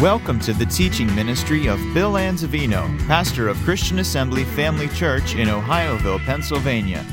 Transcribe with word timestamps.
Welcome 0.00 0.40
to 0.40 0.54
the 0.54 0.64
teaching 0.64 1.14
ministry 1.14 1.66
of 1.66 1.78
Bill 1.92 2.12
Anzavino, 2.12 3.06
pastor 3.06 3.48
of 3.48 3.58
Christian 3.58 3.98
Assembly 3.98 4.44
Family 4.44 4.88
Church 4.88 5.34
in 5.34 5.48
Ohioville, 5.48 6.24
Pennsylvania. 6.24 7.04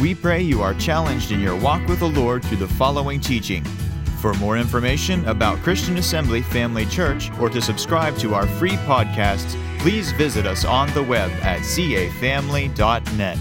We 0.00 0.16
pray 0.16 0.42
you 0.42 0.60
are 0.60 0.74
challenged 0.74 1.30
in 1.30 1.38
your 1.38 1.54
walk 1.54 1.86
with 1.86 2.00
the 2.00 2.08
Lord 2.08 2.44
through 2.44 2.56
the 2.56 2.66
following 2.66 3.20
teaching. 3.20 3.62
For 4.18 4.34
more 4.34 4.58
information 4.58 5.24
about 5.28 5.58
Christian 5.58 5.96
Assembly 5.96 6.42
Family 6.42 6.86
Church 6.86 7.30
or 7.38 7.48
to 7.50 7.62
subscribe 7.62 8.16
to 8.18 8.34
our 8.34 8.48
free 8.48 8.78
podcasts, 8.78 9.54
please 9.78 10.10
visit 10.10 10.44
us 10.44 10.64
on 10.64 10.92
the 10.92 11.04
web 11.04 11.30
at 11.42 11.60
cafamily.net. 11.60 13.38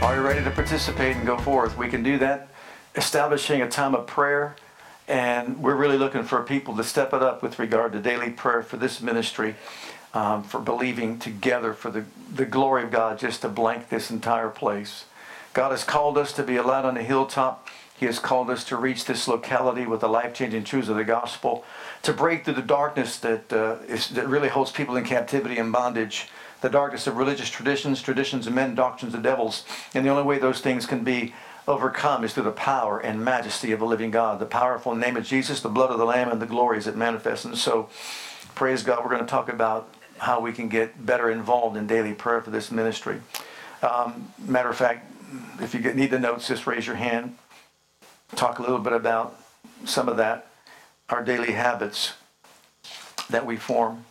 Are 0.00 0.16
you 0.16 0.22
ready 0.22 0.42
to 0.42 0.50
participate 0.50 1.16
and 1.16 1.26
go 1.26 1.36
forth? 1.36 1.76
We 1.76 1.88
can 1.88 2.02
do 2.02 2.16
that 2.20 2.48
establishing 2.96 3.60
a 3.60 3.68
time 3.68 3.94
of 3.94 4.06
prayer 4.06 4.56
and 5.08 5.62
we're 5.62 5.74
really 5.74 5.98
looking 5.98 6.22
for 6.22 6.42
people 6.42 6.76
to 6.76 6.84
step 6.84 7.12
it 7.12 7.22
up 7.22 7.42
with 7.42 7.58
regard 7.58 7.92
to 7.92 8.00
daily 8.00 8.30
prayer 8.30 8.62
for 8.62 8.76
this 8.76 9.00
ministry, 9.00 9.54
um, 10.14 10.42
for 10.42 10.60
believing 10.60 11.18
together 11.18 11.72
for 11.72 11.90
the, 11.90 12.04
the 12.34 12.44
glory 12.44 12.84
of 12.84 12.90
God 12.90 13.18
just 13.18 13.42
to 13.42 13.48
blank 13.48 13.88
this 13.88 14.10
entire 14.10 14.48
place. 14.48 15.06
God 15.52 15.70
has 15.70 15.84
called 15.84 16.16
us 16.16 16.32
to 16.34 16.42
be 16.42 16.56
a 16.56 16.62
light 16.62 16.84
on 16.84 16.94
the 16.94 17.02
hilltop. 17.02 17.68
He 17.98 18.06
has 18.06 18.18
called 18.18 18.50
us 18.50 18.64
to 18.64 18.76
reach 18.76 19.04
this 19.04 19.28
locality 19.28 19.86
with 19.86 20.00
the 20.00 20.08
life 20.08 20.34
changing 20.34 20.64
truths 20.64 20.88
of 20.88 20.96
the 20.96 21.04
gospel, 21.04 21.64
to 22.02 22.12
break 22.12 22.44
through 22.44 22.54
the 22.54 22.62
darkness 22.62 23.18
that, 23.18 23.52
uh, 23.52 23.76
is, 23.86 24.08
that 24.10 24.26
really 24.26 24.48
holds 24.48 24.72
people 24.72 24.96
in 24.96 25.04
captivity 25.04 25.58
and 25.58 25.72
bondage, 25.72 26.28
the 26.62 26.68
darkness 26.68 27.06
of 27.06 27.16
religious 27.16 27.50
traditions, 27.50 28.00
traditions 28.00 28.46
of 28.46 28.54
men, 28.54 28.74
doctrines 28.74 29.14
of 29.14 29.22
devils. 29.22 29.64
And 29.94 30.04
the 30.06 30.10
only 30.10 30.22
way 30.22 30.38
those 30.38 30.60
things 30.60 30.86
can 30.86 31.04
be 31.04 31.34
overcome 31.66 32.24
is 32.24 32.34
through 32.34 32.44
the 32.44 32.50
power 32.50 32.98
and 32.98 33.24
majesty 33.24 33.72
of 33.72 33.80
the 33.80 33.86
living 33.86 34.10
God, 34.10 34.38
the 34.38 34.46
powerful 34.46 34.94
name 34.94 35.16
of 35.16 35.24
Jesus, 35.24 35.60
the 35.60 35.68
blood 35.68 35.90
of 35.90 35.98
the 35.98 36.04
Lamb, 36.04 36.30
and 36.30 36.40
the 36.42 36.46
glories 36.46 36.86
that 36.86 36.96
manifest. 36.96 37.44
And 37.44 37.56
so, 37.56 37.88
praise 38.54 38.82
God, 38.82 39.02
we're 39.02 39.10
going 39.10 39.24
to 39.24 39.30
talk 39.30 39.48
about 39.48 39.92
how 40.18 40.40
we 40.40 40.52
can 40.52 40.68
get 40.68 41.04
better 41.04 41.30
involved 41.30 41.76
in 41.76 41.86
daily 41.86 42.14
prayer 42.14 42.40
for 42.40 42.50
this 42.50 42.70
ministry. 42.70 43.20
Um, 43.82 44.32
matter 44.38 44.68
of 44.68 44.76
fact, 44.76 45.10
if 45.60 45.74
you 45.74 45.80
get, 45.80 45.96
need 45.96 46.10
the 46.10 46.18
notes, 46.18 46.48
just 46.48 46.66
raise 46.66 46.86
your 46.86 46.96
hand. 46.96 47.36
Talk 48.36 48.58
a 48.58 48.62
little 48.62 48.78
bit 48.78 48.92
about 48.92 49.38
some 49.84 50.08
of 50.08 50.16
that, 50.18 50.48
our 51.08 51.24
daily 51.24 51.52
habits 51.52 52.14
that 53.30 53.44
we 53.44 53.56
form. 53.56 54.04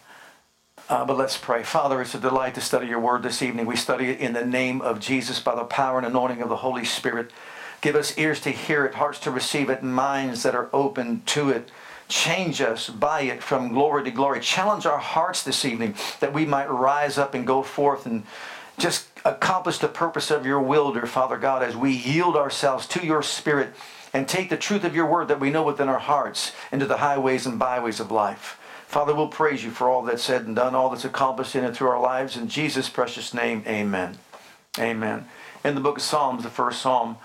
Uh, 0.92 1.06
but 1.06 1.16
let's 1.16 1.38
pray. 1.38 1.64
Father, 1.64 2.02
it's 2.02 2.16
a 2.16 2.20
delight 2.20 2.54
to 2.54 2.60
study 2.60 2.86
your 2.86 3.00
word 3.00 3.24
this 3.24 3.42
evening. 3.42 3.66
We 3.66 3.78
study 3.78 4.10
it 4.10 4.20
in 4.20 4.34
the 4.34 4.46
name 4.46 4.82
of 4.82 5.00
Jesus 5.00 5.40
by 5.40 5.56
the 5.56 5.64
power 5.64 5.98
and 5.98 6.06
anointing 6.06 6.42
of 6.42 6.50
the 6.50 6.58
Holy 6.58 6.84
Spirit. 6.84 7.32
Give 7.80 7.96
us 7.96 8.18
ears 8.18 8.42
to 8.42 8.50
hear 8.50 8.84
it, 8.84 8.96
hearts 8.96 9.18
to 9.20 9.32
receive 9.32 9.70
it, 9.70 9.84
minds 9.84 10.44
that 10.44 10.54
are 10.54 10.68
open 10.74 11.22
to 11.28 11.50
it. 11.50 11.72
Change 12.10 12.60
us 12.60 12.90
by 12.90 13.22
it 13.22 13.42
from 13.42 13.70
glory 13.70 14.04
to 14.04 14.12
glory. 14.12 14.42
Challenge 14.42 14.86
our 14.86 14.98
hearts 14.98 15.44
this 15.44 15.64
evening 15.64 15.96
that 16.20 16.34
we 16.34 16.46
might 16.46 16.70
rise 16.70 17.18
up 17.18 17.34
and 17.34 17.48
go 17.48 17.64
forth 17.64 18.06
and 18.06 18.24
just 18.78 19.08
accomplish 19.24 19.78
the 19.78 19.88
purpose 19.88 20.30
of 20.30 20.46
your 20.46 20.60
will, 20.60 20.92
dear 20.92 21.06
Father 21.06 21.38
God, 21.38 21.64
as 21.64 21.74
we 21.74 21.92
yield 21.92 22.36
ourselves 22.36 22.86
to 22.88 23.06
your 23.06 23.24
Spirit 23.24 23.70
and 24.12 24.28
take 24.28 24.50
the 24.50 24.58
truth 24.58 24.84
of 24.84 24.94
your 24.94 25.06
word 25.06 25.30
that 25.30 25.40
we 25.40 25.52
know 25.52 25.64
within 25.64 25.88
our 25.88 26.00
hearts 26.00 26.52
into 26.70 26.86
the 26.86 26.98
highways 26.98 27.46
and 27.46 27.58
byways 27.58 28.02
of 28.02 28.12
life. 28.12 28.58
Father, 28.92 29.16
we'll 29.16 29.30
praise 29.30 29.64
you 29.64 29.72
for 29.72 29.90
all 29.90 30.02
that's 30.02 30.22
said 30.22 30.46
and 30.46 30.54
done, 30.54 30.76
all 30.76 30.90
that's 30.90 31.06
accomplished 31.06 31.56
in 31.56 31.64
and 31.64 31.74
through 31.74 31.88
our 31.88 32.02
lives. 32.02 32.36
In 32.36 32.50
Jesus' 32.50 32.90
precious 32.90 33.34
name, 33.34 33.64
amen. 33.66 34.18
Amen. 34.78 35.30
In 35.64 35.76
the 35.76 35.80
book 35.80 36.00
of 36.00 36.04
Psalms, 36.04 36.44
the 36.44 36.50
first 36.50 36.82
psalm, 36.82 37.16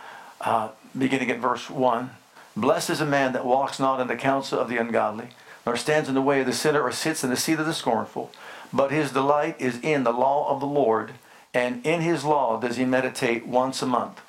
uh, 0.41 0.69
beginning 0.97 1.28
at 1.28 1.41
verse 1.41 1.69
1 1.69 2.11
Blessed 2.56 2.91
is 2.91 3.00
a 3.00 3.05
man 3.05 3.33
that 3.33 3.44
walks 3.44 3.81
not 3.81 4.00
in 4.00 4.06
the 4.06 4.14
counsel 4.14 4.61
of 4.61 4.69
the 4.69 4.77
ungodly, 4.77 5.31
nor 5.67 5.77
stands 5.77 6.09
in 6.09 6.14
the 6.14 6.22
way 6.22 6.39
of 6.39 6.47
the 6.47 6.53
sinner, 6.53 6.83
or 6.83 6.92
sits 6.92 7.25
in 7.25 7.31
the 7.31 7.37
seat 7.37 7.59
of 7.59 7.67
the 7.67 7.75
scornful. 7.75 8.31
But 8.72 8.92
his 8.92 9.11
delight 9.11 9.56
is 9.61 9.81
in 9.81 10.05
the 10.05 10.12
law 10.12 10.48
of 10.48 10.61
the 10.61 10.67
Lord, 10.67 11.14
and 11.53 11.84
in 11.84 12.00
his 12.00 12.25
law 12.25 12.60
does 12.60 12.76
he 12.76 12.84
meditate 12.84 13.44
once 13.44 13.82
a 13.82 13.87
month, 13.87 14.21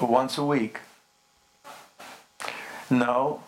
once 0.00 0.38
a 0.38 0.44
week. 0.44 0.78
No, 2.88 3.42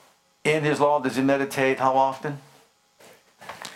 in 0.53 0.65
his 0.65 0.81
law 0.81 1.01
does 1.01 1.17
he 1.17 1.23
meditate 1.23 1.79
how 1.79 1.95
often? 1.97 2.39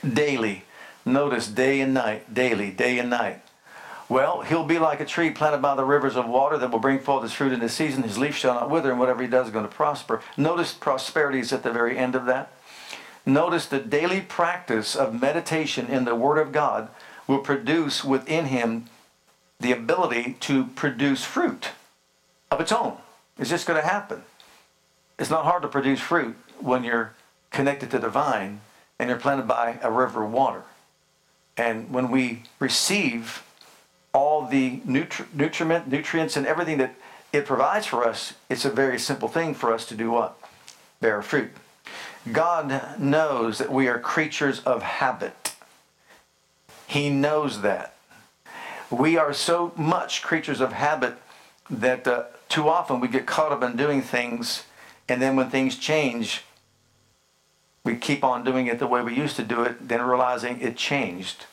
Daily. 0.07 0.65
Notice 1.05 1.49
day 1.49 1.81
and 1.81 1.95
night, 1.95 2.33
daily, 2.33 2.71
day 2.71 2.99
and 2.99 3.11
night. 3.11 3.43
Well, 4.09 4.43
he'll 4.43 4.65
be 4.65 4.79
like 4.79 5.01
a 5.01 5.05
tree 5.05 5.31
planted 5.31 5.63
by 5.63 5.75
the 5.75 5.84
rivers 5.84 6.17
of 6.17 6.27
water 6.27 6.59
that 6.59 6.71
will 6.71 6.79
bring 6.79 6.99
forth 6.99 7.23
his 7.23 7.33
fruit 7.33 7.53
in 7.53 7.61
his 7.61 7.73
season. 7.73 8.03
His 8.03 8.19
leaf 8.19 8.37
shall 8.37 8.55
not 8.55 8.71
wither, 8.71 8.91
and 8.91 9.01
whatever 9.01 9.23
he 9.23 9.29
does 9.29 9.47
is 9.47 9.53
going 9.53 9.67
to 9.67 9.75
prosper. 9.75 10.23
Notice 10.37 10.75
prosperity 10.75 11.41
is 11.41 11.53
at 11.53 11.63
the 11.63 11.73
very 11.73 11.97
end 11.97 12.15
of 12.15 12.27
that. 12.27 12.53
Notice 13.27 13.67
the 13.67 13.81
daily 13.81 14.21
practice 14.21 14.95
of 14.95 15.21
meditation 15.21 15.87
in 15.87 16.05
the 16.05 16.15
Word 16.15 16.39
of 16.39 16.53
God 16.53 16.89
will 17.27 17.39
produce 17.39 18.05
within 18.05 18.47
him 18.47 18.87
the 19.59 19.73
ability 19.73 20.37
to 20.41 20.67
produce 20.67 21.25
fruit 21.25 21.71
of 22.51 22.61
its 22.61 22.73
own. 22.73 22.99
It's 23.39 23.51
just 23.51 23.67
going 23.67 23.81
to 23.81 23.89
happen. 23.89 24.23
It's 25.19 25.31
not 25.31 25.45
hard 25.45 25.63
to 25.63 25.69
produce 25.69 26.01
fruit 26.01 26.37
when 26.60 26.84
you're 26.84 27.15
connected 27.50 27.91
to 27.91 27.98
the 27.98 28.09
vine 28.09 28.60
and 28.98 29.09
you're 29.09 29.19
planted 29.19 29.47
by 29.47 29.78
a 29.82 29.91
river 29.91 30.25
of 30.25 30.32
water. 30.32 30.62
And 31.56 31.91
when 31.91 32.10
we 32.10 32.42
receive 32.59 33.44
all 34.12 34.47
the 34.47 34.81
nutri- 34.81 35.32
nutriment, 35.32 35.88
nutrients, 35.88 36.37
and 36.37 36.47
everything 36.47 36.78
that 36.78 36.94
it 37.32 37.47
provides 37.47 37.87
for 37.87 38.04
us, 38.06 38.34
it's 38.48 38.65
a 38.65 38.70
very 38.70 38.98
simple 38.98 39.28
thing 39.28 39.54
for 39.54 39.72
us 39.72 39.87
to 39.87 39.94
do 39.94 40.10
what? 40.10 40.38
Bear 41.00 41.20
fruit. 41.22 41.50
God 42.32 42.98
knows 42.98 43.59
that 43.59 43.72
we 43.72 43.88
are 43.88 43.98
creatures 43.98 44.60
of 44.60 44.82
habit. 44.82 45.54
He 46.86 47.10
knows 47.10 47.62
that. 47.62 47.94
We 48.91 49.16
are 49.16 49.32
so 49.32 49.72
much 49.76 50.22
creatures 50.22 50.60
of 50.60 50.72
habit 50.72 51.15
that 51.69 52.06
uh, 52.06 52.25
too 52.48 52.69
often 52.69 53.00
we 53.00 53.09
get 53.09 53.26
caught 53.26 53.53
up 53.53 53.62
in 53.62 53.76
doing 53.76 54.00
things, 54.00 54.65
and 55.09 55.20
then 55.20 55.37
when 55.37 55.50
things 55.50 55.76
change, 55.76 56.42
we 57.84 57.97
keep 57.97 58.25
on 58.25 58.44
doing 58.44 58.66
it 58.66 58.78
the 58.78 58.87
way 58.87 59.03
we 59.03 59.15
used 59.15 59.37
to 59.37 59.42
do 59.42 59.62
it, 59.62 59.88
then 59.88 60.00
realizing 60.00 60.60
it 60.60 60.76
changed. 60.76 61.47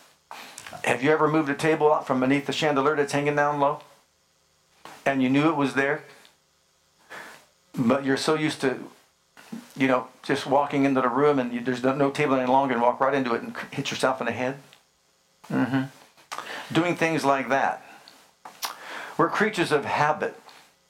Have 0.85 1.03
you 1.03 1.11
ever 1.11 1.27
moved 1.27 1.49
a 1.49 1.53
table 1.53 1.93
out 1.93 2.07
from 2.07 2.21
beneath 2.21 2.45
the 2.45 2.53
chandelier 2.53 2.95
that's 2.95 3.11
hanging 3.11 3.35
down 3.35 3.59
low? 3.59 3.81
And 5.05 5.21
you 5.21 5.29
knew 5.29 5.49
it 5.49 5.55
was 5.55 5.73
there? 5.73 6.03
But 7.77 8.05
you're 8.05 8.17
so 8.17 8.35
used 8.35 8.61
to, 8.61 8.79
you 9.75 9.87
know, 9.87 10.07
just 10.23 10.45
walking 10.45 10.85
into 10.85 11.01
the 11.01 11.09
room 11.09 11.39
and 11.39 11.51
you, 11.51 11.61
there's 11.61 11.83
no, 11.83 11.93
no, 11.93 12.09
table 12.09 12.35
any 12.35 12.49
longer 12.49 12.73
and 12.73 12.81
walk 12.81 12.99
right 12.99 13.13
into 13.13 13.33
it 13.33 13.41
and 13.41 13.55
hit 13.71 13.91
yourself 13.91 14.21
in 14.21 14.27
the 14.27 14.31
head? 14.31 14.57
Mm-hmm. 15.51 16.73
Doing 16.73 16.95
things 16.95 17.25
like 17.25 17.49
that. 17.49 17.85
We're 19.17 19.29
creatures 19.29 19.71
of 19.71 19.85
habit. 19.85 20.40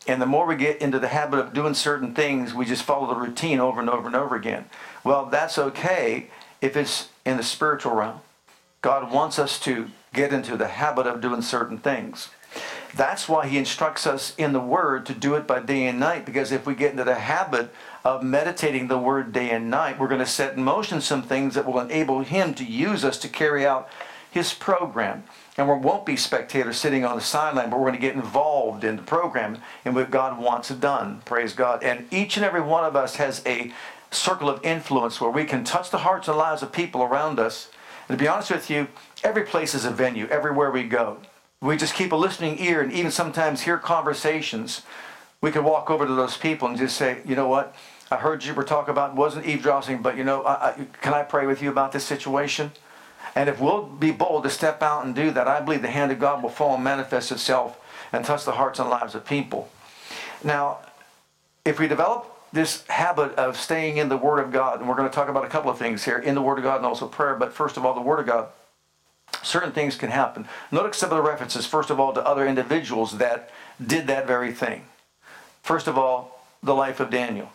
And 0.07 0.21
the 0.21 0.25
more 0.25 0.47
we 0.47 0.55
get 0.55 0.81
into 0.81 0.99
the 0.99 1.09
habit 1.09 1.39
of 1.39 1.53
doing 1.53 1.73
certain 1.73 2.13
things, 2.15 2.53
we 2.53 2.65
just 2.65 2.83
follow 2.83 3.07
the 3.07 3.19
routine 3.19 3.59
over 3.59 3.79
and 3.79 3.89
over 3.89 4.07
and 4.07 4.15
over 4.15 4.35
again. 4.35 4.65
Well, 5.03 5.25
that's 5.27 5.57
okay 5.57 6.27
if 6.59 6.75
it's 6.75 7.09
in 7.25 7.37
the 7.37 7.43
spiritual 7.43 7.93
realm. 7.93 8.21
God 8.81 9.11
wants 9.11 9.37
us 9.37 9.59
to 9.61 9.89
get 10.13 10.33
into 10.33 10.57
the 10.57 10.67
habit 10.67 11.05
of 11.05 11.21
doing 11.21 11.41
certain 11.41 11.77
things. 11.77 12.29
That's 12.93 13.29
why 13.29 13.47
he 13.47 13.57
instructs 13.57 14.05
us 14.05 14.35
in 14.37 14.51
the 14.51 14.59
word 14.59 15.05
to 15.05 15.13
do 15.13 15.35
it 15.35 15.47
by 15.47 15.59
day 15.59 15.87
and 15.87 15.99
night 15.99 16.25
because 16.25 16.51
if 16.51 16.65
we 16.65 16.75
get 16.75 16.91
into 16.91 17.05
the 17.05 17.15
habit 17.15 17.73
of 18.03 18.23
meditating 18.23 18.87
the 18.87 18.97
word 18.97 19.31
day 19.31 19.51
and 19.51 19.69
night, 19.69 19.97
we're 19.97 20.09
going 20.09 20.19
to 20.19 20.25
set 20.25 20.57
in 20.57 20.63
motion 20.63 20.99
some 20.99 21.21
things 21.21 21.55
that 21.55 21.65
will 21.65 21.79
enable 21.79 22.21
him 22.21 22.53
to 22.55 22.65
use 22.65 23.05
us 23.05 23.17
to 23.19 23.29
carry 23.29 23.65
out 23.65 23.87
his 24.29 24.53
program. 24.53 25.23
And 25.61 25.69
we 25.69 25.75
won't 25.75 26.07
be 26.07 26.15
spectators 26.15 26.77
sitting 26.77 27.05
on 27.05 27.15
the 27.15 27.21
sideline, 27.21 27.69
but 27.69 27.77
we're 27.77 27.91
going 27.91 28.01
to 28.01 28.07
get 28.07 28.15
involved 28.15 28.83
in 28.83 28.95
the 28.95 29.03
program 29.03 29.59
and 29.85 29.93
what 29.93 30.09
God 30.09 30.39
wants 30.39 30.69
done. 30.69 31.21
Praise 31.23 31.53
God. 31.53 31.83
And 31.83 32.11
each 32.11 32.35
and 32.35 32.43
every 32.43 32.61
one 32.61 32.83
of 32.83 32.95
us 32.95 33.17
has 33.17 33.43
a 33.45 33.71
circle 34.09 34.49
of 34.49 34.65
influence 34.65 35.21
where 35.21 35.29
we 35.29 35.45
can 35.45 35.63
touch 35.63 35.91
the 35.91 35.99
hearts 35.99 36.27
and 36.27 36.35
lives 36.35 36.63
of 36.63 36.71
people 36.71 37.03
around 37.03 37.37
us. 37.39 37.69
And 38.09 38.17
to 38.17 38.23
be 38.23 38.27
honest 38.27 38.49
with 38.49 38.71
you, 38.71 38.87
every 39.23 39.43
place 39.43 39.75
is 39.75 39.85
a 39.85 39.91
venue, 39.91 40.25
everywhere 40.29 40.71
we 40.71 40.81
go. 40.81 41.19
We 41.61 41.77
just 41.77 41.93
keep 41.93 42.11
a 42.11 42.15
listening 42.15 42.57
ear 42.57 42.81
and 42.81 42.91
even 42.91 43.11
sometimes 43.11 43.61
hear 43.61 43.77
conversations. 43.77 44.81
We 45.41 45.51
could 45.51 45.63
walk 45.63 45.91
over 45.91 46.07
to 46.07 46.15
those 46.15 46.37
people 46.37 46.69
and 46.69 46.77
just 46.77 46.97
say, 46.97 47.19
you 47.23 47.35
know 47.35 47.47
what? 47.47 47.75
I 48.09 48.15
heard 48.15 48.43
you 48.43 48.55
were 48.55 48.63
talking 48.63 48.93
about, 48.93 49.15
wasn't 49.15 49.45
eavesdropping, 49.45 50.01
but 50.01 50.17
you 50.17 50.23
know, 50.23 50.41
I, 50.41 50.69
I, 50.69 50.87
can 51.03 51.13
I 51.13 51.21
pray 51.21 51.45
with 51.45 51.61
you 51.61 51.69
about 51.69 51.91
this 51.91 52.03
situation? 52.03 52.71
And 53.35 53.47
if 53.47 53.59
we'll 53.59 53.83
be 53.83 54.11
bold 54.11 54.43
to 54.43 54.49
step 54.49 54.81
out 54.81 55.05
and 55.05 55.15
do 55.15 55.31
that, 55.31 55.47
I 55.47 55.61
believe 55.61 55.81
the 55.81 55.89
hand 55.89 56.11
of 56.11 56.19
God 56.19 56.43
will 56.43 56.49
fall 56.49 56.75
and 56.75 56.83
manifest 56.83 57.31
itself 57.31 57.79
and 58.11 58.25
touch 58.25 58.43
the 58.43 58.51
hearts 58.53 58.79
and 58.79 58.89
lives 58.89 59.15
of 59.15 59.25
people. 59.25 59.69
Now, 60.43 60.79
if 61.63 61.79
we 61.79 61.87
develop 61.87 62.27
this 62.51 62.85
habit 62.87 63.33
of 63.35 63.55
staying 63.55 63.97
in 63.97 64.09
the 64.09 64.17
Word 64.17 64.39
of 64.39 64.51
God, 64.51 64.79
and 64.79 64.89
we're 64.89 64.95
going 64.95 65.09
to 65.09 65.15
talk 65.15 65.29
about 65.29 65.45
a 65.45 65.49
couple 65.49 65.71
of 65.71 65.77
things 65.77 66.03
here 66.03 66.17
in 66.17 66.35
the 66.35 66.41
Word 66.41 66.57
of 66.57 66.63
God 66.63 66.77
and 66.77 66.85
also 66.85 67.07
prayer, 67.07 67.35
but 67.35 67.53
first 67.53 67.77
of 67.77 67.85
all, 67.85 67.93
the 67.93 68.01
Word 68.01 68.19
of 68.19 68.25
God, 68.25 68.47
certain 69.41 69.71
things 69.71 69.95
can 69.95 70.09
happen. 70.09 70.47
Notice 70.71 70.97
some 70.97 71.11
of 71.11 71.15
the 71.15 71.23
references, 71.23 71.65
first 71.65 71.89
of 71.89 71.99
all, 71.99 72.11
to 72.13 72.25
other 72.25 72.45
individuals 72.45 73.17
that 73.19 73.49
did 73.85 74.07
that 74.07 74.27
very 74.27 74.51
thing. 74.51 74.83
First 75.63 75.87
of 75.87 75.97
all, 75.97 76.43
the 76.61 76.75
life 76.75 76.99
of 76.99 77.09
Daniel. 77.09 77.51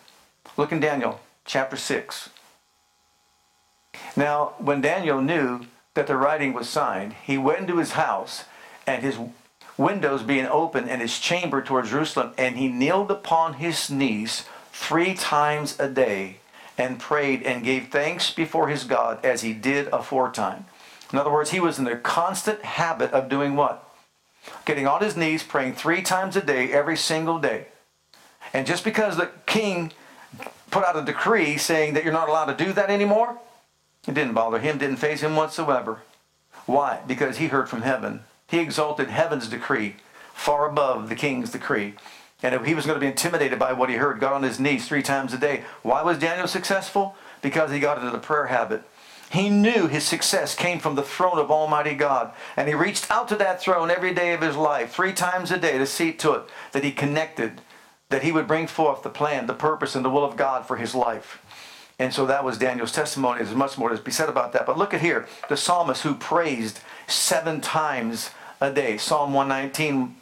Look 0.55 0.71
in 0.71 0.79
Daniel 0.79 1.19
chapter 1.45 1.77
6. 1.77 2.29
Now, 4.17 4.55
when 4.57 4.81
Daniel 4.81 5.21
knew 5.21 5.67
that 5.93 6.07
the 6.07 6.17
writing 6.17 6.51
was 6.51 6.67
signed, 6.67 7.13
he 7.23 7.37
went 7.37 7.59
into 7.59 7.77
his 7.77 7.91
house, 7.91 8.45
and 8.87 9.03
his 9.03 9.17
windows 9.77 10.23
being 10.23 10.47
open, 10.47 10.89
and 10.89 11.01
his 11.01 11.19
chamber 11.19 11.61
towards 11.61 11.91
Jerusalem, 11.91 12.33
and 12.35 12.57
he 12.57 12.67
kneeled 12.67 13.11
upon 13.11 13.53
his 13.53 13.91
knees 13.91 14.45
three 14.71 15.13
times 15.13 15.79
a 15.79 15.87
day, 15.87 16.37
and 16.79 16.99
prayed 16.99 17.43
and 17.43 17.63
gave 17.63 17.89
thanks 17.89 18.31
before 18.31 18.69
his 18.69 18.85
God 18.85 19.23
as 19.23 19.41
he 19.41 19.53
did 19.53 19.87
aforetime. 19.89 20.65
In 21.13 21.19
other 21.19 21.31
words, 21.31 21.51
he 21.51 21.59
was 21.59 21.77
in 21.77 21.85
the 21.85 21.95
constant 21.95 22.63
habit 22.63 23.11
of 23.11 23.29
doing 23.29 23.55
what? 23.55 23.83
Getting 24.65 24.87
on 24.87 25.01
his 25.01 25.15
knees, 25.15 25.43
praying 25.43 25.73
three 25.73 26.01
times 26.01 26.35
a 26.35 26.41
day, 26.41 26.71
every 26.71 26.97
single 26.97 27.37
day. 27.37 27.67
And 28.51 28.65
just 28.65 28.83
because 28.83 29.15
the 29.15 29.29
king 29.45 29.91
put 30.71 30.83
out 30.83 30.97
a 30.97 31.03
decree 31.03 31.57
saying 31.57 31.93
that 31.93 32.03
you're 32.03 32.13
not 32.13 32.29
allowed 32.29 32.57
to 32.57 32.65
do 32.65 32.73
that 32.73 32.89
anymore, 32.89 33.37
it 34.07 34.13
didn't 34.13 34.33
bother 34.33 34.59
him, 34.59 34.77
didn't 34.77 34.97
faze 34.97 35.21
him 35.21 35.35
whatsoever. 35.35 35.99
Why? 36.65 37.01
Because 37.05 37.37
he 37.37 37.47
heard 37.47 37.69
from 37.69 37.81
heaven. 37.81 38.21
He 38.47 38.59
exalted 38.59 39.09
heaven's 39.09 39.49
decree 39.49 39.95
far 40.33 40.69
above 40.69 41.09
the 41.09 41.15
king's 41.15 41.51
decree. 41.51 41.95
And 42.43 42.53
if 42.53 42.65
he 42.65 42.75
was 42.75 42.85
going 42.85 42.95
to 42.95 43.03
be 43.03 43.09
intimidated 43.09 43.57
by 43.57 43.73
what 43.73 43.89
he 43.89 43.95
heard, 43.95 44.19
got 44.19 44.33
on 44.33 44.43
his 44.43 44.59
knees 44.59 44.87
three 44.87 45.01
times 45.01 45.33
a 45.33 45.37
day. 45.37 45.63
Why 45.81 46.03
was 46.03 46.19
Daniel 46.19 46.47
successful? 46.47 47.15
Because 47.41 47.71
he 47.71 47.79
got 47.79 47.97
into 47.97 48.11
the 48.11 48.19
prayer 48.19 48.45
habit. 48.45 48.83
He 49.31 49.49
knew 49.49 49.87
his 49.87 50.03
success 50.03 50.55
came 50.55 50.79
from 50.79 50.95
the 50.95 51.03
throne 51.03 51.39
of 51.39 51.49
Almighty 51.49 51.95
God. 51.95 52.31
And 52.55 52.67
he 52.67 52.75
reached 52.75 53.09
out 53.09 53.27
to 53.29 53.35
that 53.37 53.59
throne 53.59 53.89
every 53.89 54.13
day 54.13 54.33
of 54.33 54.41
his 54.41 54.55
life, 54.55 54.93
three 54.93 55.13
times 55.13 55.51
a 55.51 55.57
day, 55.57 55.77
to 55.79 55.87
see 55.87 56.13
to 56.13 56.33
it 56.33 56.43
that 56.71 56.83
he 56.83 56.91
connected, 56.91 57.61
that 58.09 58.23
he 58.23 58.31
would 58.31 58.47
bring 58.47 58.67
forth 58.67 59.01
the 59.01 59.09
plan, 59.09 59.47
the 59.47 59.53
purpose, 59.53 59.95
and 59.95 60.05
the 60.05 60.09
will 60.09 60.23
of 60.23 60.37
God 60.37 60.65
for 60.65 60.77
his 60.77 60.93
life. 60.93 61.41
And 61.99 62.13
so 62.13 62.25
that 62.27 62.43
was 62.43 62.57
Daniel's 62.57 62.91
testimony. 62.91 63.43
There's 63.43 63.55
much 63.55 63.77
more 63.77 63.89
to 63.89 63.97
be 63.97 64.11
said 64.11 64.29
about 64.29 64.53
that. 64.53 64.65
But 64.65 64.77
look 64.77 64.93
at 64.93 65.01
here 65.01 65.27
the 65.49 65.57
psalmist 65.57 66.03
who 66.03 66.13
praised 66.13 66.79
seven 67.07 67.59
times 67.59 68.29
a 68.61 68.71
day. 68.71 68.97
Psalm 68.97 69.33
119, 69.33 70.15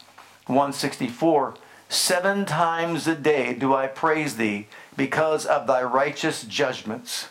164. 0.46 1.54
Seven 1.88 2.44
times 2.44 3.06
a 3.06 3.14
day 3.14 3.54
do 3.54 3.74
I 3.74 3.86
praise 3.86 4.36
thee 4.36 4.66
because 4.96 5.44
of 5.44 5.66
thy 5.66 5.82
righteous 5.82 6.44
judgments. 6.44 7.28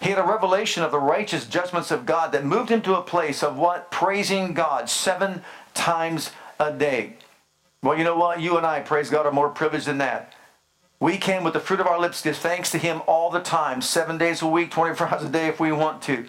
He 0.00 0.10
had 0.10 0.18
a 0.18 0.22
revelation 0.22 0.82
of 0.82 0.92
the 0.92 1.00
righteous 1.00 1.46
judgments 1.46 1.90
of 1.90 2.06
God 2.06 2.32
that 2.32 2.44
moved 2.44 2.70
him 2.70 2.82
to 2.82 2.96
a 2.96 3.02
place 3.02 3.42
of 3.42 3.58
what? 3.58 3.90
Praising 3.90 4.54
God 4.54 4.88
seven 4.88 5.42
times 5.74 6.30
a 6.58 6.72
day. 6.72 7.14
Well, 7.82 7.98
you 7.98 8.04
know 8.04 8.16
what? 8.16 8.40
You 8.40 8.56
and 8.56 8.66
I, 8.66 8.80
praise 8.80 9.10
God, 9.10 9.26
are 9.26 9.32
more 9.32 9.48
privileged 9.48 9.86
than 9.86 9.98
that. 9.98 10.34
We 11.00 11.16
can, 11.16 11.44
with 11.44 11.54
the 11.54 11.60
fruit 11.60 11.80
of 11.80 11.86
our 11.86 11.98
lips, 11.98 12.20
give 12.20 12.36
thanks 12.36 12.70
to 12.72 12.78
Him 12.78 13.00
all 13.06 13.30
the 13.30 13.40
time, 13.40 13.80
seven 13.80 14.18
days 14.18 14.42
a 14.42 14.46
week, 14.46 14.70
24 14.70 15.08
hours 15.08 15.24
a 15.24 15.30
day 15.30 15.46
if 15.46 15.58
we 15.58 15.72
want 15.72 16.02
to, 16.02 16.26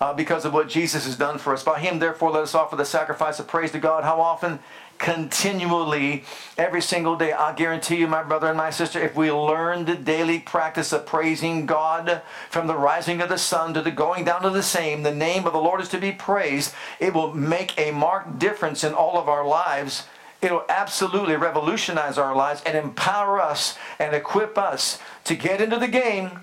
uh, 0.00 0.14
because 0.14 0.46
of 0.46 0.54
what 0.54 0.66
Jesus 0.66 1.04
has 1.04 1.16
done 1.16 1.36
for 1.36 1.52
us. 1.52 1.62
By 1.62 1.78
Him, 1.78 1.98
therefore, 1.98 2.30
let 2.30 2.44
us 2.44 2.54
offer 2.54 2.74
the 2.74 2.86
sacrifice 2.86 3.38
of 3.38 3.46
praise 3.46 3.70
to 3.72 3.78
God. 3.78 4.02
How 4.02 4.22
often? 4.22 4.60
Continually, 4.96 6.24
every 6.56 6.80
single 6.80 7.16
day. 7.16 7.34
I 7.34 7.52
guarantee 7.52 7.96
you, 7.96 8.06
my 8.06 8.22
brother 8.22 8.46
and 8.46 8.56
my 8.56 8.70
sister, 8.70 8.98
if 8.98 9.14
we 9.14 9.30
learn 9.30 9.84
the 9.84 9.94
daily 9.94 10.38
practice 10.38 10.90
of 10.94 11.04
praising 11.04 11.66
God 11.66 12.22
from 12.48 12.66
the 12.66 12.76
rising 12.76 13.20
of 13.20 13.28
the 13.28 13.36
sun 13.36 13.74
to 13.74 13.82
the 13.82 13.90
going 13.90 14.24
down 14.24 14.46
of 14.46 14.54
the 14.54 14.62
same, 14.62 15.02
the 15.02 15.14
name 15.14 15.46
of 15.46 15.52
the 15.52 15.58
Lord 15.58 15.82
is 15.82 15.90
to 15.90 15.98
be 15.98 16.12
praised, 16.12 16.72
it 16.98 17.12
will 17.12 17.34
make 17.34 17.78
a 17.78 17.90
marked 17.90 18.38
difference 18.38 18.84
in 18.84 18.94
all 18.94 19.18
of 19.18 19.28
our 19.28 19.46
lives 19.46 20.06
It'll 20.44 20.66
absolutely 20.68 21.36
revolutionize 21.36 22.18
our 22.18 22.36
lives 22.36 22.62
and 22.66 22.76
empower 22.76 23.40
us 23.40 23.78
and 23.98 24.14
equip 24.14 24.58
us 24.58 24.98
to 25.24 25.34
get 25.34 25.62
into 25.62 25.78
the 25.78 25.88
game 25.88 26.40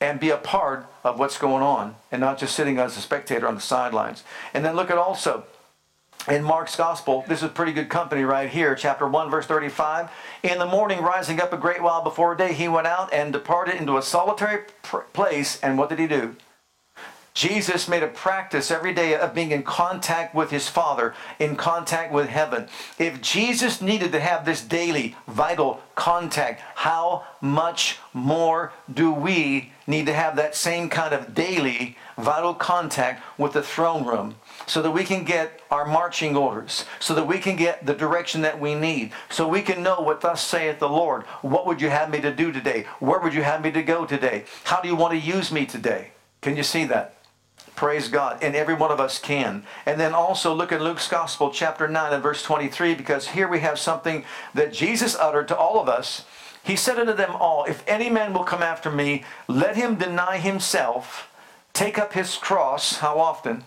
and 0.00 0.18
be 0.18 0.30
a 0.30 0.36
part 0.36 0.86
of 1.04 1.20
what's 1.20 1.38
going 1.38 1.62
on 1.62 1.94
and 2.10 2.20
not 2.20 2.36
just 2.36 2.56
sitting 2.56 2.78
as 2.78 2.96
a 2.96 3.00
spectator 3.00 3.46
on 3.46 3.54
the 3.54 3.60
sidelines. 3.60 4.24
And 4.52 4.64
then 4.64 4.74
look 4.74 4.90
at 4.90 4.98
also 4.98 5.44
in 6.28 6.42
Mark's 6.42 6.74
gospel, 6.74 7.24
this 7.28 7.44
is 7.44 7.50
pretty 7.52 7.72
good 7.72 7.88
company 7.88 8.24
right 8.24 8.50
here, 8.50 8.74
chapter 8.74 9.06
1, 9.06 9.30
verse 9.30 9.46
35. 9.46 10.10
In 10.42 10.58
the 10.58 10.66
morning, 10.66 11.00
rising 11.00 11.40
up 11.40 11.52
a 11.52 11.56
great 11.56 11.80
while 11.80 12.02
before 12.02 12.34
day, 12.34 12.54
he 12.54 12.66
went 12.66 12.88
out 12.88 13.12
and 13.12 13.32
departed 13.32 13.76
into 13.76 13.98
a 13.98 14.02
solitary 14.02 14.64
place. 15.12 15.60
And 15.60 15.78
what 15.78 15.90
did 15.90 16.00
he 16.00 16.08
do? 16.08 16.34
Jesus 17.34 17.88
made 17.88 18.04
a 18.04 18.08
practice 18.08 18.70
every 18.70 18.94
day 18.94 19.16
of 19.16 19.34
being 19.34 19.50
in 19.50 19.64
contact 19.64 20.36
with 20.36 20.52
his 20.52 20.68
Father, 20.68 21.14
in 21.40 21.56
contact 21.56 22.12
with 22.12 22.28
heaven. 22.28 22.68
If 22.96 23.20
Jesus 23.20 23.82
needed 23.82 24.12
to 24.12 24.20
have 24.20 24.44
this 24.44 24.62
daily, 24.62 25.16
vital 25.26 25.80
contact, 25.96 26.62
how 26.76 27.24
much 27.40 27.98
more 28.12 28.72
do 28.92 29.12
we 29.12 29.72
need 29.88 30.06
to 30.06 30.12
have 30.12 30.36
that 30.36 30.54
same 30.54 30.88
kind 30.88 31.12
of 31.12 31.34
daily, 31.34 31.98
vital 32.16 32.54
contact 32.54 33.20
with 33.36 33.54
the 33.54 33.62
throne 33.62 34.06
room? 34.06 34.36
So 34.66 34.80
that 34.82 34.92
we 34.92 35.02
can 35.02 35.24
get 35.24 35.60
our 35.72 35.84
marching 35.84 36.36
orders, 36.36 36.84
so 37.00 37.16
that 37.16 37.26
we 37.26 37.38
can 37.38 37.56
get 37.56 37.84
the 37.84 37.94
direction 37.94 38.42
that 38.42 38.60
we 38.60 38.76
need, 38.76 39.10
so 39.28 39.48
we 39.48 39.60
can 39.60 39.82
know 39.82 40.00
what 40.00 40.20
thus 40.20 40.40
saith 40.40 40.78
the 40.78 40.88
Lord. 40.88 41.24
What 41.42 41.66
would 41.66 41.80
you 41.80 41.90
have 41.90 42.10
me 42.10 42.20
to 42.20 42.32
do 42.32 42.52
today? 42.52 42.86
Where 43.00 43.18
would 43.18 43.34
you 43.34 43.42
have 43.42 43.60
me 43.60 43.72
to 43.72 43.82
go 43.82 44.06
today? 44.06 44.44
How 44.62 44.80
do 44.80 44.86
you 44.86 44.94
want 44.94 45.14
to 45.14 45.18
use 45.18 45.50
me 45.50 45.66
today? 45.66 46.12
Can 46.40 46.56
you 46.56 46.62
see 46.62 46.84
that? 46.84 47.13
Praise 47.76 48.08
God. 48.08 48.42
And 48.42 48.54
every 48.54 48.74
one 48.74 48.92
of 48.92 49.00
us 49.00 49.18
can. 49.18 49.64
And 49.84 49.98
then 50.00 50.14
also 50.14 50.54
look 50.54 50.72
at 50.72 50.80
Luke's 50.80 51.08
Gospel, 51.08 51.50
chapter 51.50 51.88
9 51.88 52.12
and 52.12 52.22
verse 52.22 52.42
23, 52.42 52.94
because 52.94 53.28
here 53.28 53.48
we 53.48 53.60
have 53.60 53.78
something 53.78 54.24
that 54.54 54.72
Jesus 54.72 55.16
uttered 55.16 55.48
to 55.48 55.56
all 55.56 55.80
of 55.80 55.88
us. 55.88 56.24
He 56.62 56.76
said 56.76 56.98
unto 56.98 57.12
them 57.12 57.32
all, 57.32 57.64
If 57.64 57.82
any 57.86 58.08
man 58.08 58.32
will 58.32 58.44
come 58.44 58.62
after 58.62 58.90
me, 58.90 59.24
let 59.48 59.76
him 59.76 59.96
deny 59.96 60.38
himself, 60.38 61.30
take 61.72 61.98
up 61.98 62.12
his 62.12 62.36
cross, 62.36 62.98
how 62.98 63.18
often? 63.18 63.64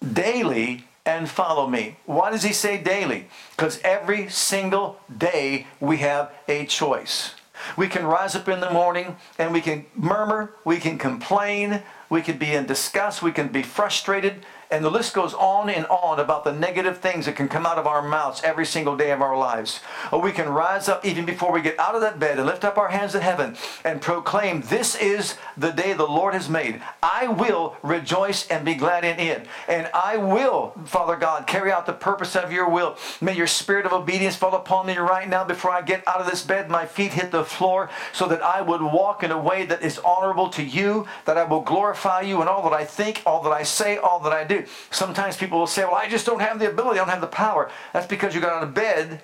Daily, 0.00 0.84
and 1.04 1.28
follow 1.28 1.66
me. 1.66 1.96
Why 2.06 2.30
does 2.30 2.42
he 2.42 2.52
say 2.52 2.80
daily? 2.80 3.28
Because 3.56 3.80
every 3.82 4.28
single 4.28 5.00
day 5.16 5.66
we 5.80 5.98
have 5.98 6.32
a 6.46 6.66
choice. 6.66 7.34
We 7.76 7.88
can 7.88 8.04
rise 8.04 8.34
up 8.34 8.48
in 8.48 8.60
the 8.60 8.70
morning 8.70 9.16
and 9.38 9.52
we 9.52 9.60
can 9.60 9.86
murmur, 9.94 10.54
we 10.64 10.78
can 10.78 10.98
complain, 10.98 11.82
we 12.08 12.22
can 12.22 12.38
be 12.38 12.52
in 12.52 12.66
disgust, 12.66 13.22
we 13.22 13.32
can 13.32 13.48
be 13.48 13.62
frustrated, 13.62 14.44
and 14.72 14.82
the 14.82 14.90
list 14.90 15.12
goes 15.12 15.34
on 15.34 15.68
and 15.68 15.84
on 15.86 16.18
about 16.18 16.44
the 16.44 16.52
negative 16.52 16.98
things 16.98 17.26
that 17.26 17.36
can 17.36 17.46
come 17.46 17.66
out 17.66 17.76
of 17.76 17.86
our 17.86 18.00
mouths 18.00 18.40
every 18.42 18.64
single 18.64 18.96
day 18.96 19.10
of 19.10 19.20
our 19.20 19.36
lives. 19.36 19.80
Or 20.10 20.22
we 20.22 20.32
can 20.32 20.48
rise 20.48 20.88
up 20.88 21.04
even 21.04 21.26
before 21.26 21.52
we 21.52 21.60
get 21.60 21.78
out 21.78 21.94
of 21.94 22.00
that 22.00 22.18
bed 22.18 22.38
and 22.38 22.46
lift 22.46 22.64
up 22.64 22.78
our 22.78 22.88
hands 22.88 23.12
to 23.12 23.20
heaven 23.20 23.54
and 23.84 24.00
proclaim, 24.00 24.62
This 24.62 24.96
is 24.96 25.36
the 25.58 25.72
day 25.72 25.92
the 25.92 26.06
Lord 26.06 26.32
has 26.32 26.48
made. 26.48 26.80
I 27.02 27.28
will 27.28 27.76
rejoice 27.82 28.48
and 28.48 28.64
be 28.64 28.74
glad 28.74 29.04
in 29.04 29.18
it. 29.20 29.46
And 29.68 29.90
I 29.92 30.16
will, 30.16 30.72
Father 30.86 31.16
God, 31.16 31.46
carry 31.46 31.70
out 31.70 31.84
the 31.84 31.92
purpose 31.92 32.34
of 32.34 32.50
your 32.50 32.70
will. 32.70 32.96
May 33.20 33.36
your 33.36 33.46
spirit 33.46 33.84
of 33.84 33.92
obedience 33.92 34.36
fall 34.36 34.54
upon 34.54 34.86
me 34.86 34.96
right 34.96 35.28
now 35.28 35.44
before 35.44 35.70
I 35.70 35.82
get 35.82 36.02
out 36.08 36.20
of 36.20 36.30
this 36.30 36.42
bed, 36.42 36.70
my 36.70 36.86
feet 36.86 37.12
hit 37.12 37.30
the 37.30 37.44
floor, 37.44 37.90
so 38.14 38.26
that 38.28 38.40
I 38.42 38.62
would 38.62 38.80
walk 38.80 39.22
in 39.22 39.32
a 39.32 39.38
way 39.38 39.66
that 39.66 39.82
is 39.82 39.98
honorable 39.98 40.48
to 40.50 40.62
you, 40.62 41.06
that 41.26 41.36
I 41.36 41.44
will 41.44 41.60
glorify 41.60 42.22
you 42.22 42.40
in 42.40 42.48
all 42.48 42.62
that 42.62 42.72
I 42.72 42.86
think, 42.86 43.22
all 43.26 43.42
that 43.42 43.52
I 43.52 43.64
say, 43.64 43.98
all 43.98 44.18
that 44.20 44.32
I 44.32 44.44
do. 44.44 44.61
Sometimes 44.90 45.36
people 45.36 45.58
will 45.58 45.66
say, 45.66 45.84
well, 45.84 45.94
I 45.94 46.08
just 46.08 46.26
don't 46.26 46.40
have 46.40 46.58
the 46.58 46.70
ability, 46.70 46.98
I 46.98 47.04
don't 47.04 47.12
have 47.12 47.20
the 47.20 47.26
power. 47.26 47.70
That's 47.92 48.06
because 48.06 48.34
you 48.34 48.40
got 48.40 48.52
out 48.52 48.62
of 48.62 48.74
bed 48.74 49.22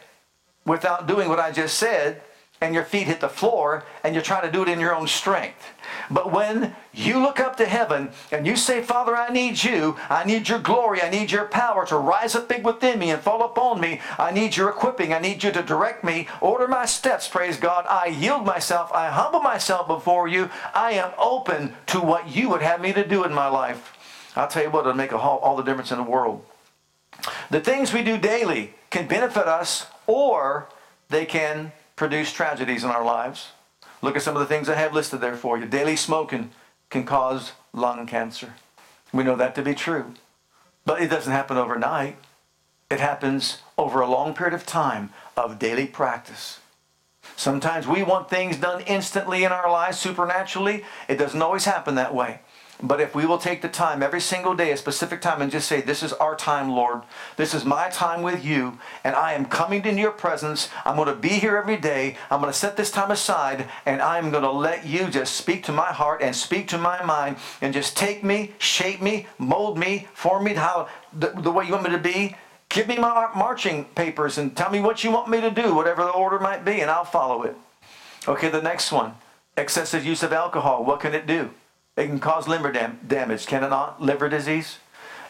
without 0.65 1.07
doing 1.07 1.29
what 1.29 1.41
I 1.41 1.51
just 1.51 1.79
said, 1.79 2.23
and 2.61 2.75
your 2.75 2.85
feet 2.85 3.07
hit 3.07 3.21
the 3.21 3.29
floor, 3.29 3.85
and 4.03 4.15
you're 4.15 4.23
trying 4.23 4.43
to 4.43 4.51
do 4.51 4.63
it 4.63 4.69
in 4.69 4.81
your 4.81 4.95
own 4.95 5.07
strength. 5.07 5.65
But 6.11 6.33
when 6.33 6.75
you 6.93 7.21
look 7.21 7.39
up 7.39 7.57
to 7.57 7.67
heaven 7.67 8.11
and 8.33 8.47
you 8.47 8.57
say, 8.57 8.83
Father, 8.83 9.17
I 9.17 9.29
need 9.33 9.63
you. 9.63 9.97
I 10.11 10.25
need 10.25 10.49
your 10.49 10.59
glory. 10.59 11.01
I 11.01 11.09
need 11.09 11.31
your 11.31 11.45
power 11.45 11.87
to 11.87 11.97
rise 11.97 12.35
up 12.35 12.49
big 12.49 12.65
within 12.65 12.99
me 12.99 13.11
and 13.11 13.23
fall 13.23 13.45
upon 13.45 13.81
me. 13.81 14.01
I 14.19 14.33
need 14.33 14.57
your 14.57 14.69
equipping. 14.71 15.13
I 15.13 15.21
need 15.21 15.45
you 15.45 15.53
to 15.53 15.63
direct 15.63 16.03
me. 16.03 16.27
Order 16.41 16.67
my 16.67 16.87
steps, 16.87 17.29
praise 17.29 17.57
God. 17.57 17.87
I 17.89 18.07
yield 18.07 18.45
myself. 18.45 18.91
I 18.93 19.09
humble 19.09 19.41
myself 19.41 19.87
before 19.87 20.27
you. 20.27 20.51
I 20.75 20.93
am 20.93 21.13
open 21.17 21.75
to 21.87 22.01
what 22.01 22.29
you 22.35 22.49
would 22.49 22.63
have 22.63 22.81
me 22.81 22.93
to 22.93 23.07
do 23.07 23.25
in 23.25 23.33
my 23.33 23.49
life. 23.49 23.98
I'll 24.39 24.49
tell 24.49 24.63
you 24.63 24.71
what, 24.71 24.81
it'll 24.81 24.95
make 24.95 25.13
all, 25.13 25.39
all 25.39 25.57
the 25.57 25.65
difference 25.65 25.91
in 25.91 25.99
the 25.99 26.05
world. 26.05 26.45
The 27.51 27.61
things 27.61 27.93
we 27.93 28.03
do 28.03 28.17
daily 28.17 28.75
can 28.91 29.09
benefit 29.09 29.49
us 29.49 29.87
or 30.07 30.69
they 31.09 31.27
can 31.27 31.73
produce 31.97 32.33
tragedies 32.33 32.85
in 32.85 32.91
our 32.91 33.05
lives. 33.05 33.49
Look 34.01 34.15
at 34.15 34.23
some 34.23 34.37
of 34.37 34.41
the 34.41 34.47
things 34.47 34.69
I 34.69 34.77
have 34.77 34.95
listed 34.95 35.21
there 35.21 35.37
for 35.37 35.59
you. 35.59 35.67
Daily 35.67 35.97
smoking 35.97 36.53
can 36.89 37.05
cause 37.05 37.53
lung 37.73 38.07
cancer. 38.07 38.55
We 39.13 39.25
know 39.25 39.35
that 39.35 39.57
to 39.57 39.63
be 39.63 39.75
true. 39.75 40.15
But 40.87 41.03
it 41.03 41.09
doesn't 41.11 41.33
happen 41.33 41.57
overnight. 41.57 42.17
It 42.91 43.01
happens 43.01 43.59
over 43.77 44.01
a 44.01 44.09
long 44.09 44.35
period 44.35 44.55
of 44.55 44.65
time 44.65 45.11
of 45.37 45.59
daily 45.59 45.87
practice. 45.87 46.61
Sometimes 47.35 47.89
we 47.89 48.05
want 48.05 48.31
things 48.31 48.57
done 48.57 48.83
instantly 48.83 49.43
in 49.43 49.51
our 49.51 49.71
lives, 49.71 49.99
supernaturally. 49.99 50.85
It 51.09 51.17
doesn't 51.17 51.43
always 51.43 51.65
happen 51.65 51.97
that 51.97 52.15
way. 52.15 52.41
But 52.81 53.01
if 53.01 53.13
we 53.13 53.27
will 53.27 53.39
take 53.39 53.61
the 53.61 53.69
time 53.69 54.03
every 54.03 54.21
single 54.21 54.55
day, 54.55 54.71
a 54.71 54.77
specific 54.77 55.21
time, 55.21 55.43
and 55.43 55.51
just 55.51 55.67
say, 55.67 55.81
This 55.81 56.03
is 56.03 56.13
our 56.13 56.37
time, 56.37 56.71
Lord. 56.71 57.03
This 57.37 57.53
is 57.53 57.65
my 57.65 57.89
time 57.89 58.23
with 58.23 58.45
you, 58.45 58.79
and 59.03 59.17
I 59.17 59.33
am 59.33 59.47
coming 59.47 59.85
into 59.85 60.01
your 60.01 60.13
presence. 60.13 60.69
I'm 60.85 60.95
going 60.95 61.09
to 61.09 61.15
be 61.15 61.29
here 61.31 61.57
every 61.57 61.77
day. 61.77 62.17
I'm 62.31 62.41
going 62.41 62.53
to 62.53 62.59
set 62.59 62.77
this 62.77 62.93
time 62.93 63.11
aside, 63.11 63.69
and 63.85 64.01
I'm 64.01 64.31
going 64.31 64.45
to 64.45 64.51
let 64.51 64.87
you 64.87 65.09
just 65.09 65.35
speak 65.35 65.65
to 65.65 65.73
my 65.73 65.93
heart 65.93 66.23
and 66.23 66.35
speak 66.37 66.69
to 66.69 66.79
my 66.79 67.03
mind, 67.03 67.39
and 67.61 67.75
just 67.75 67.97
take 67.97 68.23
me, 68.23 68.53
shape 68.59 69.03
me, 69.03 69.27
mold 69.39 69.77
me, 69.77 70.07
form 70.15 70.45
me 70.45 70.55
how 70.55 70.89
the, 71.13 71.31
the 71.31 71.51
way 71.51 71.65
you 71.65 71.73
want 71.73 71.85
me 71.85 71.91
to 71.91 71.99
be. 71.99 72.37
Give 72.69 72.87
me 72.87 72.97
my 72.97 73.31
marching 73.35 73.87
papers 73.87 74.39
and 74.39 74.57
tell 74.57 74.71
me 74.71 74.79
what 74.79 75.03
you 75.03 75.11
want 75.11 75.29
me 75.29 75.41
to 75.41 75.51
do, 75.51 75.75
whatever 75.75 76.05
the 76.05 76.11
order 76.11 76.39
might 76.39 76.65
be, 76.65 76.81
and 76.81 76.91
I'll 76.91 77.05
follow 77.05 77.43
it. 77.43 77.57
Okay, 78.29 78.51
the 78.51 78.63
next 78.63 78.93
one 78.93 79.15
excessive 79.57 80.07
use 80.07 80.23
of 80.23 80.33
alcohol. 80.33 80.85
What 80.85 81.01
can 81.01 81.15
it 81.15 81.27
do? 81.27 81.51
It 81.99 82.07
can 82.07 82.21
cause 82.21 82.47
liver 82.47 82.71
dam- 82.71 83.01
damage, 83.07 83.47
can 83.47 83.65
it 83.65 83.71
not? 83.71 84.01
Liver 84.01 84.29
disease? 84.29 84.79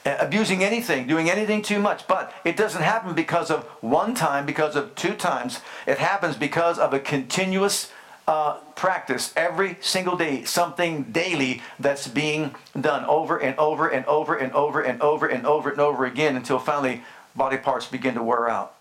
Abusing 0.04 0.62
anything, 0.62 1.06
doing 1.06 1.30
anything 1.30 1.62
too 1.62 1.78
much. 1.78 2.06
But 2.06 2.32
it 2.44 2.56
doesn't 2.56 2.82
happen 2.82 3.14
because 3.14 3.50
of 3.50 3.64
one 3.80 4.14
time, 4.14 4.44
because 4.44 4.76
of 4.76 4.94
two 4.94 5.14
times. 5.14 5.60
It 5.86 5.98
happens 5.98 6.36
because 6.36 6.78
of 6.78 6.92
a 6.92 7.00
continuous 7.00 7.90
uh, 8.26 8.58
practice 8.76 9.32
every 9.34 9.78
single 9.80 10.16
day, 10.16 10.44
something 10.44 11.04
daily 11.04 11.62
that's 11.80 12.06
being 12.06 12.54
done 12.78 13.06
over 13.06 13.38
and 13.38 13.58
over 13.58 13.88
and 13.88 14.04
over 14.04 14.36
and 14.36 14.52
over 14.52 14.82
and 14.82 15.00
over 15.00 15.26
and 15.26 15.46
over 15.46 15.70
and 15.70 15.80
over 15.80 16.04
again 16.04 16.36
until 16.36 16.58
finally 16.58 17.02
body 17.34 17.56
parts 17.56 17.86
begin 17.86 18.14
to 18.14 18.22
wear 18.22 18.48
out. 18.48 18.74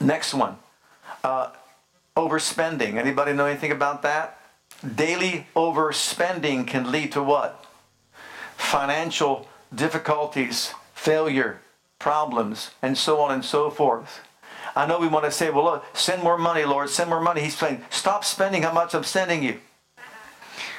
Next 0.00 0.32
one, 0.32 0.56
uh, 1.24 1.50
overspending. 2.16 2.94
Anybody 2.94 3.32
know 3.32 3.46
anything 3.46 3.72
about 3.72 4.02
that? 4.02 4.39
Daily 4.82 5.46
overspending 5.54 6.66
can 6.66 6.90
lead 6.90 7.12
to 7.12 7.22
what? 7.22 7.66
Financial 8.56 9.46
difficulties, 9.74 10.72
failure, 10.94 11.60
problems, 11.98 12.70
and 12.80 12.96
so 12.96 13.20
on 13.20 13.30
and 13.30 13.44
so 13.44 13.70
forth. 13.70 14.20
I 14.74 14.86
know 14.86 14.98
we 14.98 15.08
want 15.08 15.24
to 15.26 15.30
say, 15.30 15.50
well, 15.50 15.64
look, 15.64 15.84
send 15.96 16.22
more 16.22 16.38
money, 16.38 16.64
Lord, 16.64 16.88
send 16.88 17.10
more 17.10 17.20
money. 17.20 17.42
He's 17.42 17.56
saying, 17.56 17.82
stop 17.90 18.24
spending 18.24 18.62
how 18.62 18.72
much 18.72 18.94
I'm 18.94 19.04
sending 19.04 19.42
you. 19.42 19.58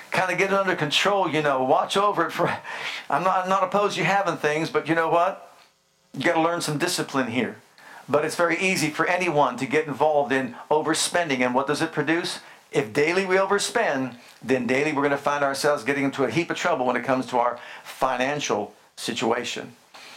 Kind 0.09 0.31
of 0.31 0.37
get 0.37 0.51
it 0.51 0.57
under 0.57 0.75
control, 0.75 1.29
you 1.29 1.41
know, 1.41 1.63
watch 1.63 1.95
over 1.95 2.25
it 2.25 2.31
for. 2.31 2.47
I'm 3.09 3.23
not, 3.23 3.43
I'm 3.43 3.49
not 3.49 3.63
opposed 3.63 3.95
to 3.95 4.01
you 4.01 4.05
having 4.05 4.37
things, 4.37 4.69
but 4.69 4.87
you 4.87 4.95
know 4.95 5.09
what? 5.09 5.55
You 6.13 6.23
got 6.23 6.33
to 6.33 6.41
learn 6.41 6.61
some 6.61 6.77
discipline 6.77 7.27
here. 7.27 7.57
But 8.09 8.25
it's 8.25 8.35
very 8.35 8.57
easy 8.59 8.89
for 8.89 9.05
anyone 9.05 9.57
to 9.57 9.65
get 9.65 9.87
involved 9.87 10.31
in 10.31 10.55
overspending. 10.69 11.39
And 11.39 11.53
what 11.53 11.67
does 11.67 11.81
it 11.81 11.91
produce? 11.91 12.39
If 12.71 12.93
daily 12.93 13.25
we 13.25 13.35
overspend, 13.35 14.15
then 14.41 14.65
daily 14.65 14.93
we're 14.93 15.01
going 15.01 15.11
to 15.11 15.17
find 15.17 15.43
ourselves 15.43 15.83
getting 15.83 16.05
into 16.05 16.23
a 16.23 16.31
heap 16.31 16.49
of 16.49 16.57
trouble 16.57 16.85
when 16.85 16.95
it 16.95 17.03
comes 17.03 17.25
to 17.27 17.37
our 17.37 17.59
financial 17.83 18.73
situation. 18.95 19.75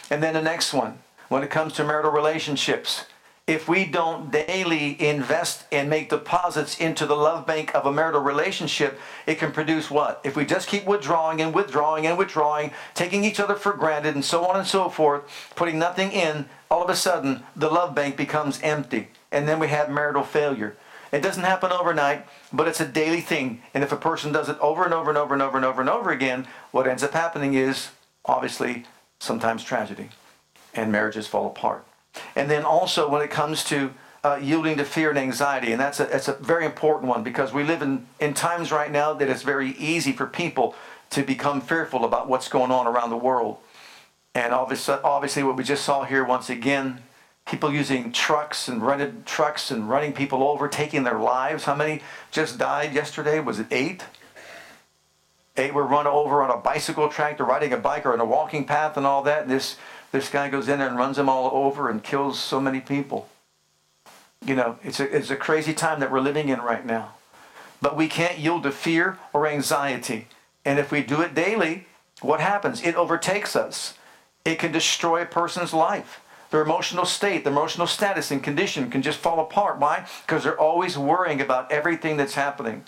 And 0.09 0.23
then 0.23 0.33
the 0.33 0.41
next 0.41 0.73
one, 0.73 0.99
when 1.27 1.43
it 1.43 1.49
comes 1.49 1.73
to 1.73 1.83
marital 1.83 2.11
relationships, 2.11 3.05
if 3.45 3.67
we 3.67 3.85
don't 3.85 4.31
daily 4.31 4.99
invest 4.99 5.65
and 5.71 5.89
make 5.89 6.09
deposits 6.09 6.79
into 6.79 7.05
the 7.05 7.15
love 7.15 7.45
bank 7.45 7.75
of 7.75 7.85
a 7.85 7.91
marital 7.91 8.21
relationship, 8.21 8.99
it 9.27 9.37
can 9.37 9.51
produce 9.51 9.91
what? 9.91 10.21
If 10.23 10.35
we 10.35 10.45
just 10.45 10.67
keep 10.67 10.85
withdrawing 10.85 11.41
and 11.41 11.53
withdrawing 11.53 12.07
and 12.07 12.17
withdrawing, 12.17 12.71
taking 12.95 13.23
each 13.23 13.39
other 13.39 13.55
for 13.55 13.73
granted 13.73 14.15
and 14.15 14.25
so 14.25 14.45
on 14.45 14.55
and 14.55 14.65
so 14.65 14.89
forth, 14.89 15.23
putting 15.55 15.77
nothing 15.77 16.11
in, 16.11 16.45
all 16.71 16.83
of 16.83 16.89
a 16.89 16.95
sudden 16.95 17.43
the 17.55 17.69
love 17.69 17.93
bank 17.93 18.15
becomes 18.15 18.59
empty. 18.63 19.09
And 19.31 19.47
then 19.47 19.59
we 19.59 19.67
have 19.67 19.89
marital 19.89 20.23
failure. 20.23 20.75
It 21.15 21.21
doesn't 21.21 21.43
happen 21.43 21.71
overnight, 21.71 22.25
but 22.51 22.67
it's 22.67 22.81
a 22.81 22.85
daily 22.85 23.21
thing. 23.21 23.61
And 23.73 23.85
if 23.85 23.93
a 23.93 23.95
person 23.95 24.33
does 24.33 24.49
it 24.49 24.59
over 24.59 24.83
and 24.83 24.93
over 24.93 25.09
and 25.09 25.17
over 25.17 25.33
and 25.33 25.41
over 25.41 25.55
and 25.57 25.65
over 25.65 25.79
and 25.79 25.89
over 25.89 26.11
again, 26.11 26.45
what 26.71 26.87
ends 26.87 27.03
up 27.03 27.13
happening 27.13 27.53
is 27.53 27.91
obviously 28.25 28.83
sometimes 29.21 29.63
tragedy 29.63 30.09
and 30.73 30.91
marriages 30.91 31.25
fall 31.25 31.47
apart. 31.47 31.87
And 32.35 32.51
then 32.51 32.65
also 32.65 33.07
when 33.07 33.21
it 33.21 33.29
comes 33.29 33.63
to 33.65 33.93
uh, 34.25 34.39
yielding 34.41 34.75
to 34.75 34.83
fear 34.83 35.09
and 35.09 35.17
anxiety, 35.17 35.71
and 35.71 35.79
that's 35.79 36.01
a, 36.01 36.05
that's 36.05 36.27
a 36.27 36.33
very 36.33 36.65
important 36.65 37.07
one 37.07 37.23
because 37.23 37.53
we 37.53 37.63
live 37.63 37.81
in, 37.81 38.05
in 38.19 38.33
times 38.33 38.73
right 38.73 38.91
now 38.91 39.13
that 39.13 39.29
it's 39.29 39.43
very 39.43 39.69
easy 39.77 40.11
for 40.11 40.25
people 40.25 40.75
to 41.11 41.23
become 41.23 41.61
fearful 41.61 42.03
about 42.03 42.27
what's 42.27 42.49
going 42.49 42.71
on 42.71 42.87
around 42.87 43.09
the 43.09 43.15
world. 43.15 43.59
And 44.33 44.53
obviously, 44.53 44.95
obviously 45.01 45.43
what 45.43 45.55
we 45.55 45.63
just 45.63 45.85
saw 45.85 46.03
here 46.03 46.25
once 46.25 46.49
again 46.49 47.03
people 47.45 47.71
using 47.71 48.11
trucks 48.11 48.67
and 48.67 48.85
rented 48.85 49.25
trucks 49.25 49.69
and 49.69 49.89
running 49.89 50.13
people 50.13 50.43
over, 50.43 50.67
taking 50.67 51.03
their 51.03 51.19
lives. 51.19 51.65
How 51.65 51.75
many 51.75 52.01
just 52.31 52.57
died 52.57 52.93
yesterday? 52.93 53.39
Was 53.39 53.59
it 53.59 53.67
eight? 53.71 54.03
Eight 55.57 55.73
were 55.73 55.85
run 55.85 56.07
over 56.07 56.41
on 56.41 56.49
a 56.49 56.57
bicycle 56.57 57.07
track, 57.07 57.37
they're 57.37 57.45
riding 57.45 57.71
a 57.71 57.77
bike 57.77 58.05
or 58.05 58.13
on 58.13 58.19
a 58.19 58.25
walking 58.25 58.65
path 58.65 58.97
and 58.97 59.05
all 59.05 59.23
that. 59.23 59.43
And 59.43 59.51
this, 59.51 59.77
this 60.11 60.29
guy 60.29 60.49
goes 60.49 60.67
in 60.67 60.79
there 60.79 60.87
and 60.87 60.97
runs 60.97 61.17
them 61.17 61.29
all 61.29 61.49
over 61.53 61.89
and 61.89 62.03
kills 62.03 62.39
so 62.39 62.59
many 62.59 62.81
people. 62.81 63.29
You 64.43 64.55
know, 64.55 64.77
it's 64.83 64.99
a, 64.99 65.15
it's 65.15 65.29
a 65.29 65.35
crazy 65.35 65.73
time 65.73 65.99
that 66.01 66.11
we're 66.11 66.19
living 66.19 66.49
in 66.49 66.59
right 66.59 66.85
now. 66.85 67.13
But 67.81 67.95
we 67.95 68.07
can't 68.07 68.39
yield 68.39 68.63
to 68.63 68.71
fear 68.71 69.17
or 69.33 69.47
anxiety. 69.47 70.27
And 70.65 70.79
if 70.79 70.91
we 70.91 71.03
do 71.03 71.21
it 71.21 71.33
daily, 71.33 71.85
what 72.21 72.39
happens? 72.39 72.81
It 72.81 72.95
overtakes 72.95 73.55
us. 73.55 73.97
It 74.43 74.59
can 74.59 74.71
destroy 74.71 75.21
a 75.21 75.25
person's 75.25 75.73
life. 75.73 76.21
Their 76.55 76.63
emotional 76.63 77.03
state, 77.03 77.43
their 77.43 77.51
emotional 77.51 77.85
status 77.85 78.31
and 78.31 78.41
condition 78.41 78.89
can 78.89 79.01
just 79.01 79.19
fall 79.19 79.41
apart. 79.41 79.77
Why? 79.77 80.07
Because 80.25 80.45
they're 80.45 80.57
always 80.57 80.97
worrying 80.97 81.41
about 81.41 81.69
everything 81.69 82.15
that's 82.15 82.35
happening. 82.35 82.85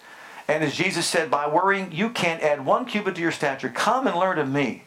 And 0.47 0.63
as 0.63 0.73
Jesus 0.73 1.05
said, 1.05 1.29
by 1.29 1.49
worrying, 1.49 1.91
you 1.91 2.09
can't 2.09 2.41
add 2.41 2.65
one 2.65 2.85
cubit 2.85 3.15
to 3.15 3.21
your 3.21 3.33
stature. 3.33 3.67
Come 3.67 4.07
and 4.07 4.15
learn 4.15 4.39
of 4.39 4.47
me. 4.47 4.83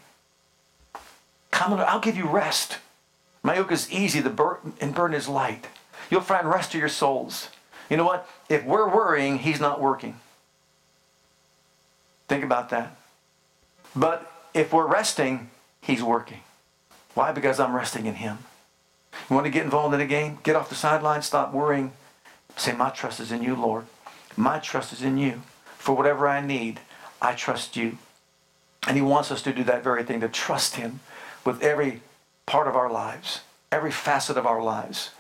Come 1.50 1.74
and 1.74 1.82
I'll 1.82 2.00
give 2.00 2.16
you 2.16 2.26
rest. 2.26 2.78
My 3.42 3.56
yoke 3.56 3.70
is 3.70 3.92
easy, 3.92 4.20
the 4.20 4.30
burden 4.30 4.72
and 4.80 4.94
burden 4.94 5.14
is 5.14 5.28
light. 5.28 5.66
You'll 6.08 6.22
find 6.22 6.48
rest 6.48 6.72
to 6.72 6.78
your 6.78 6.88
souls. 6.88 7.50
You 7.90 7.98
know 7.98 8.06
what? 8.06 8.26
If 8.48 8.64
we're 8.64 8.88
worrying, 8.88 9.40
he's 9.40 9.60
not 9.60 9.78
working. 9.78 10.18
Think 12.28 12.44
about 12.44 12.70
that. 12.70 12.96
But 13.94 14.32
if 14.54 14.72
we're 14.72 14.86
resting, 14.86 15.50
he's 15.82 16.02
working. 16.02 16.40
Why? 17.12 17.30
Because 17.30 17.60
I'm 17.60 17.76
resting 17.76 18.06
in 18.06 18.14
him. 18.14 18.38
You 19.28 19.36
want 19.36 19.46
to 19.46 19.50
get 19.50 19.64
involved 19.64 19.94
in 19.94 20.00
a 20.00 20.06
game? 20.06 20.38
Get 20.42 20.56
off 20.56 20.68
the 20.68 20.74
sideline, 20.74 21.22
stop 21.22 21.52
worrying. 21.52 21.92
Say, 22.56 22.72
My 22.72 22.90
trust 22.90 23.20
is 23.20 23.32
in 23.32 23.42
you, 23.42 23.54
Lord. 23.54 23.86
My 24.36 24.58
trust 24.58 24.92
is 24.92 25.02
in 25.02 25.18
you. 25.18 25.42
For 25.78 25.96
whatever 25.96 26.28
I 26.28 26.40
need, 26.40 26.80
I 27.22 27.34
trust 27.34 27.76
you. 27.76 27.98
And 28.86 28.96
He 28.96 29.02
wants 29.02 29.30
us 29.30 29.42
to 29.42 29.52
do 29.52 29.64
that 29.64 29.84
very 29.84 30.02
thing, 30.04 30.20
to 30.20 30.28
trust 30.28 30.76
Him 30.76 31.00
with 31.44 31.62
every 31.62 32.02
part 32.46 32.66
of 32.66 32.76
our 32.76 32.90
lives, 32.90 33.40
every 33.70 33.90
facet 33.92 34.36
of 34.36 34.46
our 34.46 34.62
lives. 34.62 35.10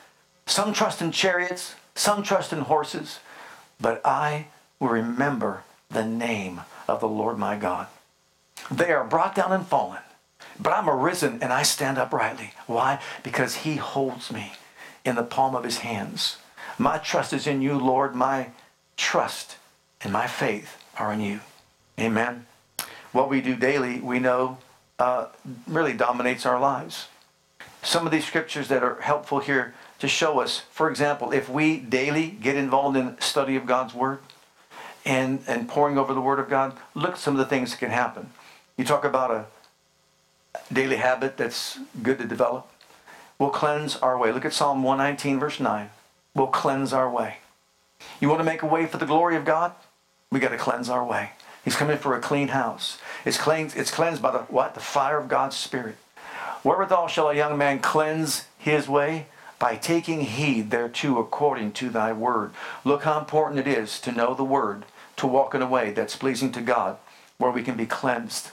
Some 0.46 0.72
trust 0.72 1.00
in 1.00 1.12
chariots, 1.12 1.74
some 1.94 2.22
trust 2.22 2.52
in 2.52 2.60
horses, 2.60 3.20
but 3.80 4.04
I 4.04 4.46
will 4.78 4.88
remember 4.88 5.62
the 5.90 6.04
name 6.04 6.62
of 6.88 7.00
the 7.00 7.08
Lord 7.08 7.38
my 7.38 7.56
God. 7.56 7.86
They 8.70 8.92
are 8.92 9.04
brought 9.04 9.34
down 9.34 9.52
and 9.52 9.66
fallen 9.66 10.00
but 10.60 10.72
I'm 10.72 10.88
arisen 10.88 11.38
and 11.42 11.52
I 11.52 11.62
stand 11.62 11.98
uprightly. 11.98 12.52
Why? 12.66 13.00
Because 13.22 13.56
he 13.56 13.76
holds 13.76 14.30
me 14.30 14.52
in 15.04 15.14
the 15.16 15.22
palm 15.22 15.54
of 15.54 15.64
his 15.64 15.78
hands. 15.78 16.36
My 16.78 16.98
trust 16.98 17.32
is 17.32 17.46
in 17.46 17.62
you, 17.62 17.78
Lord. 17.78 18.14
My 18.14 18.48
trust 18.96 19.56
and 20.02 20.12
my 20.12 20.26
faith 20.26 20.76
are 20.98 21.12
in 21.12 21.20
you. 21.20 21.40
Amen. 21.98 22.46
What 23.12 23.28
we 23.28 23.40
do 23.40 23.56
daily, 23.56 24.00
we 24.00 24.18
know, 24.18 24.58
uh, 24.98 25.26
really 25.66 25.94
dominates 25.94 26.44
our 26.46 26.60
lives. 26.60 27.08
Some 27.82 28.06
of 28.06 28.12
these 28.12 28.26
scriptures 28.26 28.68
that 28.68 28.82
are 28.82 29.00
helpful 29.00 29.40
here 29.40 29.74
to 29.98 30.08
show 30.08 30.40
us, 30.40 30.62
for 30.70 30.90
example, 30.90 31.32
if 31.32 31.48
we 31.48 31.78
daily 31.78 32.28
get 32.28 32.56
involved 32.56 32.96
in 32.96 33.18
study 33.20 33.56
of 33.56 33.66
God's 33.66 33.94
Word 33.94 34.18
and, 35.04 35.42
and 35.46 35.68
pouring 35.68 35.98
over 35.98 36.12
the 36.12 36.20
Word 36.20 36.38
of 36.38 36.48
God, 36.48 36.76
look 36.94 37.12
at 37.12 37.18
some 37.18 37.34
of 37.34 37.38
the 37.38 37.46
things 37.46 37.70
that 37.70 37.78
can 37.78 37.90
happen. 37.90 38.30
You 38.76 38.84
talk 38.84 39.04
about 39.04 39.30
a 39.30 39.46
daily 40.72 40.96
habit 40.96 41.36
that's 41.36 41.78
good 42.02 42.18
to 42.18 42.24
develop 42.24 42.70
We'll 43.40 43.48
cleanse 43.48 43.96
our 43.96 44.18
way. 44.18 44.32
Look 44.32 44.44
at 44.44 44.52
Psalm 44.52 44.82
119, 44.82 45.40
verse 45.40 45.58
9. 45.58 45.88
We'll 46.34 46.48
cleanse 46.48 46.92
our 46.92 47.10
way. 47.10 47.38
You 48.20 48.28
want 48.28 48.40
to 48.40 48.44
make 48.44 48.60
a 48.60 48.66
way 48.66 48.84
for 48.84 48.98
the 48.98 49.06
glory 49.06 49.34
of 49.34 49.46
God? 49.46 49.72
We 50.30 50.40
got 50.40 50.50
to 50.50 50.58
cleanse 50.58 50.90
our 50.90 51.02
way. 51.02 51.30
He's 51.64 51.74
coming 51.74 51.96
for 51.96 52.14
a 52.14 52.20
clean 52.20 52.48
house. 52.48 52.98
It's 53.24 53.38
cleansed, 53.38 53.78
it's 53.78 53.90
cleansed 53.90 54.20
by 54.20 54.32
the 54.32 54.38
what? 54.40 54.74
The 54.74 54.80
fire 54.80 55.18
of 55.18 55.28
God's 55.28 55.56
Spirit. 55.56 55.96
Wherewithal 56.62 57.08
shall 57.08 57.30
a 57.30 57.34
young 57.34 57.56
man 57.56 57.78
cleanse 57.78 58.44
his 58.58 58.90
way? 58.90 59.24
By 59.58 59.76
taking 59.76 60.20
heed 60.20 60.70
thereto 60.70 61.18
according 61.18 61.72
to 61.72 61.88
thy 61.88 62.12
word. 62.12 62.52
Look 62.84 63.04
how 63.04 63.18
important 63.18 63.60
it 63.60 63.66
is 63.66 63.98
to 64.02 64.12
know 64.12 64.34
the 64.34 64.44
word, 64.44 64.84
to 65.16 65.26
walk 65.26 65.54
in 65.54 65.62
a 65.62 65.66
way 65.66 65.92
that's 65.92 66.14
pleasing 66.14 66.52
to 66.52 66.60
God, 66.60 66.98
where 67.38 67.50
we 67.50 67.62
can 67.62 67.74
be 67.74 67.86
cleansed. 67.86 68.50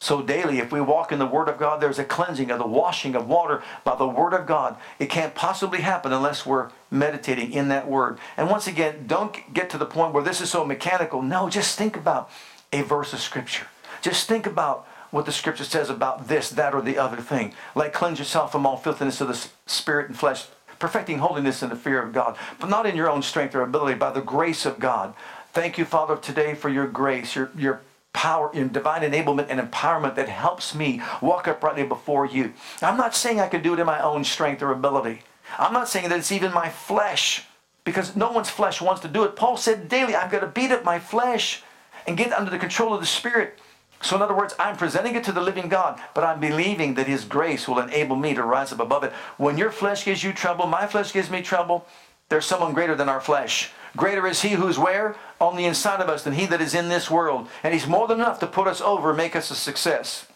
So 0.00 0.22
daily, 0.22 0.58
if 0.58 0.72
we 0.72 0.80
walk 0.80 1.12
in 1.12 1.18
the 1.18 1.26
Word 1.26 1.48
of 1.48 1.58
God, 1.58 1.80
there's 1.80 1.98
a 1.98 2.04
cleansing 2.04 2.50
of 2.50 2.58
the 2.58 2.66
washing 2.66 3.14
of 3.14 3.28
water 3.28 3.62
by 3.84 3.96
the 3.96 4.08
Word 4.08 4.32
of 4.32 4.46
God. 4.46 4.76
It 4.98 5.10
can't 5.10 5.34
possibly 5.34 5.82
happen 5.82 6.10
unless 6.10 6.46
we're 6.46 6.70
meditating 6.90 7.52
in 7.52 7.68
that 7.68 7.86
Word. 7.86 8.18
And 8.38 8.48
once 8.48 8.66
again, 8.66 9.04
don't 9.06 9.52
get 9.52 9.68
to 9.70 9.78
the 9.78 9.84
point 9.84 10.14
where 10.14 10.24
this 10.24 10.40
is 10.40 10.50
so 10.50 10.64
mechanical. 10.64 11.20
No, 11.20 11.50
just 11.50 11.76
think 11.76 11.98
about 11.98 12.30
a 12.72 12.80
verse 12.80 13.12
of 13.12 13.20
Scripture. 13.20 13.66
Just 14.00 14.26
think 14.26 14.46
about 14.46 14.88
what 15.10 15.26
the 15.26 15.32
scripture 15.32 15.64
says 15.64 15.90
about 15.90 16.28
this, 16.28 16.50
that, 16.50 16.74
or 16.74 16.80
the 16.80 16.96
other 16.96 17.16
thing. 17.16 17.52
Like 17.74 17.92
cleanse 17.92 18.18
yourself 18.18 18.52
from 18.52 18.64
all 18.64 18.76
filthiness 18.76 19.20
of 19.20 19.28
the 19.28 19.48
spirit 19.66 20.08
and 20.08 20.16
flesh, 20.16 20.46
perfecting 20.78 21.18
holiness 21.18 21.62
in 21.62 21.68
the 21.68 21.76
fear 21.76 22.02
of 22.02 22.12
God, 22.12 22.36
but 22.58 22.70
not 22.70 22.86
in 22.86 22.96
your 22.96 23.10
own 23.10 23.22
strength 23.22 23.54
or 23.54 23.62
ability, 23.62 23.98
by 23.98 24.12
the 24.12 24.20
grace 24.20 24.64
of 24.64 24.78
God. 24.78 25.14
Thank 25.52 25.78
you, 25.78 25.84
Father, 25.84 26.16
today 26.16 26.54
for 26.54 26.68
your 26.68 26.86
grace, 26.86 27.34
your, 27.34 27.50
your 27.56 27.80
power, 28.12 28.50
your 28.54 28.68
divine 28.68 29.02
enablement 29.02 29.46
and 29.48 29.60
empowerment 29.60 30.14
that 30.16 30.28
helps 30.28 30.74
me 30.74 31.00
walk 31.20 31.46
uprightly 31.46 31.84
before 31.84 32.26
you. 32.26 32.52
I'm 32.82 32.96
not 32.96 33.14
saying 33.14 33.40
I 33.40 33.48
can 33.48 33.62
do 33.62 33.74
it 33.74 33.80
in 33.80 33.86
my 33.86 34.00
own 34.00 34.24
strength 34.24 34.62
or 34.62 34.72
ability. 34.72 35.22
I'm 35.58 35.72
not 35.72 35.88
saying 35.88 36.08
that 36.08 36.18
it's 36.18 36.32
even 36.32 36.52
my 36.52 36.68
flesh, 36.68 37.44
because 37.84 38.14
no 38.14 38.30
one's 38.30 38.50
flesh 38.50 38.80
wants 38.80 39.00
to 39.02 39.08
do 39.08 39.24
it. 39.24 39.36
Paul 39.36 39.56
said 39.56 39.88
daily, 39.88 40.14
I've 40.14 40.30
got 40.30 40.40
to 40.40 40.46
beat 40.46 40.70
up 40.70 40.84
my 40.84 40.98
flesh 40.98 41.62
and 42.06 42.16
get 42.16 42.32
under 42.32 42.50
the 42.50 42.58
control 42.58 42.94
of 42.94 43.00
the 43.00 43.06
Spirit. 43.06 43.58
So, 44.02 44.16
in 44.16 44.22
other 44.22 44.34
words, 44.34 44.54
I'm 44.58 44.76
presenting 44.76 45.14
it 45.14 45.24
to 45.24 45.32
the 45.32 45.42
living 45.42 45.68
God, 45.68 46.00
but 46.14 46.24
I'm 46.24 46.40
believing 46.40 46.94
that 46.94 47.06
His 47.06 47.24
grace 47.24 47.68
will 47.68 47.80
enable 47.80 48.16
me 48.16 48.32
to 48.34 48.42
rise 48.42 48.72
up 48.72 48.80
above 48.80 49.04
it. 49.04 49.12
When 49.36 49.58
your 49.58 49.70
flesh 49.70 50.06
gives 50.06 50.24
you 50.24 50.32
trouble, 50.32 50.66
my 50.66 50.86
flesh 50.86 51.12
gives 51.12 51.30
me 51.30 51.42
trouble, 51.42 51.86
there's 52.30 52.46
someone 52.46 52.72
greater 52.72 52.94
than 52.94 53.08
our 53.10 53.20
flesh. 53.20 53.70
Greater 53.96 54.26
is 54.26 54.42
He 54.42 54.50
who's 54.50 54.78
where? 54.78 55.16
On 55.40 55.56
the 55.56 55.64
inside 55.64 56.00
of 56.00 56.08
us 56.08 56.24
than 56.24 56.34
He 56.34 56.46
that 56.46 56.60
is 56.60 56.74
in 56.74 56.88
this 56.88 57.10
world. 57.10 57.48
And 57.62 57.74
He's 57.74 57.86
more 57.86 58.06
than 58.06 58.20
enough 58.20 58.38
to 58.40 58.46
put 58.46 58.68
us 58.68 58.80
over 58.80 59.10
and 59.10 59.16
make 59.16 59.34
us 59.34 59.50
a 59.50 59.54
success. 59.54 60.26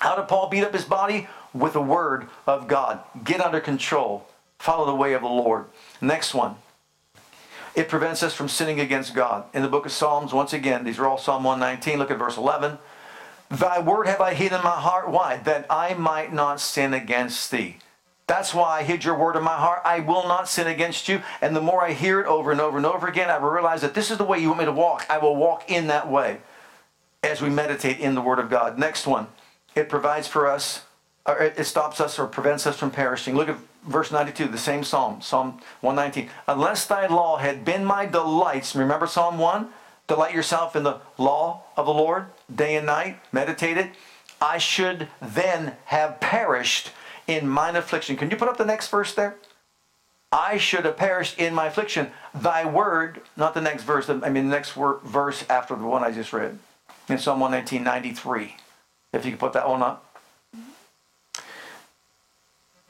How 0.00 0.16
did 0.16 0.28
Paul 0.28 0.48
beat 0.48 0.64
up 0.64 0.72
his 0.72 0.84
body? 0.84 1.28
With 1.52 1.72
the 1.72 1.82
Word 1.82 2.28
of 2.46 2.68
God. 2.68 3.00
Get 3.24 3.40
under 3.40 3.60
control. 3.60 4.26
Follow 4.58 4.86
the 4.86 4.94
way 4.94 5.14
of 5.14 5.22
the 5.22 5.28
Lord. 5.28 5.66
Next 6.00 6.32
one. 6.32 6.56
It 7.74 7.88
prevents 7.88 8.22
us 8.22 8.34
from 8.34 8.48
sinning 8.48 8.80
against 8.80 9.14
God. 9.14 9.44
In 9.54 9.62
the 9.62 9.68
book 9.68 9.86
of 9.86 9.92
Psalms, 9.92 10.32
once 10.32 10.52
again, 10.52 10.84
these 10.84 10.98
are 10.98 11.06
all 11.06 11.18
Psalm 11.18 11.44
119. 11.44 11.98
Look 11.98 12.10
at 12.10 12.18
verse 12.18 12.36
11. 12.36 12.78
Thy 13.48 13.80
word 13.80 14.06
have 14.06 14.20
I 14.20 14.34
hid 14.34 14.52
in 14.52 14.62
my 14.62 14.80
heart. 14.80 15.10
Why? 15.10 15.38
That 15.38 15.66
I 15.68 15.94
might 15.94 16.32
not 16.32 16.60
sin 16.60 16.94
against 16.94 17.50
thee. 17.50 17.78
That's 18.30 18.54
why 18.54 18.78
I 18.78 18.82
hid 18.84 19.02
your 19.02 19.18
word 19.18 19.34
in 19.34 19.42
my 19.42 19.56
heart. 19.56 19.82
I 19.84 19.98
will 19.98 20.22
not 20.28 20.48
sin 20.48 20.68
against 20.68 21.08
you. 21.08 21.20
And 21.40 21.56
the 21.56 21.60
more 21.60 21.82
I 21.82 21.94
hear 21.94 22.20
it 22.20 22.28
over 22.28 22.52
and 22.52 22.60
over 22.60 22.76
and 22.76 22.86
over 22.86 23.08
again, 23.08 23.28
I 23.28 23.38
will 23.38 23.50
realize 23.50 23.80
that 23.80 23.92
this 23.92 24.08
is 24.08 24.18
the 24.18 24.24
way 24.24 24.38
you 24.38 24.46
want 24.46 24.60
me 24.60 24.66
to 24.66 24.72
walk. 24.72 25.04
I 25.10 25.18
will 25.18 25.34
walk 25.34 25.68
in 25.68 25.88
that 25.88 26.08
way 26.08 26.38
as 27.24 27.42
we 27.42 27.50
meditate 27.50 27.98
in 27.98 28.14
the 28.14 28.20
word 28.20 28.38
of 28.38 28.48
God. 28.48 28.78
Next 28.78 29.04
one. 29.04 29.26
It 29.74 29.88
provides 29.88 30.28
for 30.28 30.46
us, 30.46 30.84
or 31.26 31.42
it 31.42 31.64
stops 31.64 32.00
us 32.00 32.20
or 32.20 32.28
prevents 32.28 32.68
us 32.68 32.78
from 32.78 32.92
perishing. 32.92 33.34
Look 33.34 33.48
at 33.48 33.58
verse 33.84 34.12
92, 34.12 34.46
the 34.46 34.58
same 34.58 34.84
psalm, 34.84 35.20
Psalm 35.20 35.60
119. 35.80 36.30
Unless 36.46 36.86
thy 36.86 37.08
law 37.08 37.38
had 37.38 37.64
been 37.64 37.84
my 37.84 38.06
delights, 38.06 38.76
remember 38.76 39.08
Psalm 39.08 39.38
1? 39.38 39.70
Delight 40.06 40.36
yourself 40.36 40.76
in 40.76 40.84
the 40.84 41.00
law 41.18 41.64
of 41.76 41.84
the 41.84 41.92
Lord 41.92 42.26
day 42.54 42.76
and 42.76 42.86
night, 42.86 43.18
meditate 43.32 43.76
it. 43.76 43.90
I 44.40 44.58
should 44.58 45.08
then 45.20 45.74
have 45.86 46.20
perished 46.20 46.92
in 47.30 47.48
mine 47.48 47.76
affliction. 47.76 48.16
Can 48.16 48.30
you 48.30 48.36
put 48.36 48.48
up 48.48 48.56
the 48.56 48.64
next 48.64 48.88
verse 48.88 49.14
there? 49.14 49.36
I 50.32 50.58
should 50.58 50.84
have 50.84 50.96
perished 50.96 51.38
in 51.38 51.54
my 51.54 51.66
affliction. 51.66 52.10
Thy 52.34 52.64
word, 52.64 53.20
not 53.36 53.54
the 53.54 53.60
next 53.60 53.84
verse, 53.84 54.08
I 54.08 54.14
mean 54.14 54.48
the 54.48 54.56
next 54.56 54.76
word, 54.76 55.00
verse 55.02 55.44
after 55.48 55.74
the 55.74 55.84
one 55.84 56.04
I 56.04 56.12
just 56.12 56.32
read 56.32 56.58
in 57.08 57.18
Psalm 57.18 57.40
119, 57.40 57.82
93. 57.82 58.56
If 59.12 59.24
you 59.24 59.32
could 59.32 59.40
put 59.40 59.52
that 59.54 59.68
one 59.68 59.82
up. 59.82 60.06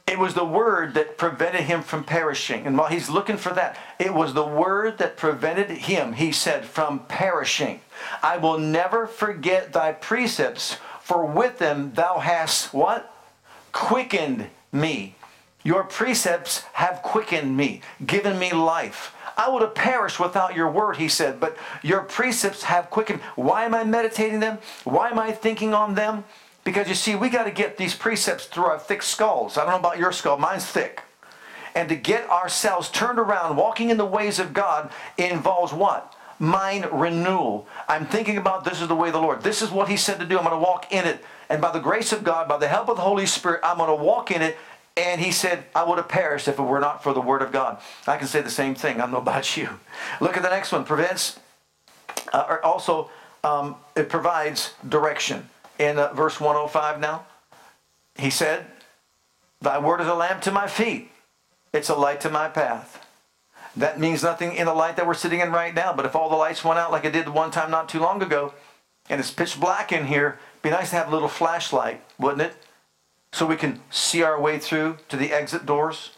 It 0.06 0.18
was 0.18 0.34
the 0.34 0.44
word 0.44 0.94
that 0.94 1.16
prevented 1.16 1.62
him 1.62 1.82
from 1.82 2.02
perishing. 2.02 2.66
And 2.66 2.76
while 2.76 2.88
he's 2.88 3.08
looking 3.08 3.36
for 3.36 3.54
that, 3.54 3.78
it 3.98 4.12
was 4.12 4.34
the 4.34 4.44
word 4.44 4.98
that 4.98 5.16
prevented 5.16 5.70
him, 5.70 6.14
he 6.14 6.32
said, 6.32 6.64
from 6.64 7.06
perishing. 7.06 7.80
I 8.22 8.36
will 8.36 8.58
never 8.58 9.06
forget 9.06 9.72
thy 9.72 9.92
precepts, 9.92 10.78
for 11.00 11.24
with 11.24 11.58
them 11.58 11.92
thou 11.94 12.18
hast 12.18 12.74
what? 12.74 13.14
Quickened 13.72 14.48
me. 14.72 15.14
Your 15.62 15.84
precepts 15.84 16.62
have 16.72 17.02
quickened 17.02 17.56
me, 17.56 17.82
given 18.04 18.38
me 18.38 18.52
life. 18.52 19.14
I 19.36 19.48
would 19.48 19.62
have 19.62 19.74
perished 19.74 20.18
without 20.18 20.54
your 20.54 20.70
word, 20.70 20.96
he 20.96 21.08
said, 21.08 21.38
but 21.38 21.56
your 21.82 22.02
precepts 22.02 22.64
have 22.64 22.90
quickened. 22.90 23.20
Why 23.36 23.64
am 23.64 23.74
I 23.74 23.84
meditating 23.84 24.40
them? 24.40 24.58
Why 24.84 25.10
am 25.10 25.18
I 25.18 25.32
thinking 25.32 25.74
on 25.74 25.94
them? 25.94 26.24
Because 26.64 26.88
you 26.88 26.94
see, 26.94 27.14
we 27.14 27.28
got 27.28 27.44
to 27.44 27.50
get 27.50 27.76
these 27.76 27.94
precepts 27.94 28.46
through 28.46 28.64
our 28.64 28.78
thick 28.78 29.02
skulls. 29.02 29.56
I 29.56 29.62
don't 29.62 29.70
know 29.70 29.78
about 29.78 29.98
your 29.98 30.12
skull, 30.12 30.38
mine's 30.38 30.66
thick. 30.66 31.02
And 31.74 31.88
to 31.88 31.96
get 31.96 32.28
ourselves 32.28 32.90
turned 32.90 33.18
around, 33.18 33.56
walking 33.56 33.90
in 33.90 33.96
the 33.96 34.04
ways 34.04 34.38
of 34.38 34.52
God, 34.52 34.90
involves 35.16 35.72
what? 35.72 36.14
Mind 36.40 36.88
renewal. 36.90 37.68
I'm 37.86 38.06
thinking 38.06 38.38
about 38.38 38.64
this 38.64 38.80
is 38.80 38.88
the 38.88 38.96
way 38.96 39.08
of 39.08 39.14
the 39.14 39.20
Lord. 39.20 39.42
This 39.42 39.62
is 39.62 39.70
what 39.70 39.88
He 39.88 39.96
said 39.96 40.18
to 40.18 40.26
do. 40.26 40.38
I'm 40.38 40.44
going 40.44 40.56
to 40.56 40.62
walk 40.62 40.90
in 40.90 41.06
it. 41.06 41.22
And 41.50 41.60
by 41.60 41.70
the 41.70 41.80
grace 41.80 42.12
of 42.12 42.24
God, 42.24 42.48
by 42.48 42.56
the 42.56 42.66
help 42.66 42.88
of 42.88 42.96
the 42.96 43.02
Holy 43.02 43.26
Spirit, 43.26 43.60
I'm 43.62 43.76
going 43.76 43.96
to 43.96 44.02
walk 44.02 44.30
in 44.30 44.40
it. 44.40 44.56
And 44.96 45.20
he 45.20 45.30
said, 45.32 45.64
I 45.74 45.84
would 45.84 45.98
have 45.98 46.08
perished 46.08 46.48
if 46.48 46.58
it 46.58 46.62
were 46.62 46.80
not 46.80 47.02
for 47.02 47.12
the 47.12 47.20
word 47.20 47.42
of 47.42 47.52
God. 47.52 47.80
I 48.06 48.16
can 48.16 48.26
say 48.26 48.40
the 48.40 48.50
same 48.50 48.74
thing. 48.74 48.96
I 48.96 49.00
don't 49.00 49.12
know 49.12 49.18
about 49.18 49.56
you. 49.56 49.68
Look 50.20 50.36
at 50.36 50.42
the 50.42 50.50
next 50.50 50.72
one. 50.72 50.84
Prevents, 50.84 51.38
uh, 52.32 52.56
also, 52.62 53.10
um, 53.44 53.76
it 53.96 54.08
provides 54.08 54.74
direction 54.88 55.48
in 55.78 55.98
uh, 55.98 56.12
verse 56.12 56.40
105 56.40 57.00
now. 57.00 57.26
He 58.16 58.30
said, 58.30 58.66
Thy 59.60 59.78
word 59.78 60.00
is 60.00 60.06
a 60.06 60.14
lamp 60.14 60.42
to 60.42 60.50
my 60.50 60.66
feet, 60.66 61.10
it's 61.72 61.88
a 61.88 61.94
light 61.94 62.20
to 62.22 62.30
my 62.30 62.48
path. 62.48 63.06
That 63.76 64.00
means 64.00 64.22
nothing 64.22 64.54
in 64.54 64.66
the 64.66 64.74
light 64.74 64.96
that 64.96 65.06
we're 65.06 65.14
sitting 65.14 65.40
in 65.40 65.52
right 65.52 65.74
now, 65.74 65.92
but 65.92 66.06
if 66.06 66.16
all 66.16 66.28
the 66.28 66.36
lights 66.36 66.64
went 66.64 66.78
out 66.78 66.90
like 66.90 67.04
it 67.04 67.12
did 67.12 67.28
one 67.28 67.50
time 67.50 67.70
not 67.70 67.88
too 67.88 68.00
long 68.00 68.22
ago, 68.22 68.54
and 69.08 69.20
it's 69.20 69.30
pitch 69.30 69.58
black 69.60 69.92
in 69.92 70.06
here, 70.06 70.38
be 70.62 70.70
nice 70.70 70.90
to 70.90 70.96
have 70.96 71.08
a 71.08 71.10
little 71.10 71.28
flashlight, 71.28 72.02
wouldn't 72.18 72.42
it? 72.42 72.54
So 73.32 73.46
we 73.46 73.56
can 73.56 73.80
see 73.90 74.22
our 74.22 74.40
way 74.40 74.58
through 74.58 74.98
to 75.08 75.16
the 75.16 75.32
exit 75.32 75.66
doors. 75.66 76.10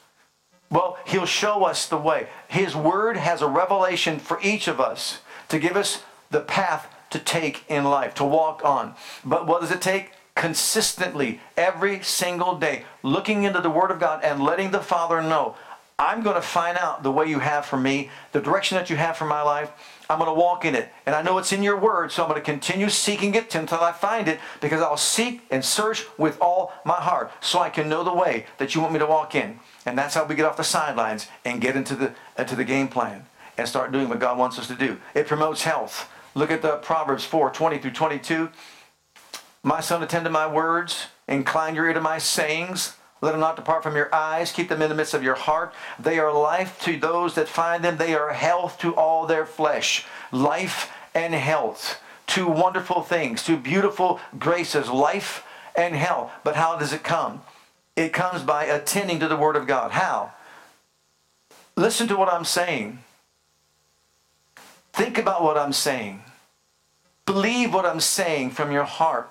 Well, 0.71 0.99
he'll 1.07 1.27
show 1.27 1.65
us 1.65 1.87
the 1.87 1.99
way. 1.99 2.29
His 2.49 2.75
word 2.75 3.19
has 3.19 3.43
a 3.43 3.47
revelation 3.47 4.19
for 4.19 4.39
each 4.43 4.67
of 4.67 4.81
us 4.81 5.21
to 5.51 5.59
give 5.59 5.77
us 5.77 6.03
the 6.31 6.41
path 6.41 6.89
to 7.11 7.19
take 7.19 7.65
in 7.69 7.85
life, 7.85 8.15
to 8.15 8.25
walk 8.25 8.65
on. 8.65 8.95
But 9.23 9.47
what 9.47 9.61
does 9.61 9.71
it 9.71 9.83
take? 9.83 10.13
Consistently, 10.35 11.41
every 11.59 12.03
single 12.03 12.57
day, 12.57 12.85
looking 13.03 13.43
into 13.43 13.61
the 13.61 13.69
Word 13.69 13.91
of 13.91 14.01
God 14.01 14.25
and 14.25 14.43
letting 14.43 14.71
the 14.71 14.81
Father 14.81 15.21
know, 15.21 15.55
I'm 15.99 16.23
going 16.23 16.37
to 16.37 16.43
find 16.43 16.77
out 16.79 17.03
the 17.03 17.13
way 17.13 17.27
you 17.27 17.39
have 17.39 17.67
for 17.67 17.77
me, 17.77 18.11
the 18.33 18.41
direction 18.41 18.77
that 18.77 18.91
you 18.91 18.97
have 18.97 19.17
for 19.17 19.27
my 19.27 19.43
life. 19.43 19.71
I'm 20.11 20.19
going 20.19 20.29
to 20.29 20.39
walk 20.39 20.65
in 20.65 20.75
it. 20.75 20.91
And 21.07 21.15
I 21.15 21.23
know 21.23 21.39
it's 21.39 21.53
in 21.53 21.63
your 21.63 21.79
word, 21.79 22.13
so 22.13 22.23
I'm 22.23 22.29
going 22.29 22.41
to 22.41 22.45
continue 22.45 22.89
seeking 22.89 23.35
it 23.35 23.55
until 23.55 23.81
I 23.81 23.93
find 23.93 24.29
it 24.29 24.41
because 24.61 24.81
I'll 24.81 24.97
seek 24.97 25.43
and 25.51 25.65
search 25.65 26.05
with 26.19 26.41
all 26.41 26.73
my 26.85 27.01
heart 27.01 27.31
so 27.41 27.61
I 27.61 27.71
can 27.71 27.89
know 27.89 28.05
the 28.05 28.13
way 28.13 28.47
that 28.59 28.75
you 28.75 28.81
want 28.81 28.93
me 28.93 28.99
to 28.99 29.07
walk 29.07 29.35
in. 29.35 29.61
And 29.87 29.97
that's 29.97 30.15
how 30.15 30.25
we 30.25 30.35
get 30.35 30.45
off 30.45 30.57
the 30.57 30.65
sidelines 30.65 31.29
and 31.45 31.61
get 31.61 31.77
into 31.77 31.95
the, 31.95 32.15
into 32.37 32.57
the 32.57 32.65
game 32.65 32.89
plan 32.89 33.27
and 33.57 33.69
start 33.69 33.93
doing 33.93 34.09
what 34.09 34.19
God 34.19 34.39
wants 34.39 34.59
us 34.59 34.67
to 34.69 34.75
do. 34.75 34.99
It 35.15 35.27
promotes 35.27 35.63
health. 35.63 36.11
Look 36.35 36.51
at 36.51 36.63
the 36.63 36.77
Proverbs 36.79 37.25
4 37.25 37.51
20 37.51 37.79
through 37.79 37.91
22. 37.93 38.51
My 39.63 39.81
son, 39.81 40.03
attend 40.03 40.25
to 40.25 40.31
my 40.31 40.47
words, 40.47 41.07
incline 41.29 41.75
your 41.75 41.87
ear 41.87 41.93
to 41.93 42.01
my 42.01 42.19
sayings. 42.19 42.97
Let 43.23 43.31
them 43.31 43.41
not 43.41 43.55
depart 43.55 43.85
from 43.85 43.95
your 43.95 44.13
eyes. 44.13 44.51
Keep 44.51 44.69
them 44.69 44.83
in 44.83 44.89
the 44.89 44.97
midst 44.97 45.15
of 45.15 45.23
your 45.23 45.37
heart. 45.37 45.73
They 45.99 46.19
are 46.19 46.33
life 46.33 46.83
to 46.83 46.99
those 46.99 47.37
that 47.37 47.49
find 47.49 47.85
them. 47.85 47.97
They 47.97 48.15
are 48.15 48.33
health 48.33 48.79
to 48.81 48.95
all 48.97 49.27
their 49.27 49.47
flesh. 49.47 50.05
Life 50.33 50.91
and 51.15 51.33
health. 51.33 52.03
Two 52.27 52.49
wonderful 52.49 53.03
things, 53.03 53.45
two 53.45 53.57
beautiful 53.57 54.21
graces, 54.39 54.89
life 54.89 55.47
and 55.77 55.95
health. 55.95 56.33
But 56.43 56.57
how 56.57 56.77
does 56.77 56.93
it 56.93 57.05
come? 57.05 57.43
It 57.95 58.13
comes 58.13 58.43
by 58.43 58.65
attending 58.65 59.21
to 59.21 59.29
the 59.29 59.37
Word 59.37 59.55
of 59.55 59.69
God. 59.69 59.93
How? 59.93 60.33
Listen 61.77 62.09
to 62.09 62.17
what 62.17 62.33
I'm 62.33 62.45
saying. 62.45 62.99
Think 64.93 65.17
about 65.17 65.43
what 65.43 65.57
I'm 65.57 65.73
saying. 65.73 66.23
Believe 67.25 67.73
what 67.73 67.87
I'm 67.87 68.01
saying 68.01 68.51
from 68.51 68.73
your 68.73 68.85
heart. 68.85 69.31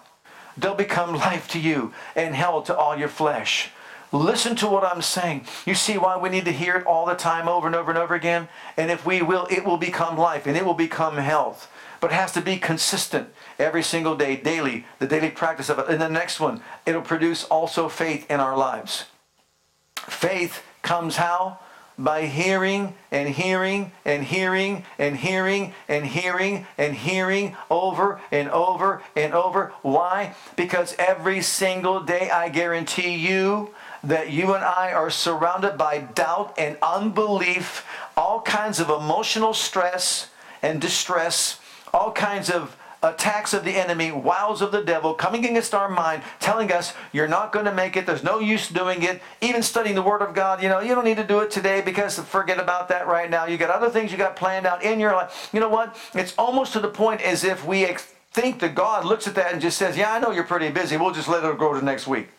They'll 0.58 0.76
become 0.76 1.14
life 1.16 1.50
to 1.50 1.60
you 1.60 1.94
and 2.16 2.36
hell 2.36 2.62
to 2.64 2.76
all 2.76 2.98
your 2.98 3.10
flesh. 3.10 3.72
Listen 4.12 4.56
to 4.58 4.68
what 4.68 4.84
I'm 4.84 5.02
saying. 5.02 5.46
You 5.66 5.74
see 5.74 5.98
why 5.98 6.18
we 6.18 6.30
need 6.30 6.46
to 6.46 6.52
hear 6.52 6.76
it 6.76 6.86
all 6.86 7.06
the 7.06 7.16
time 7.16 7.48
over 7.48 7.66
and 7.66 7.76
over 7.76 7.92
and 7.92 7.98
over 7.98 8.14
again? 8.14 8.50
And 8.76 8.92
if 8.92 9.06
we 9.06 9.22
will, 9.22 9.48
it 9.50 9.64
will 9.64 9.78
become 9.78 10.18
life 10.18 10.48
and 10.48 10.58
it 10.58 10.66
will 10.66 10.74
become 10.74 11.18
health. 11.18 11.72
But 12.02 12.12
it 12.12 12.16
has 12.16 12.34
to 12.34 12.42
be 12.42 12.58
consistent 12.58 13.30
every 13.58 13.84
single 13.84 14.16
day, 14.16 14.36
daily, 14.36 14.86
the 15.00 15.08
daily 15.08 15.30
practice 15.30 15.70
of 15.70 15.80
it. 15.80 15.88
And 15.88 16.02
the 16.02 16.10
next 16.10 16.40
one, 16.40 16.62
it'll 16.86 17.02
produce 17.02 17.46
also 17.46 17.88
faith 17.88 18.30
in 18.30 18.40
our 18.40 18.58
lives. 18.58 19.06
Faith 19.96 20.64
comes 20.82 21.18
how? 21.18 21.60
by 21.98 22.26
hearing 22.26 22.96
and 23.12 23.30
hearing 23.30 23.92
and 24.06 24.24
hearing 24.24 24.84
and 24.98 25.16
hearing 25.16 25.74
and 25.88 26.06
hearing 26.06 26.66
and 26.78 26.96
hearing 26.96 27.56
over 27.70 28.20
and 28.32 28.50
over 28.50 29.04
and 29.16 29.34
over. 29.34 29.74
Why? 29.82 30.36
Because 30.56 30.96
every 30.98 31.42
single 31.42 32.02
day 32.02 32.30
I 32.30 32.50
guarantee 32.50 33.16
you 33.16 33.74
that 34.04 34.32
you 34.32 34.54
and 34.54 34.64
I 34.64 34.92
are 34.92 35.10
surrounded 35.10 35.78
by 35.78 36.00
doubt 36.00 36.54
and 36.58 36.78
unbelief, 36.82 37.86
all 38.18 38.42
kinds 38.42 38.80
of 38.80 38.90
emotional 38.90 39.54
stress 39.54 40.30
and 40.62 40.82
distress, 40.82 41.60
all 41.94 42.12
kinds 42.12 42.50
of 42.50 42.78
attacks 43.04 43.54
of 43.54 43.64
the 43.64 43.72
enemy, 43.72 44.12
wiles 44.12 44.62
of 44.62 44.72
the 44.72 44.84
devil 44.84 45.14
coming 45.14 45.46
against 45.46 45.74
our 45.74 45.90
mind, 45.90 46.22
telling 46.40 46.72
us 46.72 46.94
you're 47.12 47.28
not 47.28 47.52
going 47.52 47.66
to 47.66 47.74
make 47.74 47.98
it, 47.98 48.06
there's 48.06 48.24
no 48.24 48.40
use 48.40 48.70
doing 48.70 49.02
it, 49.02 49.22
even 49.42 49.64
studying 49.64 49.96
the 49.96 50.02
Word 50.02 50.22
of 50.22 50.36
God, 50.36 50.62
you 50.62 50.70
know, 50.70 50.80
you 50.80 50.94
don't 50.94 51.06
need 51.06 51.18
to 51.18 51.24
do 51.24 51.40
it 51.40 51.50
today 51.50 51.82
because 51.82 52.20
forget 52.20 52.60
about 52.60 52.90
that 52.90 53.08
right 53.08 53.30
now. 53.30 53.46
You 53.46 53.58
got 53.58 53.72
other 53.72 53.90
things 53.90 54.12
you 54.12 54.18
got 54.18 54.36
planned 54.36 54.68
out 54.68 54.84
in 54.84 55.00
your 55.00 55.14
life. 55.14 55.50
You 55.52 55.60
know 55.60 55.70
what? 55.70 55.96
It's 56.14 56.36
almost 56.38 56.74
to 56.74 56.80
the 56.80 56.90
point 56.90 57.22
as 57.22 57.44
if 57.44 57.66
we 57.66 57.88
think 58.32 58.60
that 58.60 58.76
God 58.76 59.04
looks 59.04 59.28
at 59.28 59.36
that 59.36 59.52
and 59.52 59.62
just 59.62 59.78
says, 59.78 59.98
Yeah, 59.98 60.14
I 60.14 60.20
know 60.20 60.32
you're 60.32 60.44
pretty 60.44 60.70
busy. 60.70 60.96
We'll 60.98 61.12
just 61.12 61.28
let 61.28 61.44
it 61.44 61.58
grow 61.58 61.74
to 61.74 61.84
next 61.84 62.08
week. 62.08 62.30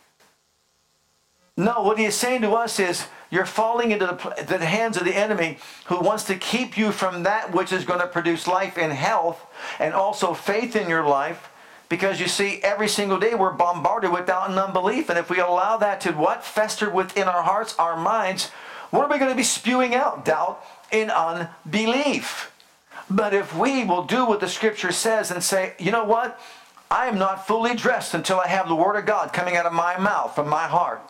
No, 1.55 1.81
what 1.83 1.99
he 1.99 2.05
is 2.05 2.15
saying 2.15 2.41
to 2.41 2.53
us 2.53 2.79
is 2.79 3.05
you're 3.29 3.45
falling 3.45 3.91
into 3.91 4.07
the, 4.07 4.43
the, 4.43 4.65
hands 4.65 4.97
of 4.97 5.05
the 5.05 5.15
enemy 5.15 5.59
who 5.85 5.99
wants 5.99 6.23
to 6.25 6.35
keep 6.35 6.77
you 6.77 6.91
from 6.91 7.23
that 7.23 7.53
which 7.53 7.71
is 7.71 7.85
going 7.85 7.99
to 7.99 8.07
produce 8.07 8.47
life 8.47 8.75
and 8.75 8.91
health 8.91 9.45
and 9.79 9.93
also 9.93 10.33
faith 10.33 10.75
in 10.75 10.89
your 10.89 11.05
life. 11.05 11.51
Because 11.89 12.19
you 12.19 12.27
see, 12.27 12.59
every 12.63 12.87
single 12.87 13.19
day 13.19 13.35
we're 13.35 13.53
bombarded 13.53 14.11
with 14.11 14.25
doubt 14.25 14.49
and 14.49 14.57
unbelief. 14.57 15.09
And 15.09 15.19
if 15.19 15.29
we 15.29 15.39
allow 15.39 15.77
that 15.77 16.01
to 16.01 16.11
what? 16.13 16.43
Fester 16.43 16.89
within 16.89 17.27
our 17.27 17.43
hearts, 17.43 17.75
our 17.77 17.95
minds, 17.95 18.49
what 18.89 19.05
are 19.05 19.11
we 19.11 19.19
going 19.19 19.29
to 19.29 19.37
be 19.37 19.43
spewing 19.43 19.93
out? 19.93 20.25
Doubt 20.25 20.63
and 20.91 21.11
unbelief. 21.11 22.51
But 23.11 23.35
if 23.35 23.55
we 23.55 23.83
will 23.83 24.05
do 24.05 24.25
what 24.25 24.39
the 24.39 24.47
scripture 24.47 24.91
says 24.91 25.29
and 25.29 25.43
say, 25.43 25.73
you 25.77 25.91
know 25.91 26.03
what? 26.03 26.39
I 26.89 27.05
am 27.05 27.19
not 27.19 27.45
fully 27.45 27.75
dressed 27.75 28.15
until 28.15 28.39
I 28.39 28.47
have 28.47 28.67
the 28.67 28.75
word 28.75 28.95
of 28.95 29.05
God 29.05 29.33
coming 29.33 29.55
out 29.55 29.67
of 29.67 29.73
my 29.73 29.99
mouth, 29.99 30.33
from 30.33 30.49
my 30.49 30.67
heart. 30.67 31.01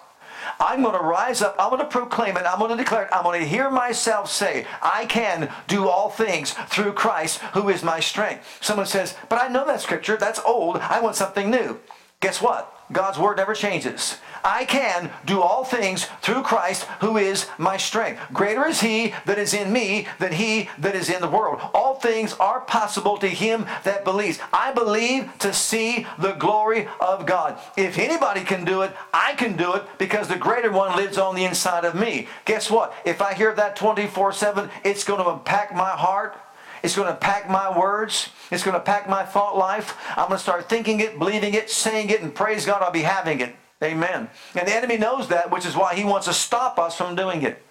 I'm 0.60 0.82
going 0.82 0.98
to 0.98 1.04
rise 1.04 1.42
up. 1.42 1.56
I'm 1.60 1.70
going 1.70 1.82
to 1.82 1.88
proclaim 1.88 2.38
it. 2.38 2.44
I'm 2.46 2.60
going 2.60 2.72
to 2.72 2.78
declare 2.78 3.04
it. 3.04 3.10
I'm 3.12 3.24
going 3.24 3.42
to 3.42 3.48
hear 3.48 3.70
myself 3.70 4.30
say, 4.30 4.66
I 4.82 5.06
can 5.06 5.52
do 5.68 5.88
all 5.88 6.10
things 6.10 6.54
through 6.68 6.94
Christ 6.94 7.40
who 7.54 7.70
is 7.70 7.84
my 7.84 8.00
strength. 8.00 8.60
Someone 8.62 8.86
says, 8.86 9.16
but 9.30 9.42
I 9.42 9.48
know 9.48 9.66
that 9.66 9.82
scripture. 9.82 10.18
That's 10.18 10.40
old. 10.40 10.78
I 10.78 11.00
want 11.02 11.16
something 11.16 11.50
new. 11.50 11.80
Guess 12.20 12.42
what? 12.42 12.83
God's 12.94 13.18
word 13.18 13.38
never 13.38 13.54
changes. 13.54 14.18
I 14.44 14.66
can 14.66 15.10
do 15.26 15.42
all 15.42 15.64
things 15.64 16.06
through 16.22 16.44
Christ 16.44 16.84
who 17.00 17.18
is 17.18 17.48
my 17.58 17.78
strength. 17.78 18.22
Greater 18.34 18.68
is 18.68 18.82
he 18.82 19.14
that 19.26 19.40
is 19.40 19.54
in 19.54 19.72
me 19.72 20.08
than 20.20 20.34
he 20.34 20.70
that 20.78 20.96
is 20.96 21.10
in 21.10 21.22
the 21.22 21.30
world. 21.30 21.62
All 21.74 21.96
things 21.96 22.34
are 22.34 22.62
possible 22.62 23.18
to 23.18 23.28
him 23.28 23.66
that 23.84 24.04
believes. 24.04 24.40
I 24.52 24.74
believe 24.74 25.32
to 25.40 25.54
see 25.54 26.06
the 26.20 26.34
glory 26.34 26.88
of 27.00 27.26
God. 27.26 27.58
If 27.78 27.98
anybody 27.98 28.44
can 28.44 28.66
do 28.66 28.82
it, 28.82 28.96
I 29.14 29.34
can 29.36 29.56
do 29.56 29.74
it 29.74 29.84
because 29.98 30.28
the 30.28 30.36
greater 30.36 30.72
one 30.72 30.98
lives 30.98 31.18
on 31.18 31.36
the 31.36 31.46
inside 31.46 31.86
of 31.86 31.96
me. 31.96 32.28
Guess 32.46 32.70
what? 32.70 32.94
If 33.06 33.22
I 33.22 33.34
hear 33.34 33.54
that 33.56 33.76
24 33.78 34.34
7, 34.34 34.70
it's 34.84 35.04
going 35.06 35.24
to 35.24 35.32
impact 35.32 35.74
my 35.74 35.92
heart. 35.92 36.38
It's 36.84 36.96
going 36.96 37.08
to 37.08 37.16
pack 37.16 37.50
my 37.50 37.78
words. 37.78 38.30
It's 38.52 38.64
going 38.64 38.76
to 38.76 38.82
pack 38.82 39.10
my 39.10 39.24
thought 39.24 39.58
life. 39.58 39.98
I'm 40.10 40.28
going 40.28 40.38
to 40.38 40.44
start 40.44 40.68
thinking 40.68 41.00
it, 41.00 41.18
believing 41.18 41.54
it, 41.54 41.70
saying 41.70 42.10
it, 42.10 42.22
and 42.22 42.36
praise 42.36 42.66
God, 42.66 42.82
I'll 42.82 42.92
be 42.92 43.02
having 43.02 43.40
it. 43.40 43.56
Amen. 43.82 44.30
And 44.56 44.68
the 44.68 44.76
enemy 44.76 44.98
knows 44.98 45.30
that, 45.30 45.50
which 45.50 45.66
is 45.66 45.76
why 45.76 45.96
he 45.96 46.04
wants 46.04 46.28
to 46.28 46.34
stop 46.34 46.78
us 46.78 46.96
from 46.98 47.16
doing 47.16 47.42
it 47.42 47.62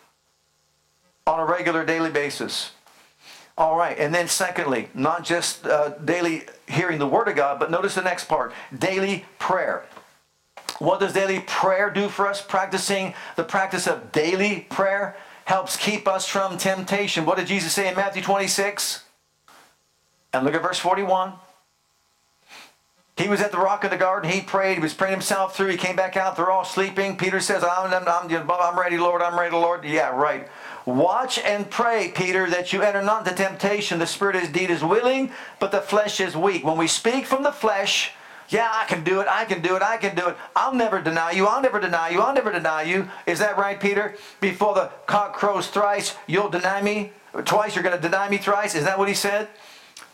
on 1.26 1.38
a 1.38 1.44
regular 1.44 1.84
daily 1.84 2.10
basis. 2.10 2.72
All 3.56 3.76
right. 3.76 3.98
And 3.98 4.14
then, 4.14 4.28
secondly, 4.28 4.88
not 4.94 5.24
just 5.24 5.66
uh, 5.66 5.90
daily 5.90 6.44
hearing 6.66 6.98
the 6.98 7.06
Word 7.06 7.28
of 7.28 7.36
God, 7.36 7.60
but 7.60 7.70
notice 7.70 7.94
the 7.94 8.02
next 8.02 8.24
part 8.24 8.52
daily 8.78 9.26
prayer. 9.38 9.84
What 10.78 11.00
does 11.00 11.12
daily 11.12 11.40
prayer 11.40 11.90
do 11.90 12.08
for 12.08 12.26
us? 12.26 12.42
Practicing 12.42 13.14
the 13.36 13.44
practice 13.44 13.86
of 13.86 14.10
daily 14.10 14.66
prayer 14.70 15.16
helps 15.44 15.76
keep 15.76 16.08
us 16.08 16.26
from 16.26 16.56
temptation. 16.56 17.24
What 17.24 17.36
did 17.36 17.46
Jesus 17.46 17.72
say 17.72 17.88
in 17.88 17.94
Matthew 17.94 18.22
26? 18.22 19.01
And 20.32 20.44
look 20.44 20.54
at 20.54 20.62
verse 20.62 20.78
41. 20.78 21.34
He 23.16 23.28
was 23.28 23.40
at 23.40 23.52
the 23.52 23.58
rock 23.58 23.84
of 23.84 23.90
the 23.90 23.98
garden. 23.98 24.30
He 24.30 24.40
prayed. 24.40 24.74
He 24.74 24.80
was 24.80 24.94
praying 24.94 25.12
himself 25.12 25.54
through. 25.54 25.68
He 25.68 25.76
came 25.76 25.96
back 25.96 26.16
out. 26.16 26.34
They're 26.34 26.50
all 26.50 26.64
sleeping. 26.64 27.16
Peter 27.16 27.40
says, 27.40 27.62
I'm, 27.62 27.92
I'm, 27.92 28.08
I'm, 28.08 28.50
I'm 28.50 28.78
ready, 28.78 28.96
Lord. 28.96 29.20
I'm 29.20 29.38
ready, 29.38 29.54
Lord. 29.54 29.84
Yeah, 29.84 30.08
right. 30.08 30.48
Watch 30.86 31.38
and 31.38 31.70
pray, 31.70 32.10
Peter, 32.14 32.48
that 32.50 32.72
you 32.72 32.82
enter 32.82 33.02
not 33.02 33.26
into 33.26 33.40
temptation. 33.40 33.98
The 33.98 34.06
spirit 34.06 34.36
indeed 34.36 34.70
is 34.70 34.82
willing, 34.82 35.30
but 35.60 35.70
the 35.70 35.80
flesh 35.80 36.20
is 36.20 36.34
weak. 36.34 36.64
When 36.64 36.78
we 36.78 36.88
speak 36.88 37.26
from 37.26 37.42
the 37.42 37.52
flesh, 37.52 38.12
yeah, 38.48 38.68
I 38.72 38.86
can 38.86 39.04
do 39.04 39.20
it. 39.20 39.28
I 39.28 39.44
can 39.44 39.62
do 39.62 39.76
it. 39.76 39.82
I 39.82 39.98
can 39.98 40.16
do 40.16 40.28
it. 40.28 40.36
I'll 40.56 40.74
never 40.74 41.00
deny 41.00 41.32
you. 41.32 41.46
I'll 41.46 41.62
never 41.62 41.78
deny 41.78 42.08
you. 42.08 42.20
I'll 42.20 42.34
never 42.34 42.50
deny 42.50 42.82
you. 42.82 43.08
Is 43.26 43.38
that 43.38 43.56
right, 43.56 43.78
Peter? 43.78 44.16
Before 44.40 44.74
the 44.74 44.90
cock 45.06 45.34
crows 45.34 45.68
thrice, 45.68 46.16
you'll 46.26 46.50
deny 46.50 46.82
me. 46.82 47.12
Twice, 47.44 47.76
you're 47.76 47.84
going 47.84 47.96
to 47.96 48.02
deny 48.02 48.28
me 48.28 48.38
thrice. 48.38 48.74
Is 48.74 48.84
that 48.84 48.98
what 48.98 49.08
he 49.08 49.14
said? 49.14 49.48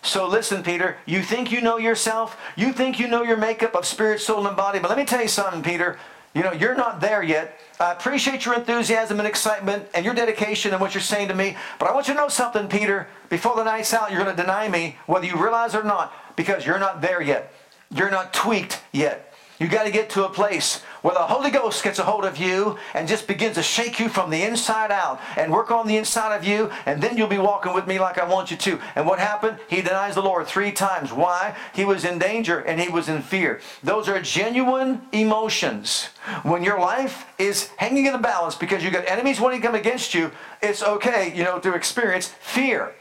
So 0.09 0.27
listen, 0.27 0.63
Peter, 0.63 0.97
you 1.05 1.21
think 1.21 1.53
you 1.53 1.61
know 1.61 1.77
yourself? 1.77 2.41
You 2.57 2.73
think 2.73 2.99
you 2.99 3.09
know 3.09 3.23
your 3.23 3.37
makeup 3.37 3.75
of 3.75 3.85
spirit, 3.85 4.21
soul, 4.21 4.47
and 4.47 4.57
body. 4.57 4.79
But 4.79 4.89
let 4.89 4.97
me 4.97 5.05
tell 5.05 5.21
you 5.21 5.29
something, 5.29 5.63
Peter. 5.63 5.99
You 6.35 6.43
know, 6.43 6.53
you're 6.53 6.75
not 6.75 7.03
there 7.03 7.23
yet. 7.23 7.61
I 7.79 7.93
appreciate 7.93 8.47
your 8.47 8.55
enthusiasm 8.55 9.19
and 9.19 9.29
excitement 9.29 9.87
and 9.93 10.07
your 10.07 10.15
dedication 10.15 10.73
and 10.73 10.81
what 10.81 10.95
you're 10.95 11.03
saying 11.03 11.29
to 11.29 11.35
me. 11.35 11.59
But 11.79 11.91
I 11.91 11.93
want 11.93 12.09
you 12.09 12.15
to 12.15 12.21
know 12.21 12.29
something, 12.29 12.69
Peter. 12.69 13.07
Before 13.29 13.55
the 13.55 13.65
night's 13.65 13.93
out, 13.93 14.11
you're 14.11 14.25
going 14.25 14.35
to 14.35 14.43
deny 14.43 14.67
me, 14.67 14.97
whether 15.05 15.27
you 15.27 15.37
realize 15.37 15.75
it 15.75 15.81
or 15.81 15.85
not, 15.85 16.11
because 16.37 16.65
you're 16.65 16.79
not 16.79 17.03
there 17.03 17.21
yet. 17.21 17.53
You're 17.95 18.11
not 18.11 18.33
tweaked 18.33 18.81
yet. 18.93 19.35
You 19.59 19.69
got 19.69 19.85
to 19.85 19.91
get 19.91 20.09
to 20.11 20.25
a 20.25 20.31
place 20.31 20.83
where 21.03 21.15
the 21.15 21.21
Holy 21.21 21.51
Ghost 21.51 21.83
gets 21.85 21.99
a 21.99 22.05
hold 22.05 22.25
of 22.25 22.39
you 22.39 22.79
and 22.95 23.09
just 23.09 23.27
begins 23.27 23.55
to 23.57 23.63
shake 23.63 23.99
you 24.01 24.09
from 24.09 24.31
the 24.31 24.43
inside 24.43 24.91
out 24.91 25.21
and 25.37 25.53
work 25.53 25.71
on 25.71 25.87
the 25.87 25.97
inside 25.97 26.37
of 26.37 26.45
you, 26.45 26.71
and 26.87 27.03
then 27.03 27.17
you'll 27.17 27.29
be 27.29 27.39
walking 27.39 27.75
with 27.75 27.87
me 27.87 27.99
like 27.99 28.19
I 28.19 28.29
want 28.29 28.51
you 28.51 28.57
to. 28.57 28.81
And 28.95 29.07
what 29.07 29.19
happened? 29.19 29.59
He 29.69 29.83
denies 29.83 30.15
the 30.15 30.23
Lord 30.23 30.47
three 30.47 30.73
times. 30.73 31.13
Why? 31.13 31.57
He 31.75 31.85
was 31.85 32.05
in 32.05 32.19
danger 32.19 32.59
and 32.59 32.81
he 32.81 32.89
was 32.89 33.09
in 33.09 33.23
fear. 33.23 33.61
Those 33.83 34.09
are 34.09 34.21
genuine 34.21 35.03
emotions. 35.13 36.11
When 36.43 36.63
your 36.63 36.81
life 36.81 37.27
is 37.39 37.69
hanging 37.77 38.07
in 38.07 38.13
the 38.13 38.19
balance 38.19 38.55
because 38.55 38.83
you've 38.83 38.93
got 38.93 39.09
enemies 39.09 39.41
wanting 39.41 39.61
to 39.61 39.67
come 39.67 39.75
against 39.75 40.15
you, 40.15 40.31
it's 40.63 40.83
okay, 40.83 41.33
you 41.35 41.45
know, 41.45 41.59
to 41.59 41.75
experience 41.75 42.29
fear. 42.41 42.95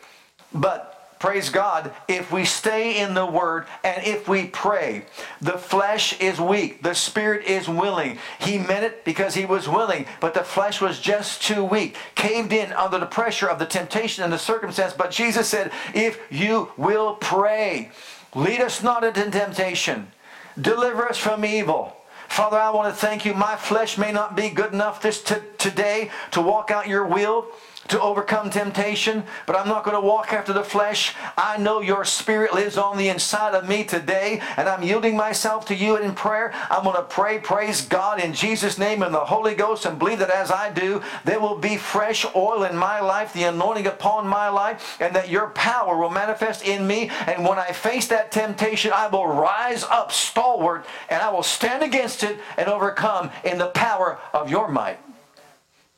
But 0.54 0.97
praise 1.20 1.50
God, 1.50 1.94
if 2.08 2.32
we 2.32 2.46
stay 2.46 3.00
in 3.00 3.14
the 3.14 3.26
Word 3.26 3.66
and 3.84 4.04
if 4.06 4.28
we 4.28 4.48
pray. 4.48 5.06
The 5.42 5.58
flesh 5.58 6.20
is 6.20 6.40
weak, 6.40 6.84
the 6.84 6.94
spirit 6.94 7.46
is 7.46 7.68
willing. 7.68 8.18
He 8.40 8.58
meant 8.58 8.86
it 8.86 9.04
because 9.06 9.34
he 9.34 9.46
was 9.46 9.68
willing, 9.68 10.06
but 10.20 10.34
the 10.34 10.44
flesh 10.44 10.82
was 10.82 11.00
just 11.00 11.42
too 11.42 11.64
weak, 11.64 11.96
caved 12.16 12.54
in 12.54 12.72
under 12.74 13.00
the 13.00 13.06
pressure 13.06 13.50
of 13.50 13.60
the 13.60 13.66
temptation 13.66 14.24
and 14.24 14.32
the 14.32 14.38
circumstance. 14.38 14.94
But 14.94 15.12
Jesus 15.12 15.48
said, 15.48 15.72
If 15.94 16.20
you 16.30 16.72
will 16.78 17.16
pray, 17.16 17.92
lead 18.36 18.62
us 18.62 18.84
not 18.84 19.04
into 19.04 19.30
temptation, 19.30 20.12
deliver 20.60 21.08
us 21.08 21.18
from 21.18 21.46
evil. 21.46 21.94
Father, 22.28 22.58
I 22.58 22.70
want 22.72 22.94
to 22.94 23.00
thank 23.00 23.26
you. 23.26 23.34
My 23.34 23.56
flesh 23.56 23.98
may 23.98 24.12
not 24.12 24.36
be 24.36 24.50
good 24.50 24.74
enough 24.74 25.02
this 25.02 25.24
t- 25.24 25.36
today 25.58 26.12
to 26.32 26.42
walk 26.42 26.72
out 26.72 26.88
your 26.88 27.06
will 27.06 27.48
to 27.89 28.02
overcome 28.02 28.50
temptation, 28.50 29.23
but 29.45 29.56
I'm 29.56 29.67
not 29.67 29.84
going 29.84 29.95
to 29.95 30.06
walk 30.06 30.34
after 30.34 30.54
the 30.54 30.63
flesh. 30.63 31.15
I 31.38 31.58
know 31.58 31.82
your 31.82 32.06
spirit 32.06 32.54
lives 32.54 32.78
on 32.78 32.97
the 32.97 33.10
inside 33.10 33.54
of 33.54 33.67
me 33.67 33.84
today, 33.84 34.41
and 34.58 34.67
I'm 34.67 34.84
yielding 34.84 35.15
myself 35.15 35.65
to 35.67 35.76
you 35.76 35.97
in 35.97 36.13
prayer. 36.15 36.54
I'm 36.69 36.84
going 36.84 36.95
to 36.95 37.04
pray, 37.04 37.39
praise 37.39 37.82
God 37.82 38.21
in 38.21 38.34
Jesus' 38.34 38.78
name 38.78 39.04
and 39.04 39.13
the 39.13 39.26
Holy 39.26 39.56
Ghost, 39.56 39.86
and 39.86 40.00
believe 40.00 40.19
that 40.19 40.30
as 40.30 40.52
I 40.52 40.71
do, 40.71 41.02
there 41.26 41.39
will 41.39 41.58
be 41.58 41.78
fresh 41.78 42.26
oil 42.36 42.63
in 42.63 42.76
my 42.76 43.00
life, 43.00 43.34
the 43.34 43.43
anointing 43.43 43.88
upon 43.88 44.28
my 44.28 44.50
life, 44.50 44.97
and 45.00 45.15
that 45.15 45.30
your 45.30 45.50
power 45.50 45.97
will 45.97 46.10
manifest 46.10 46.65
in 46.65 46.86
me. 46.86 47.10
And 47.26 47.45
when 47.45 47.58
I 47.58 47.71
face 47.71 48.08
that 48.08 48.32
temptation, 48.32 48.91
I 48.93 49.08
will 49.08 49.28
rise 49.28 49.84
up 49.84 50.12
stalwart 50.12 50.86
and 51.10 51.21
I 51.21 51.30
will 51.30 51.43
stand 51.43 51.84
against 51.84 52.23
it 52.23 52.39
and 52.58 52.67
overcome 52.67 53.32
in 53.43 53.58
the 53.58 53.67
power 53.67 54.19
of 54.34 54.50
your 54.50 54.67
might. 54.67 55.00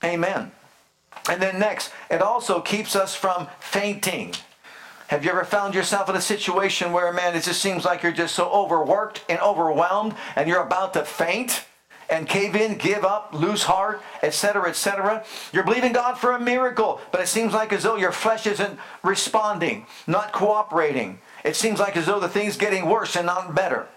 Amen. 0.04 0.52
And 1.28 1.42
then 1.42 1.60
next, 1.60 1.92
it 2.10 2.22
also 2.22 2.62
keeps 2.62 2.96
us 2.96 3.16
from 3.16 3.48
fainting. 3.60 4.34
Have 5.08 5.26
you 5.26 5.32
ever 5.32 5.44
found 5.44 5.74
yourself 5.74 6.08
in 6.08 6.16
a 6.16 6.22
situation 6.22 6.92
where, 6.92 7.12
man, 7.12 7.36
it 7.36 7.44
just 7.44 7.62
seems 7.62 7.84
like 7.84 8.04
you're 8.04 8.12
just 8.12 8.36
so 8.36 8.48
overworked 8.52 9.26
and 9.28 9.40
overwhelmed 9.40 10.14
and 10.36 10.48
you're 10.48 10.62
about 10.62 10.94
to 10.94 11.04
faint 11.04 11.66
and 12.12 12.28
cave 12.28 12.56
in, 12.56 12.78
give 12.78 13.04
up, 13.04 13.34
lose 13.34 13.64
heart, 13.64 14.02
etc., 14.22 14.70
etc.? 14.70 15.24
You're 15.52 15.64
believing 15.64 15.94
God 15.94 16.14
for 16.16 16.34
a 16.34 16.40
miracle, 16.40 17.02
but 17.12 17.22
it 17.22 17.28
seems 17.28 17.54
like 17.54 17.74
as 17.74 17.84
though 17.84 17.96
your 17.96 18.12
flesh 18.12 18.46
isn't 18.46 18.80
responding, 19.02 19.88
not 20.06 20.32
cooperating. 20.32 21.20
It 21.44 21.56
seems 21.56 21.80
like 21.80 21.98
as 21.98 22.06
though 22.06 22.20
the 22.20 22.30
thing's 22.30 22.56
getting 22.56 22.88
worse 22.88 23.16
and 23.16 23.26
not 23.26 23.56
better. 23.56 23.88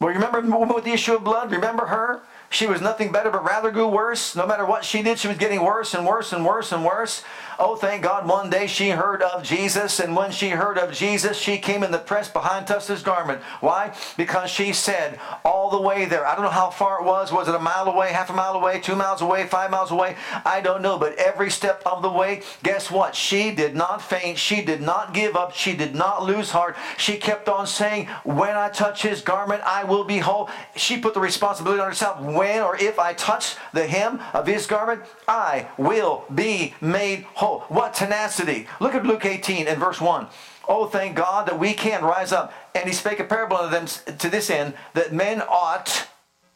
Well, 0.00 0.10
you 0.10 0.18
remember 0.18 0.40
with 0.74 0.84
the 0.84 0.92
issue 0.92 1.14
of 1.14 1.24
blood? 1.24 1.52
Remember 1.52 1.86
her? 1.86 2.22
She 2.52 2.66
was 2.66 2.80
nothing 2.80 3.12
better, 3.12 3.30
but 3.30 3.44
rather 3.44 3.70
grew 3.70 3.86
worse. 3.86 4.34
No 4.34 4.44
matter 4.44 4.66
what 4.66 4.84
she 4.84 5.02
did, 5.02 5.20
she 5.20 5.28
was 5.28 5.38
getting 5.38 5.62
worse 5.62 5.94
and 5.94 6.04
worse 6.04 6.32
and 6.32 6.44
worse 6.44 6.72
and 6.72 6.84
worse. 6.84 7.22
Oh, 7.62 7.76
thank 7.76 8.02
God, 8.02 8.26
one 8.26 8.48
day 8.48 8.66
she 8.66 8.88
heard 8.88 9.20
of 9.20 9.42
Jesus, 9.42 10.00
and 10.00 10.16
when 10.16 10.30
she 10.30 10.48
heard 10.48 10.78
of 10.78 10.94
Jesus, 10.94 11.36
she 11.36 11.58
came 11.58 11.82
in 11.82 11.90
the 11.90 11.98
press 11.98 12.26
behind 12.26 12.66
Tuster's 12.66 13.02
garment. 13.02 13.42
Why? 13.60 13.94
Because 14.16 14.50
she 14.50 14.72
said, 14.72 15.20
all 15.44 15.68
the 15.68 15.78
way 15.78 16.06
there, 16.06 16.26
I 16.26 16.34
don't 16.34 16.44
know 16.44 16.50
how 16.50 16.70
far 16.70 17.02
it 17.02 17.04
was. 17.04 17.30
Was 17.30 17.48
it 17.48 17.54
a 17.54 17.58
mile 17.58 17.86
away, 17.86 18.12
half 18.12 18.30
a 18.30 18.32
mile 18.32 18.54
away, 18.54 18.80
two 18.80 18.96
miles 18.96 19.20
away, 19.20 19.46
five 19.46 19.70
miles 19.70 19.90
away? 19.90 20.16
I 20.46 20.62
don't 20.62 20.80
know, 20.80 20.98
but 20.98 21.18
every 21.18 21.50
step 21.50 21.82
of 21.84 22.00
the 22.00 22.10
way, 22.10 22.40
guess 22.62 22.90
what? 22.90 23.14
She 23.14 23.54
did 23.54 23.76
not 23.76 24.00
faint. 24.00 24.38
She 24.38 24.64
did 24.64 24.80
not 24.80 25.12
give 25.12 25.36
up. 25.36 25.52
She 25.54 25.76
did 25.76 25.94
not 25.94 26.24
lose 26.24 26.52
heart. 26.52 26.76
She 26.96 27.18
kept 27.18 27.46
on 27.46 27.66
saying, 27.66 28.06
When 28.24 28.56
I 28.56 28.70
touch 28.70 29.02
his 29.02 29.20
garment, 29.20 29.60
I 29.66 29.84
will 29.84 30.04
be 30.04 30.16
whole. 30.16 30.48
She 30.76 30.96
put 30.96 31.12
the 31.12 31.20
responsibility 31.20 31.82
on 31.82 31.88
herself. 31.88 32.22
When 32.22 32.62
or 32.62 32.78
if 32.78 32.98
I 32.98 33.12
touch 33.12 33.56
the 33.74 33.86
hem 33.86 34.18
of 34.32 34.46
his 34.46 34.66
garment, 34.66 35.02
I 35.28 35.68
will 35.76 36.24
be 36.34 36.74
made 36.80 37.24
whole. 37.34 37.49
Oh, 37.50 37.64
what 37.68 37.94
tenacity. 37.94 38.68
Look 38.78 38.94
at 38.94 39.04
Luke 39.04 39.24
18 39.24 39.66
and 39.66 39.80
verse 39.80 40.00
1. 40.00 40.28
Oh, 40.68 40.86
thank 40.86 41.16
God 41.16 41.48
that 41.48 41.58
we 41.58 41.74
can 41.74 42.04
rise 42.04 42.30
up. 42.30 42.52
And 42.76 42.86
he 42.86 42.92
spake 42.92 43.18
a 43.18 43.24
parable 43.24 43.56
unto 43.56 43.74
them 43.74 44.18
to 44.18 44.28
this 44.28 44.50
end, 44.50 44.74
that 44.94 45.12
men 45.12 45.42
ought 45.42 46.06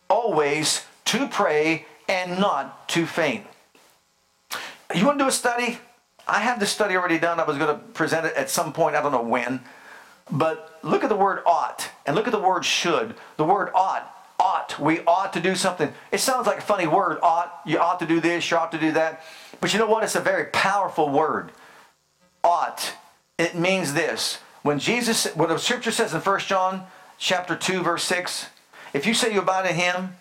always 0.09 0.87
to 1.07 1.27
pray 1.27 1.87
and 2.09 2.39
not 2.39 2.89
to 2.91 3.07
faint. 3.07 3.45
You 4.95 5.05
want 5.05 5.19
to 5.19 5.25
do 5.25 5.29
a 5.29 5.33
study? 5.33 5.79
I 6.29 6.41
have 6.41 6.61
the 6.61 6.67
study 6.67 6.95
already 6.95 7.19
done. 7.19 7.41
I 7.41 7.45
was 7.45 7.59
going 7.59 7.77
to 7.77 7.83
present 7.89 8.27
it 8.27 8.35
at 8.37 8.49
some 8.49 8.73
point. 8.73 8.95
I 8.95 9.03
don't 9.03 9.11
know 9.11 9.23
when. 9.23 9.63
But 10.31 10.79
look 10.85 11.03
at 11.03 11.09
the 11.09 11.17
word 11.17 11.43
ought 11.45 11.91
and 12.07 12.15
look 12.15 12.29
at 12.29 12.33
the 12.33 12.39
word 12.39 12.65
should. 12.65 13.17
The 13.37 13.45
word 13.45 13.71
ought 13.75 14.15
ought. 14.39 14.79
We 14.79 15.01
ought 15.07 15.33
to 15.33 15.41
do 15.41 15.55
something. 15.55 15.93
It 16.13 16.19
sounds 16.19 16.47
like 16.47 16.59
a 16.59 16.63
funny 16.63 16.87
word, 16.87 17.19
ought. 17.23 17.61
You 17.65 17.79
ought 17.79 17.99
to 18.01 18.07
do 18.07 18.21
this, 18.21 18.51
you 18.51 18.57
ought 18.57 18.73
to 18.73 18.79
do 18.79 18.93
that. 18.93 19.23
But 19.61 19.73
you 19.73 19.79
know 19.79 19.87
what? 19.87 20.05
It's 20.05 20.15
a 20.15 20.21
very 20.21 20.47
powerful 20.47 21.09
word. 21.09 21.53
Ought. 22.43 22.95
It 23.39 23.55
means 23.55 23.95
this. 23.95 24.39
When 24.63 24.79
Jesus, 24.79 25.27
what 25.35 25.49
the 25.49 25.59
scripture 25.59 25.91
says 25.91 26.15
in 26.15 26.21
1 26.21 26.41
John 26.41 26.85
chapter 27.19 27.57
2, 27.57 27.83
verse 27.83 28.05
6, 28.05 28.47
if 28.93 29.07
you 29.07 29.15
say 29.15 29.33
you 29.33 29.41
abide 29.41 29.67
in 29.67 29.75
him, 29.75 30.17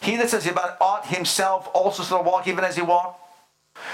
he 0.00 0.16
that 0.16 0.30
says 0.30 0.44
he 0.44 0.50
abide 0.50 0.76
ought 0.80 1.06
himself 1.06 1.68
also 1.74 2.02
shall 2.02 2.22
walk 2.22 2.46
even 2.46 2.64
as 2.64 2.76
he 2.76 2.82
walked. 2.82 3.20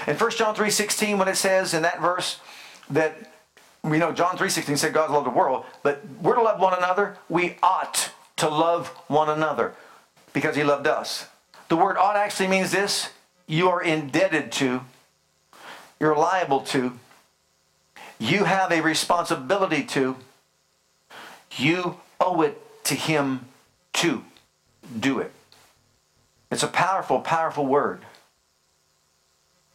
In 0.07 0.15
1 0.15 0.31
John 0.31 0.55
3.16, 0.55 1.17
when 1.17 1.27
it 1.27 1.35
says 1.35 1.73
in 1.73 1.81
that 1.81 2.01
verse 2.01 2.39
that, 2.89 3.31
we 3.83 3.97
know 3.97 4.11
John 4.11 4.37
3.16 4.37 4.77
said 4.77 4.93
God 4.93 5.11
loved 5.11 5.25
the 5.25 5.31
world, 5.31 5.65
but 5.81 6.01
we're 6.21 6.35
to 6.35 6.41
love 6.41 6.59
one 6.59 6.77
another, 6.77 7.17
we 7.27 7.57
ought 7.61 8.11
to 8.37 8.47
love 8.47 8.87
one 9.07 9.29
another 9.29 9.73
because 10.31 10.55
he 10.55 10.63
loved 10.63 10.87
us. 10.87 11.27
The 11.69 11.75
word 11.75 11.97
ought 11.97 12.15
actually 12.15 12.47
means 12.47 12.71
this 12.71 13.09
you 13.47 13.69
are 13.69 13.81
indebted 13.81 14.51
to, 14.53 14.81
you're 15.99 16.15
liable 16.15 16.61
to, 16.61 16.99
you 18.19 18.45
have 18.45 18.71
a 18.71 18.81
responsibility 18.81 19.83
to, 19.83 20.15
you 21.57 21.97
owe 22.19 22.41
it 22.41 22.59
to 22.85 22.95
him 22.95 23.45
to 23.93 24.23
do 24.99 25.19
it. 25.19 25.31
It's 26.51 26.63
a 26.63 26.67
powerful, 26.67 27.19
powerful 27.19 27.65
word. 27.65 28.01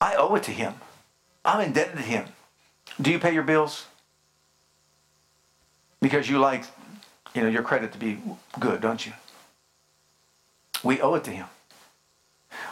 I 0.01 0.15
owe 0.15 0.35
it 0.35 0.45
to 0.45 0.53
him. 0.53 0.75
I'm 1.45 1.61
indebted 1.61 1.97
to 1.97 2.03
him. 2.03 2.27
Do 3.01 3.11
you 3.11 3.19
pay 3.19 3.33
your 3.33 3.43
bills? 3.43 3.87
Because 6.01 6.29
you 6.29 6.39
like, 6.39 6.65
you 7.35 7.43
know, 7.43 7.49
your 7.49 7.63
credit 7.63 7.93
to 7.93 7.99
be 7.99 8.19
good, 8.59 8.81
don't 8.81 9.05
you? 9.05 9.13
We 10.85 11.01
owe 11.01 11.15
it 11.15 11.25
to 11.25 11.31
him. 11.31 11.47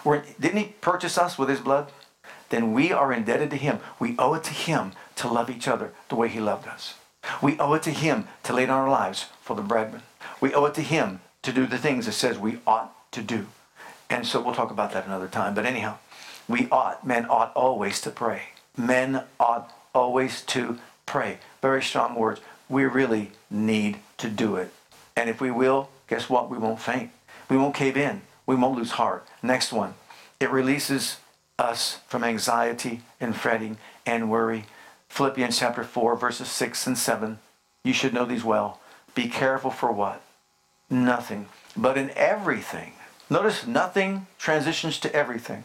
We're, 0.05 0.23
didn't 0.39 0.59
he 0.59 0.75
purchase 0.81 1.19
us 1.19 1.39
with 1.39 1.49
his 1.49 1.61
blood? 1.61 1.91
Then 2.49 2.73
we 2.73 2.93
are 2.93 3.13
indebted 3.13 3.51
to 3.51 3.57
him. 3.57 3.81
We 3.99 4.15
owe 4.19 4.35
it 4.35 4.45
to 4.45 4.53
him 4.53 4.93
to 5.17 5.29
love 5.29 5.51
each 5.51 5.67
other 5.67 5.93
the 6.09 6.17
way 6.17 6.29
he 6.29 6.41
loved 6.41 6.69
us. 6.69 6.95
We 7.43 7.59
owe 7.59 7.75
it 7.75 7.83
to 7.85 7.91
him 7.91 8.29
to 8.45 8.53
lay 8.53 8.67
down 8.67 8.83
our 8.83 8.91
lives 8.91 9.27
for 9.41 9.57
the 9.57 9.63
brethren. 9.63 10.03
We 10.41 10.55
owe 10.55 10.67
it 10.67 10.75
to 10.75 10.83
him 10.83 11.21
to 11.43 11.53
do 11.53 11.67
the 11.67 11.79
things 11.79 12.07
it 12.07 12.13
says 12.13 12.39
we 12.39 12.61
ought 12.67 12.93
to 13.13 13.23
do. 13.23 13.47
And 14.09 14.27
so 14.27 14.41
we'll 14.41 14.55
talk 14.55 14.71
about 14.71 14.93
that 14.93 15.07
another 15.07 15.27
time. 15.27 15.55
But 15.55 15.67
anyhow, 15.67 15.99
we 16.49 16.69
ought, 16.71 17.05
men 17.05 17.27
ought 17.29 17.53
always 17.55 18.01
to 18.03 18.11
pray. 18.11 18.43
Men 18.77 19.25
ought 19.41 19.73
always 19.93 20.43
to 20.43 20.79
pray. 21.05 21.39
Very 21.63 21.83
strong 21.83 22.15
words. 22.15 22.41
We 22.69 22.85
really 22.85 23.33
need 23.51 23.99
to 24.19 24.29
do 24.29 24.57
it. 24.57 24.73
And 25.17 25.29
if 25.29 25.41
we 25.41 25.51
will, 25.51 25.89
guess 26.09 26.31
what? 26.31 26.51
We 26.51 26.59
won't 26.59 26.81
faint. 26.81 27.11
We 27.49 27.57
won't 27.57 27.75
cave 27.75 27.97
in 27.97 28.23
we 28.47 28.55
won't 28.57 28.79
lose 28.79 28.93
heart. 28.93 29.27
Next 29.43 29.73
one, 29.73 29.95
it 30.41 30.51
releases 30.51 31.19
us 31.59 32.01
from 32.07 32.25
anxiety 32.25 33.03
and 33.21 33.35
fretting 33.35 33.79
and 34.05 34.31
worry. 34.31 34.65
Philippians 35.09 35.59
chapter 35.59 35.85
4, 35.85 36.17
verses 36.17 36.49
6 36.49 36.87
and 36.87 36.99
7. 36.99 37.39
You 37.85 37.93
should 37.93 38.15
know 38.15 38.25
these 38.25 38.45
well. 38.45 38.81
Be 39.15 39.29
careful 39.29 39.71
for 39.71 39.91
what? 39.91 40.23
Nothing. 40.91 41.47
But 41.77 41.97
in 41.97 42.11
everything. 42.11 42.93
Notice 43.29 43.67
nothing 43.67 44.27
transitions 44.39 44.99
to 45.01 45.15
everything. 45.15 45.65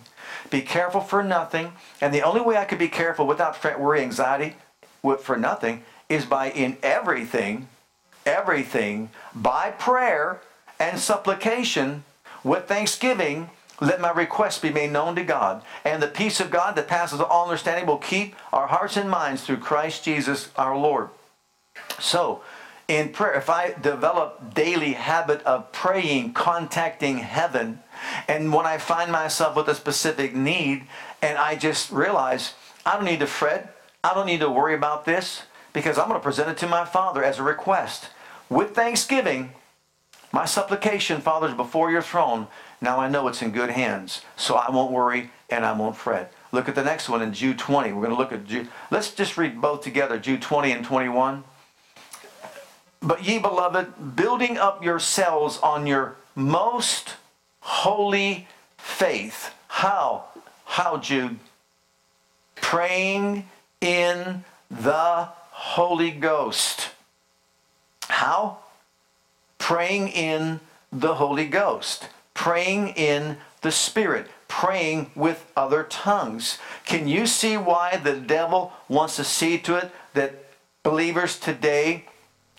Be 0.50 0.62
careful 0.62 1.02
for 1.02 1.24
nothing. 1.24 1.74
And 2.00 2.14
the 2.14 2.24
only 2.24 2.42
way 2.42 2.58
I 2.58 2.66
could 2.66 2.80
be 2.80 2.88
careful 2.88 3.28
without 3.28 3.56
fret, 3.56 3.80
worry, 3.80 4.02
anxiety 4.02 4.56
for 5.20 5.38
nothing 5.38 5.84
is 6.10 6.26
by 6.26 6.52
in 6.52 6.78
everything, 6.82 7.68
everything, 8.26 9.10
by 9.34 9.72
prayer 9.72 10.42
and 10.80 11.00
supplication 11.00 12.04
with 12.44 12.68
thanksgiving, 12.68 13.50
let 13.80 14.00
my 14.00 14.12
requests 14.12 14.60
be 14.60 14.70
made 14.70 14.92
known 14.92 15.16
to 15.16 15.24
God. 15.24 15.64
And 15.84 16.02
the 16.02 16.08
peace 16.08 16.40
of 16.40 16.52
God 16.52 16.76
that 16.76 16.88
passes 16.88 17.20
all 17.20 17.46
understanding 17.46 17.88
will 17.88 17.98
keep 17.98 18.36
our 18.54 18.68
hearts 18.68 18.96
and 18.96 19.10
minds 19.10 19.44
through 19.44 19.58
Christ 19.58 20.04
Jesus 20.04 20.50
our 20.56 20.78
Lord. 20.78 21.10
So, 22.00 22.44
in 22.88 23.10
prayer, 23.10 23.36
if 23.36 23.50
I 23.50 23.74
develop 23.82 24.54
daily 24.54 24.94
habit 24.94 25.42
of 25.44 25.72
praying, 25.72 26.34
contacting 26.34 27.20
heaven, 27.20 27.80
and 28.28 28.52
when 28.54 28.66
I 28.66 28.78
find 28.78 29.12
myself 29.12 29.56
with 29.56 29.70
a 29.70 29.76
specific 29.76 30.36
need, 30.36 30.84
and 31.22 31.38
I 31.38 31.56
just 31.56 31.92
realize 31.92 32.54
I 32.86 32.96
don't 32.96 33.06
need 33.06 33.22
to 33.22 33.28
fret, 33.28 33.76
I 34.04 34.14
don't 34.14 34.26
need 34.26 34.42
to 34.42 34.50
worry 34.50 34.76
about 34.76 35.06
this, 35.06 35.44
because 35.74 35.98
I'm 35.98 36.10
going 36.10 36.20
to 36.20 36.24
present 36.24 36.50
it 36.50 36.58
to 36.58 36.68
my 36.68 36.84
Father 36.86 37.24
as 37.24 37.40
a 37.40 37.44
request. 37.44 38.10
With 38.50 38.76
thanksgiving, 38.76 39.54
my 40.32 40.46
supplication, 40.46 41.22
Father, 41.22 41.48
is 41.48 41.54
before 41.54 41.92
your 41.92 42.02
throne. 42.02 42.48
Now 42.80 43.00
I 43.00 43.10
know 43.10 43.28
it's 43.28 43.42
in 43.42 43.52
good 43.52 43.70
hands, 43.70 44.24
so 44.36 44.56
I 44.56 44.72
won't 44.72 44.92
worry 44.92 45.32
and 45.50 45.66
I 45.66 45.74
won't 45.74 45.98
fret. 45.98 46.34
Look 46.52 46.68
at 46.68 46.76
the 46.76 46.84
next 46.84 47.10
one 47.10 47.22
in 47.22 47.34
Jude 47.34 47.60
20. 47.60 47.92
We're 47.94 48.02
going 48.02 48.16
to 48.16 48.18
look 48.18 48.32
at 48.32 48.46
Jude. 48.46 48.70
Let's 48.90 49.14
just 49.14 49.38
read 49.38 49.62
both 49.62 49.82
together, 49.82 50.18
Jude 50.18 50.42
20 50.42 50.72
and 50.72 50.86
21. 50.86 51.44
But 53.02 53.24
ye 53.26 53.40
beloved, 53.40 54.16
building 54.16 54.58
up 54.58 54.84
yourselves 54.84 55.58
on 55.60 55.88
your 55.88 56.16
most 56.36 57.16
holy 57.62 58.48
faith. 58.78 59.54
How? 59.68 60.26
How, 60.66 60.98
Jude? 60.98 61.40
Praying 62.56 63.48
in 63.82 64.44
the 64.70 65.30
Holy 65.52 66.12
Ghost. 66.12 66.92
How? 68.08 68.60
Praying 69.62 70.08
in 70.08 70.60
the 70.92 71.16
Holy 71.16 71.46
Ghost, 71.46 72.10
praying 72.34 72.90
in 72.90 73.38
the 73.62 73.72
Spirit, 73.72 74.28
praying 74.48 75.12
with 75.16 75.46
other 75.56 75.84
tongues. 75.84 76.58
Can 76.84 77.08
you 77.08 77.28
see 77.28 77.58
why 77.58 77.98
the 77.98 78.16
devil 78.16 78.74
wants 78.90 79.18
to 79.18 79.24
see 79.24 79.60
to 79.60 79.76
it 79.76 79.92
that 80.16 80.46
believers 80.82 81.40
today 81.40 82.06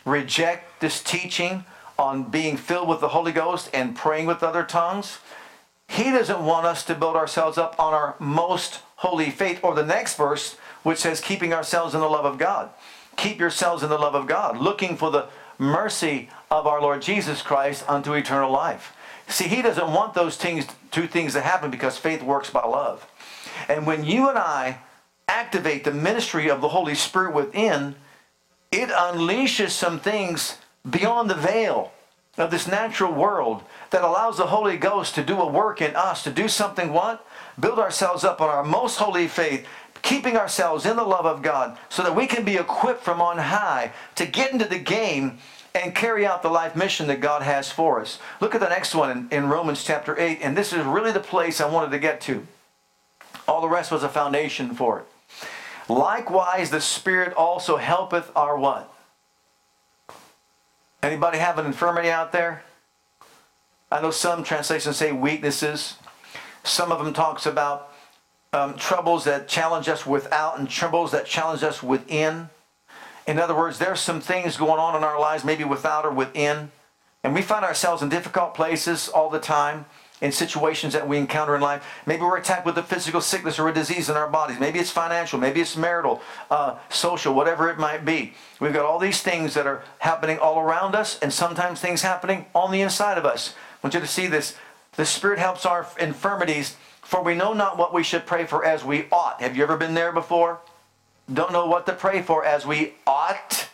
reject 0.05 0.81
this 0.81 1.03
teaching 1.03 1.65
on 1.99 2.31
being 2.31 2.57
filled 2.57 2.89
with 2.89 3.01
the 3.01 3.09
Holy 3.09 3.33
Ghost 3.33 3.69
and 3.75 3.97
praying 3.97 4.27
with 4.27 4.45
other 4.45 4.63
tongues? 4.63 5.19
He 5.89 6.05
doesn't 6.05 6.45
want 6.45 6.67
us 6.67 6.85
to 6.85 6.95
build 6.95 7.17
ourselves 7.17 7.59
up 7.59 7.79
on 7.81 7.93
our 7.93 8.15
most 8.21 8.79
holy 8.97 9.31
faith, 9.31 9.59
or 9.65 9.75
the 9.75 9.85
next 9.85 10.17
verse, 10.17 10.57
which 10.85 10.99
says, 11.01 11.21
keeping 11.21 11.53
ourselves 11.53 11.95
in 11.95 12.01
the 12.01 12.09
love 12.09 12.25
of 12.25 12.39
God. 12.39 12.71
Keep 13.17 13.41
yourselves 13.41 13.83
in 13.83 13.91
the 13.91 13.99
love 13.99 14.15
of 14.15 14.29
God, 14.29 14.57
looking 14.57 14.97
for 14.97 15.11
the 15.11 15.27
mercy 15.63 16.29
of 16.51 16.67
our 16.67 16.81
Lord 16.81 17.01
Jesus 17.01 17.41
Christ 17.41 17.85
unto 17.89 18.13
eternal 18.13 18.51
life. 18.51 18.95
See, 19.29 19.49
he 19.49 19.63
doesn't 19.63 19.93
want 19.93 20.15
those 20.15 20.37
things, 20.37 20.67
two 20.91 21.07
things 21.07 21.33
to 21.33 21.41
happen 21.41 21.71
because 21.71 21.97
faith 21.97 22.23
works 22.23 22.51
by 22.51 22.67
love. 22.67 23.07
And 23.69 23.87
when 23.87 24.05
you 24.05 24.29
and 24.29 24.39
I 24.39 24.79
activate 25.29 25.85
the 25.85 25.93
ministry 25.93 26.51
of 26.51 26.61
the 26.61 26.69
Holy 26.69 26.95
Spirit 26.95 27.35
within, 27.35 27.95
it 28.71 28.91
unleashes 28.91 29.71
some 29.71 30.01
things 30.01 30.59
beyond 30.89 31.31
the 31.31 31.35
veil 31.35 31.93
of 32.39 32.51
this 32.51 32.67
natural 32.67 33.13
world 33.13 33.63
that 33.91 34.03
allows 34.03 34.39
the 34.39 34.47
Holy 34.47 34.77
Ghost 34.77 35.15
to 35.15 35.23
do 35.23 35.39
a 35.41 35.47
work 35.47 35.81
in 35.83 35.95
us, 35.95 36.25
to 36.25 36.31
do 36.31 36.49
something 36.49 36.93
what? 36.93 37.27
Build 37.61 37.79
ourselves 37.79 38.25
up 38.25 38.41
on 38.41 38.49
our 38.49 38.65
most 38.65 38.97
holy 38.97 39.29
faith, 39.29 39.67
keeping 40.03 40.37
ourselves 40.37 40.85
in 40.85 40.97
the 40.97 41.05
love 41.05 41.27
of 41.27 41.43
God 41.43 41.79
so 41.89 42.03
that 42.03 42.15
we 42.15 42.27
can 42.27 42.45
be 42.45 42.57
equipped 42.57 43.03
from 43.03 43.21
on 43.21 43.39
high 43.39 43.93
to 44.17 44.27
get 44.27 44.53
into 44.53 44.65
the 44.67 44.79
game 44.79 45.39
and 45.75 45.95
carry 45.95 46.27
out 46.27 46.43
the 46.43 46.51
life 46.51 46.77
mission 46.77 47.07
that 47.07 47.21
God 47.21 47.43
has 47.43 47.71
for 47.71 48.01
us. 48.01 48.19
Look 48.41 48.55
at 48.55 48.61
the 48.61 48.69
next 48.69 48.95
one 48.95 49.11
in, 49.11 49.29
in 49.31 49.49
Romans 49.49 49.85
chapter 49.85 50.19
8, 50.19 50.41
and 50.43 50.57
this 50.57 50.73
is 50.73 50.85
really 50.85 51.13
the 51.13 51.21
place 51.21 51.61
I 51.61 51.71
wanted 51.71 51.93
to 51.93 51.99
get 51.99 52.21
to. 52.23 52.47
All 53.49 53.61
the 53.61 53.69
rest 53.69 53.91
was 53.91 54.03
a 54.03 54.09
foundation 54.09 54.75
for 54.75 55.01
it. 55.01 55.07
Likewise, 55.89 56.71
the 56.71 56.81
Spirit 56.81 57.33
also 57.35 57.77
helpeth 57.77 58.31
our 58.37 58.57
what? 58.57 58.93
Anybody 61.03 61.39
have 61.39 61.59
an 61.59 61.67
infirmity 61.67 62.11
out 62.11 62.33
there? 62.33 62.63
I 63.91 64.01
know 64.01 64.11
some 64.11 64.45
translations 64.45 64.97
say 64.97 65.13
weaknesses. 65.13 65.97
Some 66.65 66.93
of 66.93 67.05
them 67.05 67.13
talks 67.13 67.45
about 67.45 67.92
um, 68.53 68.77
troubles 68.77 69.25
that 69.25 69.49
challenge 69.49 69.89
us 69.89 70.07
without 70.07 70.59
and 70.59 70.69
troubles 70.69 71.11
that 71.13 71.27
challenge 71.27 71.63
us 71.63 71.83
within. 71.83 72.51
In 73.27 73.39
other 73.39 73.55
words, 73.55 73.79
there's 73.79 74.01
some 74.01 74.21
things 74.21 74.57
going 74.57 74.79
on 74.79 74.97
in 74.97 75.05
our 75.05 75.19
lives, 75.19 75.45
maybe 75.45 75.65
without 75.65 76.05
or 76.05 76.11
within, 76.11 76.71
and 77.25 77.35
we 77.35 77.43
find 77.43 77.65
ourselves 77.65 78.03
in 78.03 78.09
difficult 78.09 78.55
places 78.55 79.09
all 79.09 79.31
the 79.31 79.39
time 79.39 79.87
in 80.21 80.31
situations 80.31 80.93
that 80.93 81.09
we 81.09 81.19
encounter 81.19 81.55
in 81.57 81.61
life. 81.61 81.85
Maybe 82.07 82.23
we're 82.23 82.39
attacked 82.39 82.65
with 82.65 82.79
a 82.79 82.83
physical 82.83 83.21
sickness 83.21 83.59
or 83.59 83.69
a 83.69 83.75
disease 83.75 84.09
in 84.09 84.17
our 84.17 84.29
bodies. 84.29 84.61
Maybe 84.61 84.79
it's 84.79 84.91
financial. 84.91 85.39
Maybe 85.39 85.61
it's 85.61 85.77
marital, 85.77 86.21
uh, 86.49 86.77
social, 86.91 87.35
whatever 87.35 87.69
it 87.71 87.79
might 87.79 88.05
be. 88.05 88.35
We've 88.61 88.73
got 88.73 88.85
all 88.85 89.01
these 89.01 89.21
things 89.21 89.55
that 89.55 89.67
are 89.67 89.83
happening 89.99 90.39
all 90.39 90.61
around 90.61 90.95
us, 90.95 91.19
and 91.21 91.33
sometimes 91.33 91.81
things 91.81 92.03
happening 92.03 92.47
on 92.55 92.71
the 92.71 92.81
inside 92.81 93.19
of 93.19 93.27
us. 93.27 93.55
I 93.83 93.87
want 93.87 93.95
you 93.95 94.01
to 94.01 94.07
see 94.07 94.29
this. 94.29 94.57
The 94.93 95.05
Spirit 95.05 95.39
helps 95.39 95.67
our 95.67 95.89
infirmities, 95.99 96.77
for 97.13 97.23
we 97.23 97.35
know 97.35 97.53
not 97.53 97.77
what 97.77 97.93
we 97.93 98.03
should 98.03 98.25
pray 98.25 98.47
for 98.47 98.65
as 98.65 98.83
we 98.87 99.05
ought. 99.13 99.43
Have 99.43 99.55
you 99.55 99.63
ever 99.63 99.77
been 99.77 99.93
there 99.93 100.13
before? 100.13 100.61
Don't 101.31 101.53
know 101.53 101.67
what 101.67 101.85
to 101.85 101.93
pray 101.93 102.23
for 102.23 102.43
as 102.43 102.65
we 102.65 102.95
ought. 103.07 103.69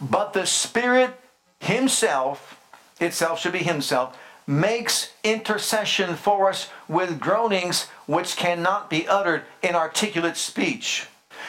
But 0.00 0.32
the 0.32 0.44
Spirit 0.44 1.14
Himself, 1.60 2.60
itself 2.98 3.38
should 3.38 3.52
be 3.52 3.60
Himself, 3.60 4.18
makes 4.44 5.12
intercession 5.22 6.16
for 6.16 6.48
us 6.48 6.68
with 6.88 7.20
groanings 7.20 7.84
which 8.06 8.36
cannot 8.36 8.90
be 8.90 9.06
uttered 9.06 9.44
in 9.62 9.76
articulate 9.76 10.36
speech. 10.36 11.06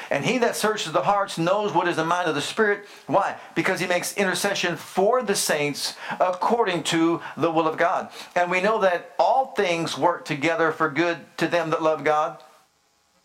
And 0.10 0.26
he 0.26 0.38
that 0.40 0.56
searches 0.56 0.92
the 0.92 1.04
hearts 1.04 1.38
knows 1.38 1.74
what 1.74 1.88
is 1.88 1.96
the 1.96 2.06
mind 2.06 2.28
of 2.30 2.36
the 2.36 2.42
Spirit. 2.42 2.86
Why? 3.08 3.38
Because 3.56 3.80
he 3.80 3.88
makes 3.88 4.16
intercession 4.16 4.76
for 4.76 5.24
the 5.24 5.36
saints 5.36 5.96
according 6.20 6.84
to 6.84 7.22
the 7.36 7.52
will 7.52 7.68
of 7.68 7.78
God. 7.78 8.10
And 8.36 8.52
we 8.52 8.62
know 8.62 8.80
that 8.82 9.16
all 9.18 9.48
things 9.48 9.98
work 9.98 10.26
together 10.26 10.72
for 10.72 10.90
good 10.90 11.18
to 11.38 11.48
them 11.48 11.70
that 11.72 11.82
love 11.82 12.04
God, 12.04 12.42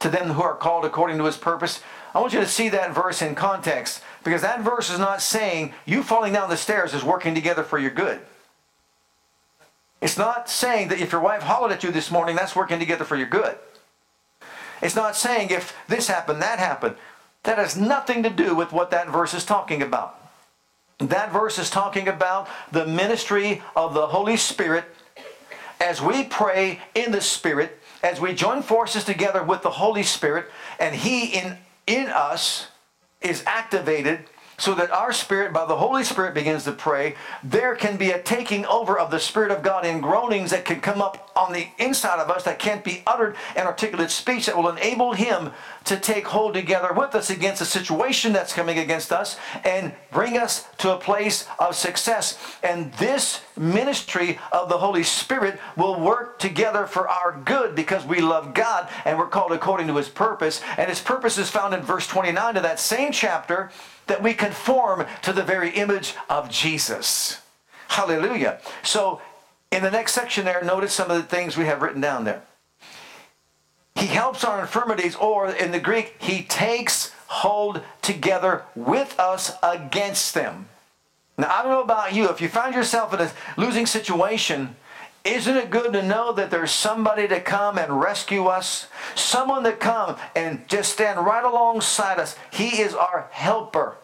to 0.00 0.08
them 0.08 0.30
who 0.30 0.42
are 0.42 0.56
called 0.56 0.84
according 0.84 1.18
to 1.18 1.24
his 1.24 1.36
purpose. 1.36 1.80
I 2.14 2.20
want 2.20 2.32
you 2.32 2.40
to 2.40 2.46
see 2.46 2.70
that 2.70 2.94
verse 2.94 3.22
in 3.22 3.34
context 3.34 4.02
because 4.24 4.42
that 4.42 4.62
verse 4.62 4.90
is 4.90 4.98
not 4.98 5.22
saying 5.22 5.74
you 5.84 6.02
falling 6.02 6.32
down 6.32 6.48
the 6.48 6.56
stairs 6.56 6.94
is 6.94 7.04
working 7.04 7.34
together 7.34 7.62
for 7.62 7.78
your 7.78 7.90
good. 7.90 8.20
It's 10.00 10.16
not 10.16 10.48
saying 10.48 10.88
that 10.88 10.98
if 10.98 11.12
your 11.12 11.20
wife 11.20 11.42
hollered 11.42 11.72
at 11.72 11.84
you 11.84 11.90
this 11.90 12.10
morning, 12.10 12.34
that's 12.34 12.56
working 12.56 12.78
together 12.78 13.04
for 13.04 13.16
your 13.16 13.28
good. 13.28 13.58
It's 14.82 14.96
not 14.96 15.16
saying 15.16 15.50
if 15.50 15.76
this 15.88 16.08
happened, 16.08 16.42
that 16.42 16.58
happened. 16.58 16.96
That 17.44 17.58
has 17.58 17.76
nothing 17.76 18.22
to 18.22 18.30
do 18.30 18.54
with 18.54 18.72
what 18.72 18.90
that 18.90 19.08
verse 19.08 19.34
is 19.34 19.44
talking 19.44 19.82
about. 19.82 20.16
That 20.98 21.32
verse 21.32 21.58
is 21.58 21.70
talking 21.70 22.08
about 22.08 22.48
the 22.70 22.86
ministry 22.86 23.62
of 23.74 23.94
the 23.94 24.08
Holy 24.08 24.36
Spirit 24.36 24.84
as 25.80 26.02
we 26.02 26.24
pray 26.24 26.80
in 26.94 27.10
the 27.10 27.22
Spirit, 27.22 27.78
as 28.02 28.20
we 28.20 28.34
join 28.34 28.62
forces 28.62 29.04
together 29.04 29.42
with 29.42 29.62
the 29.62 29.70
Holy 29.70 30.02
Spirit, 30.02 30.46
and 30.78 30.94
He 30.94 31.26
in, 31.28 31.56
in 31.86 32.08
us 32.08 32.66
is 33.22 33.42
activated 33.46 34.20
so 34.60 34.74
that 34.74 34.90
our 34.90 35.12
spirit, 35.12 35.54
by 35.54 35.64
the 35.64 35.76
Holy 35.76 36.04
Spirit, 36.04 36.34
begins 36.34 36.64
to 36.64 36.72
pray, 36.72 37.16
there 37.42 37.74
can 37.74 37.96
be 37.96 38.10
a 38.10 38.22
taking 38.22 38.66
over 38.66 38.98
of 38.98 39.10
the 39.10 39.18
Spirit 39.18 39.50
of 39.50 39.62
God 39.62 39.86
in 39.86 40.02
groanings 40.02 40.50
that 40.50 40.66
can 40.66 40.80
come 40.82 41.00
up 41.00 41.30
on 41.34 41.54
the 41.54 41.68
inside 41.78 42.20
of 42.20 42.30
us 42.30 42.44
that 42.44 42.58
can't 42.58 42.84
be 42.84 43.02
uttered 43.06 43.36
in 43.56 43.62
articulate 43.62 44.10
speech 44.10 44.46
that 44.46 44.56
will 44.56 44.68
enable 44.68 45.14
Him 45.14 45.52
to 45.84 45.98
take 45.98 46.26
hold 46.26 46.52
together 46.52 46.92
with 46.92 47.14
us 47.14 47.30
against 47.30 47.62
a 47.62 47.64
situation 47.64 48.34
that's 48.34 48.52
coming 48.52 48.78
against 48.78 49.12
us 49.12 49.38
and 49.64 49.94
bring 50.12 50.36
us 50.36 50.66
to 50.76 50.94
a 50.94 50.98
place 50.98 51.48
of 51.58 51.74
success. 51.74 52.38
And 52.62 52.92
this 52.94 53.40
ministry 53.56 54.38
of 54.52 54.68
the 54.68 54.76
Holy 54.76 55.02
Spirit 55.02 55.58
will 55.74 55.98
work 55.98 56.38
together 56.38 56.86
for 56.86 57.08
our 57.08 57.40
good 57.46 57.74
because 57.74 58.04
we 58.04 58.20
love 58.20 58.52
God 58.52 58.90
and 59.06 59.18
we're 59.18 59.26
called 59.26 59.52
according 59.52 59.86
to 59.86 59.96
His 59.96 60.10
purpose. 60.10 60.60
And 60.76 60.90
His 60.90 61.00
purpose 61.00 61.38
is 61.38 61.48
found 61.48 61.72
in 61.72 61.80
verse 61.80 62.06
29 62.06 62.58
of 62.58 62.62
that 62.62 62.78
same 62.78 63.10
chapter 63.10 63.70
that 64.10 64.22
we 64.22 64.34
conform 64.34 65.06
to 65.22 65.32
the 65.32 65.42
very 65.42 65.70
image 65.70 66.14
of 66.28 66.50
Jesus. 66.50 67.40
Hallelujah. 67.88 68.60
So, 68.82 69.20
in 69.70 69.82
the 69.82 69.90
next 69.90 70.12
section 70.12 70.44
there, 70.44 70.62
notice 70.62 70.92
some 70.92 71.10
of 71.10 71.16
the 71.16 71.22
things 71.22 71.56
we 71.56 71.66
have 71.66 71.80
written 71.80 72.00
down 72.00 72.24
there. 72.24 72.42
He 73.94 74.06
helps 74.06 74.44
our 74.44 74.60
infirmities, 74.60 75.14
or 75.14 75.48
in 75.48 75.72
the 75.72 75.80
Greek, 75.80 76.16
he 76.18 76.42
takes 76.42 77.12
hold 77.26 77.82
together 78.02 78.64
with 78.74 79.18
us 79.18 79.52
against 79.62 80.34
them. 80.34 80.68
Now, 81.38 81.48
I 81.48 81.62
don't 81.62 81.70
know 81.70 81.82
about 81.82 82.12
you. 82.12 82.28
If 82.28 82.40
you 82.40 82.48
find 82.48 82.74
yourself 82.74 83.14
in 83.14 83.20
a 83.20 83.30
losing 83.56 83.86
situation, 83.86 84.74
isn't 85.24 85.56
it 85.56 85.70
good 85.70 85.92
to 85.92 86.02
know 86.02 86.32
that 86.32 86.50
there's 86.50 86.70
somebody 86.70 87.28
to 87.28 87.40
come 87.40 87.78
and 87.78 88.00
rescue 88.00 88.46
us? 88.46 88.88
Someone 89.14 89.64
to 89.64 89.72
come 89.72 90.16
and 90.34 90.66
just 90.66 90.92
stand 90.92 91.24
right 91.24 91.44
alongside 91.44 92.18
us. 92.18 92.36
He 92.50 92.80
is 92.80 92.94
our 92.94 93.28
helper. 93.30 93.96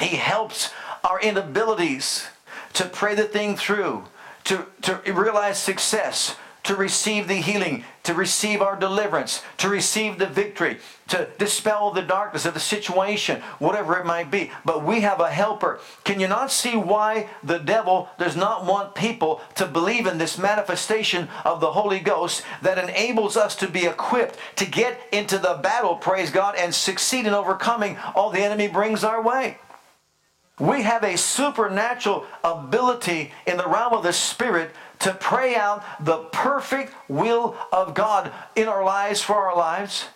He 0.00 0.16
helps 0.16 0.72
our 1.02 1.20
inabilities 1.20 2.26
to 2.74 2.84
pray 2.84 3.14
the 3.14 3.24
thing 3.24 3.56
through, 3.56 4.04
to, 4.44 4.66
to 4.82 5.00
realize 5.12 5.58
success, 5.58 6.36
to 6.64 6.74
receive 6.74 7.28
the 7.28 7.34
healing, 7.34 7.84
to 8.02 8.12
receive 8.12 8.60
our 8.60 8.76
deliverance, 8.76 9.42
to 9.56 9.68
receive 9.68 10.18
the 10.18 10.26
victory, 10.26 10.78
to 11.06 11.28
dispel 11.38 11.92
the 11.92 12.02
darkness 12.02 12.44
of 12.44 12.54
the 12.54 12.60
situation, 12.60 13.40
whatever 13.60 13.96
it 13.96 14.04
might 14.04 14.32
be. 14.32 14.50
But 14.64 14.84
we 14.84 15.00
have 15.00 15.20
a 15.20 15.30
helper. 15.30 15.78
Can 16.02 16.18
you 16.18 16.26
not 16.26 16.50
see 16.50 16.76
why 16.76 17.28
the 17.42 17.58
devil 17.58 18.08
does 18.18 18.36
not 18.36 18.66
want 18.66 18.96
people 18.96 19.40
to 19.54 19.66
believe 19.66 20.06
in 20.06 20.18
this 20.18 20.38
manifestation 20.38 21.28
of 21.44 21.60
the 21.60 21.72
Holy 21.72 22.00
Ghost 22.00 22.42
that 22.62 22.78
enables 22.78 23.36
us 23.36 23.54
to 23.56 23.68
be 23.68 23.86
equipped 23.86 24.36
to 24.56 24.66
get 24.66 25.00
into 25.12 25.38
the 25.38 25.60
battle, 25.62 25.94
praise 25.94 26.30
God, 26.30 26.56
and 26.56 26.74
succeed 26.74 27.26
in 27.26 27.32
overcoming 27.32 27.96
all 28.16 28.30
the 28.30 28.42
enemy 28.42 28.66
brings 28.66 29.04
our 29.04 29.22
way? 29.22 29.58
We 30.58 30.82
have 30.82 31.04
a 31.04 31.18
supernatural 31.18 32.24
ability 32.42 33.32
in 33.46 33.58
the 33.58 33.68
realm 33.68 33.92
of 33.92 34.02
the 34.02 34.12
Spirit 34.12 34.70
to 35.00 35.12
pray 35.12 35.54
out 35.54 35.84
the 36.00 36.18
perfect 36.32 36.94
will 37.08 37.56
of 37.70 37.92
God 37.92 38.32
in 38.54 38.66
our 38.66 38.82
lives 38.82 39.20
for 39.20 39.34
our 39.34 39.56
lives 39.56 40.06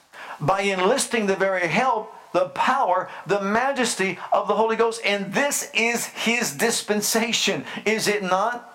by 0.41 0.63
enlisting 0.63 1.27
the 1.27 1.37
very 1.37 1.69
help, 1.69 2.15
the 2.33 2.49
power, 2.51 3.11
the 3.27 3.43
majesty 3.43 4.19
of 4.33 4.49
the 4.49 4.55
Holy 4.55 4.77
Ghost. 4.77 5.03
And 5.05 5.35
this 5.35 5.71
is 5.75 6.07
His 6.07 6.53
dispensation, 6.57 7.65
is 7.85 8.09
it 8.09 8.23
not? 8.23 8.67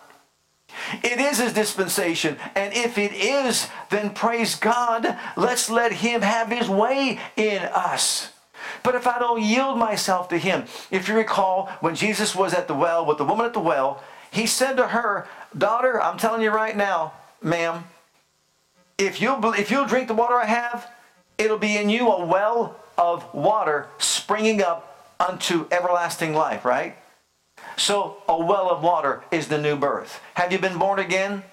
It 1.04 1.19
is 1.19 1.39
His 1.39 1.54
dispensation. 1.54 2.38
And 2.54 2.73
if 2.73 2.99
it 2.99 3.13
is, 3.13 3.67
then 3.89 4.12
praise 4.12 4.54
God. 4.54 5.17
Let's 5.36 5.69
let 5.69 5.93
Him 5.93 6.21
have 6.21 6.49
His 6.49 6.69
way 6.69 7.19
in 7.36 7.63
us. 7.63 8.32
But 8.84 8.95
if 8.95 9.08
I 9.08 9.19
don't 9.19 9.41
yield 9.41 9.78
myself 9.78 10.30
to 10.30 10.38
Him, 10.38 10.65
if 10.91 11.08
you 11.08 11.15
recall 11.15 11.67
when 11.80 11.95
Jesus 11.95 12.36
was 12.36 12.54
at 12.54 12.67
the 12.67 12.73
well 12.73 13.06
with 13.06 13.17
the 13.17 13.25
woman 13.25 13.45
at 13.45 13.54
the 13.54 13.60
well, 13.60 14.04
He 14.32 14.45
said 14.45 14.78
to 14.78 14.88
her, 14.88 15.28
Daughter, 15.58 16.01
I'm 16.01 16.17
telling 16.17 16.41
you 16.41 16.51
right 16.51 16.75
now, 16.75 17.13
ma'am, 17.41 17.86
if 18.97 19.21
you'll, 19.21 19.54
if 19.54 19.71
you'll 19.71 19.86
drink 19.86 20.08
the 20.08 20.13
water 20.13 20.36
I 20.36 20.45
have, 20.45 20.89
it'll 21.38 21.58
be 21.58 21.78
in 21.78 21.89
you 21.89 22.10
a 22.10 22.25
well 22.25 22.80
of 22.97 23.34
water 23.34 23.88
springing 23.97 24.62
up 24.62 25.15
unto 25.19 25.67
everlasting 25.71 26.34
life, 26.34 26.65
right? 26.65 26.97
So, 27.78 28.17
a 28.28 28.38
well 28.38 28.69
of 28.69 28.84
water 28.84 29.23
is 29.32 29.47
the 29.47 29.58
new 29.58 29.75
birth. 29.75 30.21
Have 30.36 30.51
you 30.51 30.60
been 30.60 30.78
born 30.78 30.99
again? 30.99 31.43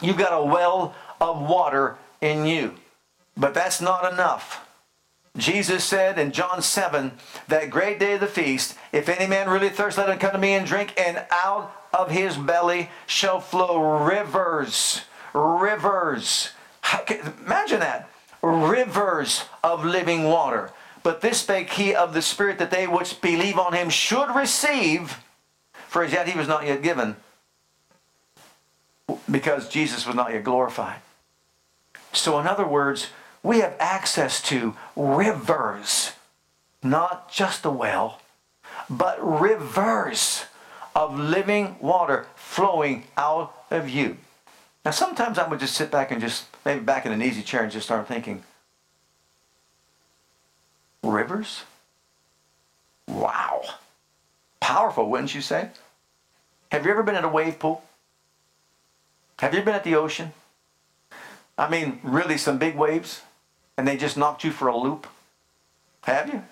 You've 0.00 0.18
got 0.18 0.32
a 0.32 0.44
well 0.44 0.94
of 1.20 1.40
water 1.40 1.96
in 2.20 2.46
you. 2.46 2.74
But 3.36 3.54
that's 3.54 3.80
not 3.80 4.12
enough. 4.12 4.66
Jesus 5.36 5.82
said 5.82 6.18
in 6.18 6.30
John 6.30 6.60
7, 6.60 7.12
that 7.48 7.70
great 7.70 7.98
day 7.98 8.14
of 8.14 8.20
the 8.20 8.26
feast, 8.26 8.76
if 8.92 9.08
any 9.08 9.26
man 9.26 9.48
really 9.48 9.70
thirst, 9.70 9.96
let 9.96 10.10
him 10.10 10.18
come 10.18 10.32
to 10.32 10.38
me 10.38 10.52
and 10.52 10.66
drink, 10.66 10.92
and 10.98 11.24
out 11.30 11.74
of 11.92 12.10
his 12.10 12.36
belly 12.36 12.90
shall 13.06 13.40
flow 13.40 14.04
rivers, 14.04 15.02
rivers. 15.32 16.52
Imagine 17.44 17.80
that. 17.80 18.10
Rivers 18.42 19.44
of 19.64 19.84
living 19.84 20.24
water. 20.24 20.70
But 21.02 21.20
this 21.20 21.40
spake 21.40 21.70
he 21.70 21.94
of 21.94 22.12
the 22.12 22.22
Spirit 22.22 22.58
that 22.58 22.70
they 22.70 22.86
which 22.86 23.20
believe 23.20 23.58
on 23.58 23.72
him 23.72 23.88
should 23.88 24.34
receive, 24.34 25.18
for 25.88 26.04
as 26.04 26.12
yet 26.12 26.28
he 26.28 26.38
was 26.38 26.48
not 26.48 26.66
yet 26.66 26.82
given, 26.82 27.16
because 29.30 29.68
Jesus 29.68 30.06
was 30.06 30.14
not 30.14 30.32
yet 30.32 30.44
glorified. 30.44 31.00
So, 32.12 32.38
in 32.38 32.46
other 32.46 32.66
words, 32.66 33.08
we 33.42 33.60
have 33.60 33.74
access 33.78 34.40
to 34.42 34.76
rivers, 34.96 36.12
not 36.82 37.30
just 37.30 37.64
a 37.64 37.70
well, 37.70 38.20
but 38.88 39.18
rivers 39.20 40.44
of 40.94 41.18
living 41.18 41.76
water 41.80 42.26
flowing 42.36 43.04
out 43.16 43.54
of 43.70 43.88
you. 43.88 44.16
Now, 44.84 44.90
sometimes 44.90 45.38
I 45.38 45.48
would 45.48 45.60
just 45.60 45.74
sit 45.74 45.90
back 45.90 46.10
and 46.10 46.20
just, 46.20 46.46
maybe 46.64 46.80
back 46.80 47.06
in 47.06 47.12
an 47.12 47.22
easy 47.22 47.42
chair 47.42 47.62
and 47.62 47.72
just 47.72 47.86
start 47.86 48.06
thinking, 48.08 48.42
rivers? 51.02 51.62
Wow. 53.08 53.62
Powerful, 54.60 55.08
wouldn't 55.08 55.34
you 55.34 55.40
say? 55.40 55.70
Have 56.70 56.84
you 56.84 56.90
ever 56.90 57.02
been 57.02 57.14
at 57.14 57.24
a 57.24 57.28
wave 57.28 57.58
pool? 57.58 57.84
Have 59.38 59.54
you 59.54 59.62
been 59.62 59.74
at 59.74 59.84
the 59.84 59.96
ocean? 59.96 60.32
I 61.58 61.68
mean, 61.68 62.00
really, 62.02 62.38
some 62.38 62.58
big 62.58 62.76
waves, 62.76 63.22
and 63.76 63.86
they 63.86 63.96
just 63.96 64.16
knocked 64.16 64.44
you 64.44 64.50
for 64.50 64.68
a 64.68 64.76
loop? 64.76 65.06
Have 66.02 66.28
you? 66.28 66.42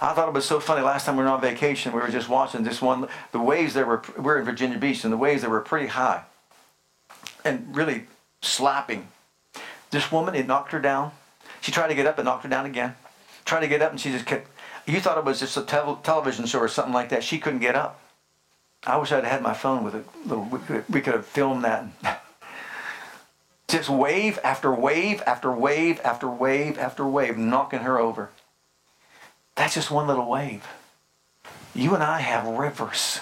I 0.00 0.14
thought 0.14 0.28
it 0.28 0.34
was 0.34 0.44
so 0.44 0.58
funny. 0.58 0.82
Last 0.82 1.06
time 1.06 1.16
we 1.16 1.22
were 1.22 1.28
on 1.28 1.40
vacation, 1.40 1.92
we 1.92 2.00
were 2.00 2.08
just 2.08 2.28
watching 2.28 2.64
this 2.64 2.82
one. 2.82 3.08
The 3.30 3.40
waves 3.40 3.74
that 3.74 3.86
were, 3.86 4.02
we 4.18 4.30
are 4.30 4.38
in 4.38 4.44
Virginia 4.44 4.78
Beach, 4.78 5.04
and 5.04 5.12
the 5.12 5.16
waves 5.16 5.42
that 5.42 5.50
were 5.50 5.60
pretty 5.60 5.88
high 5.88 6.24
and 7.44 7.74
really 7.74 8.06
slapping. 8.40 9.08
This 9.90 10.10
woman, 10.10 10.34
it 10.34 10.46
knocked 10.46 10.72
her 10.72 10.80
down. 10.80 11.12
She 11.60 11.70
tried 11.70 11.88
to 11.88 11.94
get 11.94 12.06
up, 12.06 12.18
and 12.18 12.24
knocked 12.24 12.44
her 12.44 12.48
down 12.48 12.66
again. 12.66 12.96
Tried 13.44 13.60
to 13.60 13.68
get 13.68 13.82
up, 13.82 13.90
and 13.90 14.00
she 14.00 14.10
just 14.10 14.26
kept. 14.26 14.48
You 14.86 15.00
thought 15.00 15.18
it 15.18 15.24
was 15.24 15.38
just 15.38 15.56
a 15.56 15.62
television 15.62 16.46
show 16.46 16.58
or 16.58 16.68
something 16.68 16.94
like 16.94 17.10
that. 17.10 17.22
She 17.22 17.38
couldn't 17.38 17.60
get 17.60 17.76
up. 17.76 18.00
I 18.84 18.96
wish 18.96 19.12
I'd 19.12 19.24
had 19.24 19.42
my 19.42 19.54
phone 19.54 19.84
with 19.84 19.94
a 19.94 20.02
little. 20.26 20.48
We 20.90 21.00
could 21.00 21.14
have 21.14 21.26
filmed 21.26 21.64
that. 21.64 21.86
just 23.72 23.88
wave 23.88 24.38
after 24.44 24.72
wave 24.72 25.22
after 25.26 25.50
wave 25.50 26.00
after 26.04 26.28
wave 26.28 26.78
after 26.78 27.06
wave, 27.06 27.36
knocking 27.36 27.80
her 27.80 27.98
over. 27.98 28.30
That's 29.56 29.74
just 29.74 29.90
one 29.90 30.06
little 30.06 30.28
wave. 30.28 30.66
You 31.74 31.94
and 31.94 32.02
I 32.02 32.20
have 32.20 32.46
rivers. 32.46 33.20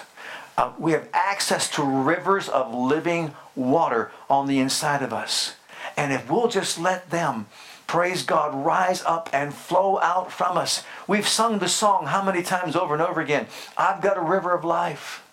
Uh, 0.57 0.71
we 0.77 0.91
have 0.91 1.07
access 1.13 1.69
to 1.71 1.83
rivers 1.83 2.49
of 2.49 2.73
living 2.73 3.33
water 3.55 4.11
on 4.29 4.47
the 4.47 4.59
inside 4.59 5.01
of 5.01 5.13
us. 5.13 5.55
And 5.97 6.13
if 6.13 6.29
we'll 6.29 6.49
just 6.49 6.77
let 6.77 7.09
them, 7.09 7.47
praise 7.87 8.23
God, 8.23 8.53
rise 8.53 9.01
up 9.03 9.29
and 9.33 9.53
flow 9.53 9.99
out 9.99 10.31
from 10.31 10.57
us. 10.57 10.83
We've 11.07 11.27
sung 11.27 11.59
the 11.59 11.69
song 11.69 12.07
how 12.07 12.23
many 12.23 12.43
times 12.43 12.75
over 12.75 12.93
and 12.93 13.01
over 13.01 13.21
again? 13.21 13.47
I've 13.77 14.01
got 14.01 14.17
a 14.17 14.21
river 14.21 14.53
of 14.53 14.63
life 14.63 15.23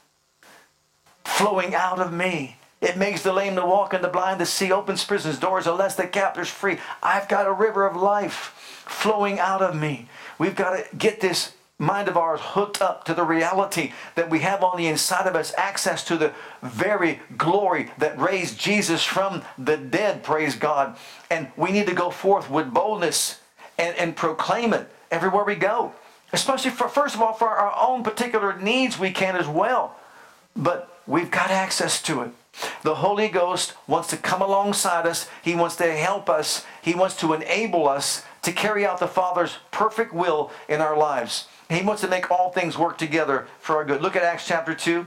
flowing 1.25 1.75
out 1.75 1.99
of 1.99 2.13
me. 2.13 2.57
It 2.81 2.97
makes 2.97 3.23
the 3.23 3.33
lame 3.33 3.57
to 3.57 3.67
walk 3.67 3.93
and 3.93 4.05
the 4.05 4.09
blind 4.09 4.39
to 4.39 4.47
see, 4.47 4.71
opens 4.71 5.05
prison's 5.05 5.39
doors, 5.39 5.67
and 5.67 5.77
lets 5.77 5.97
the 5.97 6.07
captors 6.07 6.49
free. 6.49 6.79
I've 7.03 7.29
got 7.29 7.47
a 7.47 7.53
river 7.53 7.87
of 7.87 7.97
life 7.97 8.85
flowing 8.87 9.41
out 9.41 9.63
of 9.63 9.75
me. 9.75 10.09
We've 10.39 10.55
got 10.55 10.77
to 10.77 10.97
get 10.97 11.21
this 11.21 11.53
mind 11.79 12.09
of 12.09 12.17
ours 12.17 12.41
hooked 12.43 12.83
up 12.83 13.05
to 13.05 13.15
the 13.15 13.25
reality 13.25 13.93
that 14.17 14.29
we 14.31 14.41
have 14.41 14.65
on 14.65 14.77
the 14.77 14.87
inside 14.87 15.27
of 15.27 15.37
us 15.37 15.55
access 15.57 16.05
to 16.05 16.17
the 16.17 16.33
very 16.63 17.21
glory 17.37 17.91
that 17.99 18.19
raised 18.19 18.59
Jesus 18.59 19.05
from 19.05 19.43
the 19.57 19.77
dead, 19.77 20.23
praise 20.23 20.57
God. 20.57 20.97
And 21.31 21.49
we 21.57 21.71
need 21.71 21.87
to 21.87 21.95
go 21.95 22.11
forth 22.11 22.51
with 22.51 22.73
boldness 22.73 23.41
and, 23.79 23.97
and 23.97 24.17
proclaim 24.17 24.73
it 24.73 24.91
everywhere 25.11 25.45
we 25.45 25.55
go. 25.55 25.93
Especially 26.33 26.71
for, 26.71 26.89
first 26.89 27.15
of 27.15 27.23
all, 27.23 27.33
for 27.33 27.49
our 27.49 27.75
own 27.81 28.03
particular 28.03 28.59
needs, 28.59 28.99
we 28.99 29.11
can 29.13 29.37
as 29.37 29.49
well. 29.49 29.97
But 30.57 31.01
we've 31.07 31.31
got 31.31 31.51
access 31.51 32.03
to 32.03 32.23
it. 32.23 32.31
The 32.83 32.97
Holy 32.97 33.29
Ghost 33.29 33.75
wants 33.87 34.09
to 34.09 34.17
come 34.17 34.43
alongside 34.43 35.07
us. 35.07 35.29
He 35.43 35.55
wants 35.55 35.77
to 35.77 35.93
help 35.93 36.29
us. 36.29 36.65
He 36.83 36.95
wants 36.95 37.17
to 37.17 37.33
enable 37.33 37.89
us 37.89 38.25
to 38.43 38.53
carry 38.53 38.87
out 38.87 38.99
the 38.99 39.09
Father's 39.09 39.59
perfect 39.71 40.13
will 40.13 40.51
in 40.69 40.81
our 40.81 40.97
lives. 40.97 41.49
He 41.69 41.83
wants 41.83 42.03
to 42.03 42.09
make 42.09 42.31
all 42.31 42.51
things 42.51 42.79
work 42.79 42.97
together 42.99 43.47
for 43.61 43.77
our 43.77 43.85
good. 43.85 44.01
Look 44.01 44.17
at 44.17 44.23
Acts 44.23 44.47
chapter 44.47 44.75
2. 44.75 45.07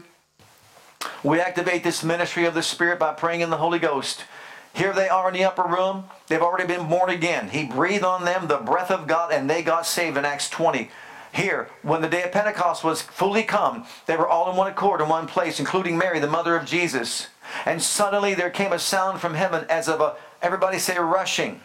We 1.24 1.40
activate 1.40 1.84
this 1.84 2.04
ministry 2.04 2.46
of 2.46 2.54
the 2.54 2.64
Spirit 2.64 3.00
by 3.00 3.14
praying 3.14 3.42
in 3.42 3.50
the 3.50 3.58
Holy 3.58 3.80
Ghost. 3.80 4.26
Here 4.74 4.94
they 4.94 5.10
are 5.10 5.28
in 5.28 5.34
the 5.34 5.44
upper 5.44 5.64
room. 5.64 6.06
They've 6.28 6.42
already 6.42 6.68
been 6.68 6.88
born 6.88 7.10
again. 7.10 7.50
He 7.50 7.66
breathed 7.66 8.04
on 8.04 8.26
them 8.26 8.48
the 8.48 8.58
breath 8.58 8.92
of 8.92 9.08
God 9.08 9.32
and 9.32 9.50
they 9.50 9.64
got 9.64 9.86
saved 9.86 10.18
in 10.18 10.26
Acts 10.26 10.50
20. 10.50 10.90
Here, 11.34 11.70
when 11.82 12.02
the 12.02 12.10
day 12.10 12.24
of 12.24 12.32
Pentecost 12.32 12.84
was 12.84 13.02
fully 13.02 13.44
come, 13.44 13.86
they 14.06 14.18
were 14.18 14.28
all 14.28 14.52
in 14.52 14.58
one 14.58 14.70
accord 14.70 15.02
in 15.02 15.08
one 15.08 15.28
place, 15.28 15.60
including 15.60 15.98
Mary, 15.98 16.20
the 16.20 16.28
mother 16.28 16.56
of 16.56 16.66
Jesus. 16.66 17.28
And 17.66 17.82
suddenly 17.82 18.34
there 18.34 18.50
came 18.50 18.74
a 18.74 18.80
sound 18.80 19.20
from 19.20 19.34
heaven 19.34 19.66
as 19.70 19.88
of 19.88 20.02
a, 20.02 20.16
everybody 20.42 20.80
say, 20.80 20.98
rushing. 20.98 21.62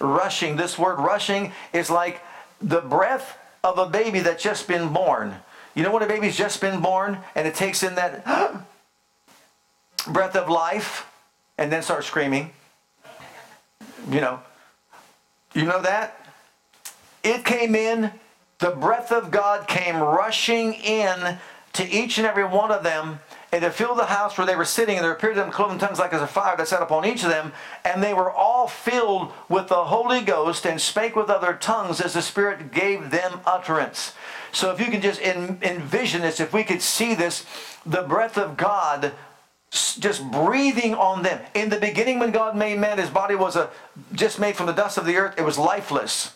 Rushing. 0.00 0.56
This 0.56 0.78
word 0.78 0.98
rushing 0.98 1.52
is 1.72 1.90
like 1.90 2.22
the 2.60 2.80
breath 2.80 3.38
of 3.64 3.78
a 3.78 3.86
baby 3.86 4.20
that's 4.20 4.42
just 4.42 4.68
been 4.68 4.92
born. 4.92 5.36
You 5.74 5.82
know 5.82 5.92
when 5.92 6.02
a 6.02 6.06
baby's 6.06 6.36
just 6.36 6.60
been 6.60 6.80
born 6.80 7.18
and 7.34 7.46
it 7.46 7.54
takes 7.54 7.82
in 7.82 7.94
that 7.96 8.24
breath 10.08 10.36
of 10.36 10.48
life 10.48 11.06
and 11.56 11.70
then 11.70 11.82
starts 11.82 12.06
screaming? 12.06 12.50
You 14.10 14.20
know, 14.20 14.40
you 15.54 15.64
know 15.64 15.82
that? 15.82 16.26
It 17.22 17.44
came 17.44 17.74
in, 17.74 18.12
the 18.58 18.70
breath 18.70 19.12
of 19.12 19.30
God 19.30 19.68
came 19.68 19.96
rushing 19.96 20.74
in 20.74 21.38
to 21.74 21.88
each 21.88 22.18
and 22.18 22.26
every 22.26 22.44
one 22.44 22.70
of 22.70 22.82
them 22.82 23.20
and 23.50 23.62
to 23.62 23.70
fill 23.70 23.94
the 23.94 24.06
house 24.06 24.36
where 24.36 24.46
they 24.46 24.56
were 24.56 24.64
sitting, 24.64 24.96
and 24.96 25.04
there 25.04 25.12
appeared 25.12 25.34
to 25.34 25.40
them 25.40 25.50
cloven 25.50 25.78
tongues 25.78 25.98
like 25.98 26.12
as 26.12 26.20
a 26.20 26.26
fire 26.26 26.56
that 26.56 26.68
sat 26.68 26.82
upon 26.82 27.06
each 27.06 27.24
of 27.24 27.30
them, 27.30 27.52
and 27.84 28.02
they 28.02 28.12
were 28.12 28.30
all 28.30 28.68
filled 28.68 29.32
with 29.48 29.68
the 29.68 29.84
Holy 29.84 30.20
Ghost 30.20 30.66
and 30.66 30.80
spake 30.80 31.16
with 31.16 31.30
other 31.30 31.54
tongues 31.54 32.00
as 32.00 32.12
the 32.12 32.22
Spirit 32.22 32.72
gave 32.72 33.10
them 33.10 33.40
utterance. 33.46 34.12
So 34.52 34.70
if 34.70 34.80
you 34.80 34.86
can 34.86 35.00
just 35.00 35.20
envision 35.20 36.22
this, 36.22 36.40
if 36.40 36.52
we 36.52 36.64
could 36.64 36.82
see 36.82 37.14
this, 37.14 37.46
the 37.86 38.02
breath 38.02 38.36
of 38.36 38.56
God 38.56 39.12
just 39.70 40.30
breathing 40.30 40.94
on 40.94 41.22
them. 41.22 41.40
In 41.54 41.68
the 41.68 41.78
beginning, 41.78 42.18
when 42.18 42.30
God 42.30 42.56
made 42.56 42.78
man, 42.78 42.98
his 42.98 43.10
body 43.10 43.34
was 43.34 43.56
a, 43.56 43.70
just 44.12 44.38
made 44.38 44.56
from 44.56 44.66
the 44.66 44.72
dust 44.72 44.96
of 44.96 45.04
the 45.04 45.16
earth. 45.16 45.34
It 45.38 45.44
was 45.44 45.58
lifeless, 45.58 46.32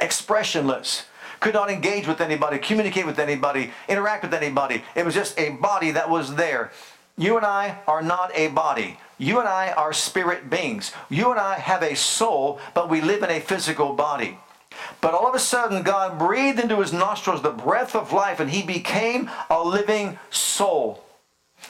expressionless 0.00 1.04
could 1.40 1.54
not 1.54 1.70
engage 1.70 2.06
with 2.06 2.20
anybody, 2.20 2.58
communicate 2.58 3.06
with 3.06 3.18
anybody, 3.18 3.72
interact 3.88 4.22
with 4.22 4.34
anybody. 4.34 4.84
It 4.94 5.04
was 5.04 5.14
just 5.14 5.38
a 5.38 5.50
body 5.50 5.90
that 5.90 6.08
was 6.08 6.36
there. 6.36 6.70
You 7.16 7.36
and 7.36 7.44
I 7.44 7.78
are 7.86 8.02
not 8.02 8.30
a 8.34 8.48
body. 8.48 8.98
You 9.18 9.40
and 9.40 9.48
I 9.48 9.72
are 9.72 9.92
spirit 9.92 10.48
beings. 10.48 10.92
You 11.08 11.30
and 11.30 11.40
I 11.40 11.58
have 11.58 11.82
a 11.82 11.96
soul, 11.96 12.60
but 12.74 12.88
we 12.88 13.00
live 13.00 13.22
in 13.22 13.30
a 13.30 13.40
physical 13.40 13.94
body. 13.94 14.38
But 15.00 15.14
all 15.14 15.28
of 15.28 15.34
a 15.34 15.38
sudden, 15.38 15.82
God 15.82 16.18
breathed 16.18 16.60
into 16.60 16.80
his 16.80 16.92
nostrils 16.92 17.42
the 17.42 17.50
breath 17.50 17.94
of 17.94 18.12
life, 18.12 18.40
and 18.40 18.50
he 18.50 18.62
became 18.62 19.30
a 19.50 19.62
living 19.62 20.18
soul. 20.30 21.04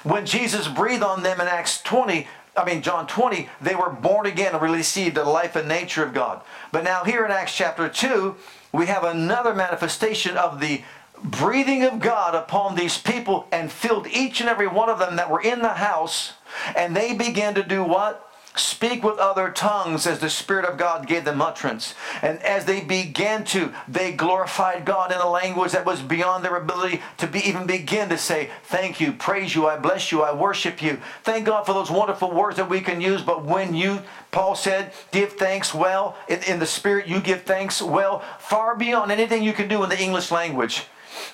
When 0.05 0.27
Jesus 0.27 0.69
breathed 0.69 1.03
on 1.03 1.23
them 1.23 1.41
in 1.41 1.49
Acts 1.49 1.83
20, 1.83 2.27
I 2.57 2.65
mean, 2.65 2.83
John 2.83 3.07
20, 3.07 3.49
they 3.61 3.75
were 3.75 3.91
born 3.91 4.27
again 4.27 4.55
and 4.55 4.63
received 4.63 5.17
the 5.17 5.25
life 5.25 5.57
and 5.57 5.69
nature 5.69 6.05
of 6.05 6.15
God. 6.15 6.43
But 6.73 6.85
now, 6.85 7.05
here 7.05 7.25
in 7.25 7.31
Acts 7.31 7.57
chapter 7.57 7.89
2, 7.89 8.37
we 8.73 8.87
have 8.87 9.05
another 9.05 9.55
manifestation 9.55 10.37
of 10.37 10.61
the 10.61 10.83
breathing 11.23 11.83
of 11.85 12.01
God 12.01 12.35
upon 12.35 12.75
these 12.75 12.99
people 12.99 13.47
and 13.53 13.71
filled 13.71 14.07
each 14.07 14.41
and 14.41 14.49
every 14.49 14.67
one 14.67 14.89
of 14.89 14.99
them 14.99 15.17
that 15.17 15.31
were 15.31 15.41
in 15.41 15.61
the 15.61 15.75
house. 15.75 16.35
And 16.77 16.97
they 16.97 17.15
began 17.15 17.55
to 17.55 17.63
do 17.63 17.85
what? 17.85 18.30
Speak 18.57 19.05
with 19.05 19.19
other 19.19 19.51
tongues 19.51 20.07
as 20.07 20.19
the 20.19 20.31
Spirit 20.31 20.65
of 20.65 20.77
God 20.77 21.07
gave 21.07 21.25
them 21.25 21.41
utterance. 21.41 21.95
And 22.23 22.43
as 22.43 22.65
they 22.65 22.81
began 22.81 23.45
to, 23.47 23.73
they 23.87 24.13
glorified 24.13 24.85
God 24.85 25.13
in 25.13 25.19
a 25.19 25.29
language 25.29 25.73
that 25.73 25.87
was 25.87 26.03
beyond 26.03 26.45
their 26.45 26.57
ability 26.57 27.01
to 27.19 27.27
be, 27.27 27.41
even 27.41 27.67
begin 27.67 28.09
to 28.09 28.19
say, 28.19 28.51
Thank 28.65 29.01
you, 29.01 29.13
praise 29.13 29.55
you, 29.55 29.67
I 29.67 29.77
bless 29.77 30.11
you, 30.11 30.23
I 30.23 30.33
worship 30.33 30.83
you. 30.83 30.99
Thank 31.23 31.47
God 31.47 31.65
for 31.65 31.73
those 31.73 31.91
wonderful 31.91 32.33
words 32.33 32.57
that 32.57 32.69
we 32.69 32.81
can 32.81 33.01
use. 33.01 33.23
But 33.23 33.45
when 33.45 33.75
you, 33.75 34.01
Paul 34.31 34.55
said, 34.55 34.93
give 35.13 35.35
thanks 35.35 35.73
well, 35.75 36.17
in, 36.29 36.43
in 36.45 36.59
the 36.59 36.67
Spirit, 36.67 37.07
you 37.07 37.21
give 37.21 37.43
thanks 37.43 37.81
well, 37.81 38.21
far 38.39 38.77
beyond 38.77 39.13
anything 39.13 39.43
you 39.43 39.53
can 39.53 39.69
do 39.69 39.83
in 39.83 39.89
the 39.91 40.01
English 40.01 40.31
language. 40.31 40.85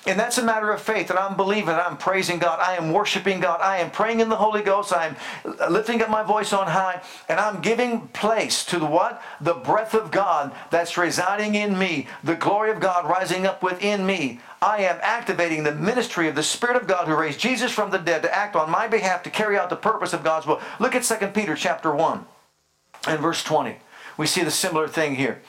And 0.05 0.19
that's 0.19 0.37
a 0.37 0.43
matter 0.43 0.71
of 0.71 0.81
faith 0.81 1.07
that 1.09 1.19
I'm 1.19 1.35
believing, 1.35 1.75
I'm 1.75 1.97
praising 1.97 2.39
God, 2.39 2.59
I 2.59 2.75
am 2.75 2.91
worshiping 2.91 3.39
God, 3.39 3.61
I 3.61 3.77
am 3.77 3.91
praying 3.91 4.19
in 4.19 4.29
the 4.29 4.35
Holy 4.35 4.61
Ghost, 4.61 4.93
I 4.93 5.07
am 5.07 5.15
lifting 5.71 6.01
up 6.01 6.09
my 6.09 6.23
voice 6.23 6.53
on 6.53 6.67
high, 6.67 7.01
and 7.29 7.39
I'm 7.39 7.61
giving 7.61 8.07
place 8.09 8.65
to 8.65 8.79
the 8.79 8.85
what? 8.85 9.21
The 9.41 9.53
breath 9.53 9.93
of 9.93 10.11
God 10.11 10.53
that's 10.71 10.97
residing 10.97 11.55
in 11.55 11.77
me, 11.77 12.07
the 12.23 12.35
glory 12.35 12.71
of 12.71 12.79
God 12.79 13.05
rising 13.09 13.45
up 13.45 13.61
within 13.61 14.05
me. 14.05 14.39
I 14.61 14.79
am 14.79 14.97
activating 15.01 15.63
the 15.63 15.75
ministry 15.75 16.27
of 16.27 16.35
the 16.35 16.43
Spirit 16.43 16.77
of 16.77 16.87
God 16.87 17.07
who 17.07 17.15
raised 17.15 17.39
Jesus 17.39 17.71
from 17.71 17.91
the 17.91 17.97
dead 17.97 18.23
to 18.23 18.35
act 18.35 18.55
on 18.55 18.71
my 18.71 18.87
behalf 18.87 19.23
to 19.23 19.29
carry 19.29 19.57
out 19.57 19.69
the 19.69 19.75
purpose 19.75 20.13
of 20.13 20.23
God's 20.23 20.47
will. 20.47 20.61
Look 20.79 20.95
at 20.95 21.03
2 21.03 21.27
Peter 21.27 21.55
chapter 21.55 21.93
1 21.93 22.25
and 23.07 23.19
verse 23.19 23.43
20. 23.43 23.77
We 24.17 24.25
see 24.25 24.43
the 24.43 24.51
similar 24.51 24.87
thing 24.87 25.15
here. 25.15 25.41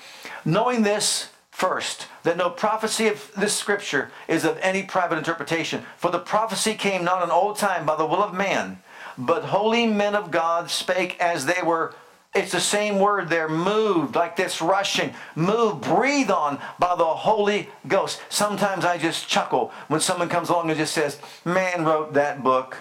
Knowing 0.45 0.83
this, 0.83 1.31
first 1.59 2.07
that 2.23 2.37
no 2.37 2.49
prophecy 2.49 3.09
of 3.09 3.33
this 3.37 3.53
scripture 3.57 4.11
is 4.29 4.45
of 4.45 4.57
any 4.63 4.85
private 4.85 5.19
interpretation 5.19 5.83
for 5.97 6.09
the 6.13 6.19
prophecy 6.19 6.73
came 6.75 7.03
not 7.03 7.23
in 7.25 7.31
old 7.31 7.57
time 7.59 7.85
by 7.85 7.97
the 7.97 8.07
will 8.07 8.23
of 8.23 8.33
man 8.33 8.79
but 9.19 9.43
holy 9.47 9.85
men 9.85 10.15
of 10.15 10.31
god 10.31 10.71
spake 10.71 11.17
as 11.19 11.47
they 11.47 11.61
were 11.65 11.93
It's 12.35 12.53
the 12.53 12.61
same 12.61 13.01
word 13.01 13.29
there, 13.29 13.49
moved, 13.49 14.15
like 14.15 14.37
this 14.37 14.61
rushing. 14.61 15.15
moved, 15.35 15.83
breathe 15.83 16.31
on 16.31 16.59
by 16.79 16.95
the 16.95 17.05
Holy 17.05 17.69
Ghost. 17.89 18.21
Sometimes 18.29 18.85
I 18.85 18.99
just 18.99 19.27
chuckle 19.27 19.73
when 19.89 20.01
someone 20.01 20.29
comes 20.29 20.51
along 20.51 20.69
and 20.71 20.79
just 20.79 20.93
says, 20.95 21.19
Man 21.45 21.85
wrote 21.87 22.13
that 22.15 22.45
book. 22.45 22.77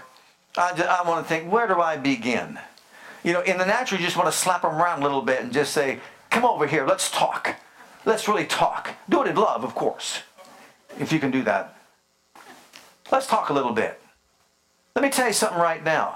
I, 0.58 0.76
just, 0.76 0.90
I 0.90 1.02
want 1.08 1.26
to 1.26 1.30
think, 1.30 1.50
where 1.52 1.66
do 1.66 1.80
I 1.80 1.96
begin? 1.96 2.60
You 3.24 3.34
know, 3.34 3.42
in 3.42 3.58
the 3.58 3.66
natural, 3.66 4.00
you 4.00 4.06
just 4.06 4.18
want 4.18 4.30
to 4.32 4.38
slap 4.38 4.62
them 4.64 4.76
around 4.76 5.00
a 5.00 5.04
little 5.08 5.24
bit 5.24 5.42
and 5.42 5.52
just 5.54 5.72
say, 5.72 6.00
Come 6.30 6.46
over 6.46 6.68
here, 6.68 6.86
let's 6.86 7.10
talk. 7.10 7.56
Let's 8.08 8.30
really 8.30 8.46
talk. 8.46 8.96
Do 9.10 9.22
it 9.24 9.28
in 9.28 9.36
love, 9.36 9.66
of 9.66 9.76
course, 9.76 10.22
if 10.98 11.12
you 11.12 11.20
can 11.20 11.30
do 11.30 11.44
that. 11.44 11.78
Let's 13.12 13.28
talk 13.28 13.50
a 13.50 13.54
little 13.54 13.74
bit. 13.74 14.00
Let 14.96 15.04
me 15.04 15.10
tell 15.10 15.28
you 15.28 15.34
something 15.34 15.60
right 15.60 15.84
now. 15.84 16.16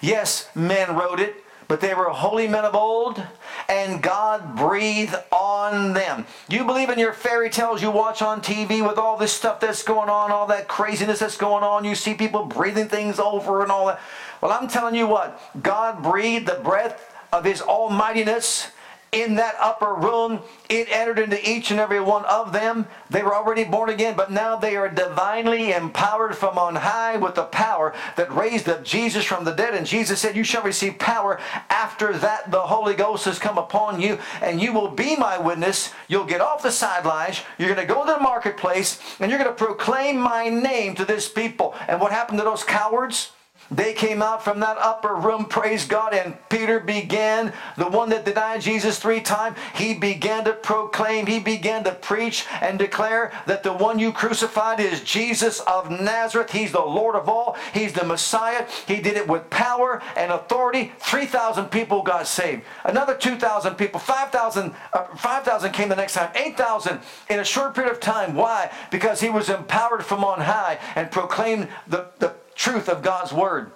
Yes, 0.00 0.50
men 0.56 0.96
wrote 0.96 1.20
it, 1.20 1.36
but 1.68 1.80
they 1.80 1.94
were 1.94 2.06
holy 2.06 2.48
men 2.48 2.64
of 2.64 2.74
old, 2.74 3.22
and 3.68 4.02
God 4.02 4.56
breathed 4.56 5.14
on 5.30 5.92
them. 5.92 6.26
You 6.48 6.64
believe 6.64 6.90
in 6.90 6.98
your 6.98 7.12
fairy 7.12 7.50
tales 7.50 7.82
you 7.82 7.92
watch 7.92 8.20
on 8.20 8.40
TV 8.40 8.84
with 8.84 8.98
all 8.98 9.16
this 9.16 9.32
stuff 9.32 9.60
that's 9.60 9.84
going 9.84 10.08
on, 10.08 10.32
all 10.32 10.48
that 10.48 10.66
craziness 10.66 11.20
that's 11.20 11.36
going 11.36 11.62
on. 11.62 11.84
You 11.84 11.94
see 11.94 12.14
people 12.14 12.46
breathing 12.46 12.88
things 12.88 13.20
over 13.20 13.62
and 13.62 13.70
all 13.70 13.86
that. 13.86 14.00
Well, 14.40 14.50
I'm 14.50 14.66
telling 14.66 14.96
you 14.96 15.06
what, 15.06 15.40
God 15.62 16.02
breathed 16.02 16.48
the 16.48 16.60
breath 16.64 17.14
of 17.32 17.44
His 17.44 17.62
almightiness 17.62 18.72
in 19.12 19.34
that 19.34 19.54
upper 19.60 19.94
room. 19.94 20.40
It 20.70 20.88
entered 20.90 21.18
into 21.18 21.48
each 21.48 21.70
and 21.70 21.78
every 21.78 22.00
one 22.00 22.24
of 22.24 22.52
them. 22.52 22.86
They 23.10 23.22
were 23.22 23.34
already 23.34 23.64
born 23.64 23.90
again, 23.90 24.16
but 24.16 24.32
now 24.32 24.56
they 24.56 24.74
are 24.74 24.88
divinely 24.88 25.72
empowered 25.72 26.34
from 26.34 26.56
on 26.56 26.76
high 26.76 27.18
with 27.18 27.34
the 27.34 27.44
power 27.44 27.94
that 28.16 28.34
raised 28.34 28.70
up 28.70 28.82
Jesus 28.82 29.24
from 29.24 29.44
the 29.44 29.52
dead. 29.52 29.74
And 29.74 29.86
Jesus 29.86 30.18
said, 30.18 30.34
You 30.34 30.44
shall 30.44 30.62
receive 30.62 30.98
power. 30.98 31.38
After 31.68 32.16
that, 32.18 32.50
the 32.50 32.62
Holy 32.62 32.94
Ghost 32.94 33.26
has 33.26 33.38
come 33.38 33.58
upon 33.58 34.00
you, 34.00 34.18
and 34.40 34.60
you 34.60 34.72
will 34.72 34.88
be 34.88 35.14
my 35.14 35.36
witness. 35.36 35.92
You'll 36.08 36.24
get 36.24 36.40
off 36.40 36.62
the 36.62 36.72
sidelines. 36.72 37.42
You're 37.58 37.74
going 37.74 37.86
to 37.86 37.94
go 37.94 38.06
to 38.06 38.12
the 38.12 38.18
marketplace, 38.18 38.98
and 39.20 39.30
you're 39.30 39.42
going 39.42 39.54
to 39.54 39.64
proclaim 39.64 40.16
my 40.16 40.48
name 40.48 40.94
to 40.94 41.04
this 41.04 41.28
people. 41.28 41.74
And 41.86 42.00
what 42.00 42.12
happened 42.12 42.38
to 42.38 42.44
those 42.44 42.64
cowards? 42.64 43.32
They 43.74 43.94
came 43.94 44.22
out 44.22 44.44
from 44.44 44.60
that 44.60 44.76
upper 44.78 45.14
room, 45.14 45.46
praise 45.46 45.86
God, 45.86 46.12
and 46.12 46.36
Peter 46.50 46.78
began, 46.78 47.52
the 47.76 47.88
one 47.88 48.10
that 48.10 48.24
denied 48.24 48.60
Jesus 48.60 48.98
three 48.98 49.20
times, 49.20 49.56
he 49.74 49.94
began 49.94 50.44
to 50.44 50.52
proclaim, 50.52 51.26
he 51.26 51.38
began 51.38 51.82
to 51.84 51.92
preach 51.92 52.46
and 52.60 52.78
declare 52.78 53.32
that 53.46 53.62
the 53.62 53.72
one 53.72 53.98
you 53.98 54.12
crucified 54.12 54.78
is 54.78 55.02
Jesus 55.02 55.60
of 55.60 55.90
Nazareth. 55.90 56.50
He's 56.50 56.72
the 56.72 56.80
Lord 56.80 57.16
of 57.16 57.28
all, 57.28 57.56
he's 57.72 57.92
the 57.94 58.04
Messiah. 58.04 58.66
He 58.86 59.00
did 59.00 59.16
it 59.16 59.26
with 59.26 59.48
power 59.48 60.02
and 60.16 60.32
authority. 60.32 60.92
3,000 60.98 61.66
people 61.66 62.02
got 62.02 62.26
saved. 62.26 62.62
Another 62.84 63.14
2,000 63.14 63.76
people, 63.76 64.00
5,000 64.00 64.74
uh, 64.92 65.04
5,000 65.16 65.72
came 65.72 65.88
the 65.88 65.96
next 65.96 66.14
time, 66.14 66.30
8,000 66.34 67.00
in 67.30 67.40
a 67.40 67.44
short 67.44 67.74
period 67.74 67.92
of 67.92 68.00
time. 68.00 68.34
Why? 68.34 68.70
Because 68.90 69.20
he 69.20 69.30
was 69.30 69.48
empowered 69.48 70.04
from 70.04 70.24
on 70.24 70.40
high 70.40 70.78
and 70.94 71.10
proclaimed 71.10 71.68
the, 71.86 72.06
the 72.18 72.34
truth 72.62 72.88
of 72.88 73.02
God's 73.02 73.32
Word. 73.32 73.72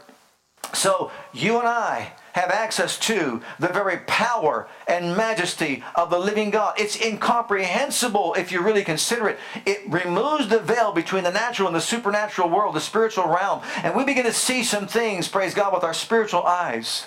So 0.73 1.11
you 1.33 1.59
and 1.59 1.67
I 1.67 2.13
have 2.35 2.51
access 2.51 2.99
to 3.01 3.43
the 3.59 3.69
very 3.69 3.99
power 4.07 4.69
and 4.87 5.17
majesty 5.17 5.83
of 5.97 6.11
the 6.11 6.19
living 6.19 6.51
God. 6.51 6.75
It's 6.79 7.01
incomprehensible 7.01 8.35
if 8.35 8.53
you 8.53 8.63
really 8.63 8.85
consider 8.85 9.29
it. 9.29 9.39
It 9.65 9.81
removes 9.89 10.49
the 10.49 10.61
veil 10.61 10.93
between 10.93 11.25
the 11.25 11.33
natural 11.33 11.67
and 11.67 11.75
the 11.75 11.81
supernatural 11.81 12.49
world, 12.49 12.77
the 12.77 12.81
spiritual 12.81 13.27
realm. 13.27 13.63
And 13.83 13.97
we 13.97 14.05
begin 14.05 14.25
to 14.25 14.33
see 14.33 14.63
some 14.63 14.87
things, 14.87 15.29
praise 15.29 15.55
God, 15.55 15.73
with 15.73 15.83
our 15.83 15.95
spiritual 15.95 16.45
eyes. 16.45 17.07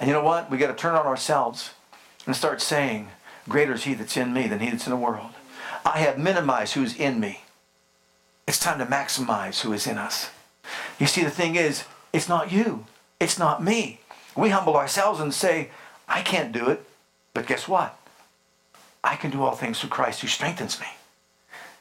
And 0.00 0.08
you 0.08 0.14
know 0.14 0.24
what? 0.24 0.50
We 0.50 0.58
got 0.58 0.68
to 0.68 0.74
turn 0.74 0.94
on 0.94 1.06
ourselves 1.06 1.70
and 2.26 2.36
start 2.36 2.60
saying, 2.60 3.08
Greater 3.48 3.72
is 3.72 3.84
He 3.84 3.94
that's 3.94 4.16
in 4.16 4.34
me 4.34 4.46
than 4.46 4.60
He 4.60 4.68
that's 4.68 4.86
in 4.86 4.90
the 4.90 4.96
world. 4.96 5.30
I 5.86 6.00
have 6.00 6.18
minimized 6.18 6.74
who's 6.74 6.94
in 6.94 7.18
me. 7.18 7.44
It's 8.46 8.58
time 8.58 8.78
to 8.78 8.86
maximize 8.86 9.60
who 9.60 9.72
is 9.72 9.86
in 9.86 9.96
us. 9.96 10.30
You 10.98 11.06
see, 11.06 11.22
the 11.22 11.30
thing 11.30 11.56
is, 11.56 11.84
it's 12.12 12.28
not 12.28 12.52
you. 12.52 12.86
It's 13.20 13.38
not 13.38 13.62
me. 13.62 14.00
We 14.36 14.50
humble 14.50 14.76
ourselves 14.76 15.20
and 15.20 15.32
say, 15.34 15.70
I 16.08 16.22
can't 16.22 16.52
do 16.52 16.68
it. 16.68 16.84
But 17.34 17.46
guess 17.46 17.68
what? 17.68 17.98
I 19.02 19.16
can 19.16 19.30
do 19.30 19.42
all 19.42 19.54
things 19.54 19.80
through 19.80 19.90
Christ 19.90 20.20
who 20.20 20.28
strengthens 20.28 20.80
me. 20.80 20.86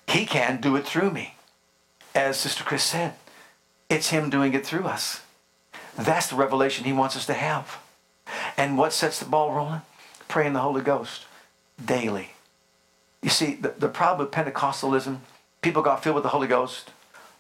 He 0.08 0.26
can 0.26 0.62
do 0.62 0.76
it 0.76 0.86
through 0.86 1.12
me. 1.12 1.36
As 2.16 2.38
Sister 2.38 2.64
Chris 2.64 2.84
said, 2.84 3.14
it's 3.90 4.10
Him 4.10 4.30
doing 4.30 4.54
it 4.54 4.66
through 4.66 4.86
us. 4.86 5.22
That's 5.98 6.28
the 6.28 6.36
revelation 6.36 6.86
He 6.86 6.94
wants 6.94 7.16
us 7.16 7.26
to 7.28 7.34
have. 7.34 7.80
And 8.56 8.78
what 8.78 8.94
sets 8.94 9.20
the 9.20 9.26
ball 9.26 9.54
rolling? 9.54 9.82
Praying 10.28 10.54
the 10.54 10.60
Holy 10.60 10.82
Ghost 10.82 11.26
daily. 11.84 12.32
You 13.22 13.30
see, 13.30 13.56
the, 13.56 13.74
the 13.78 13.88
problem 13.88 14.26
with 14.26 14.34
Pentecostalism, 14.34 15.20
people 15.62 15.82
got 15.82 16.04
filled 16.04 16.16
with 16.16 16.24
the 16.24 16.30
Holy 16.30 16.48
Ghost. 16.48 16.92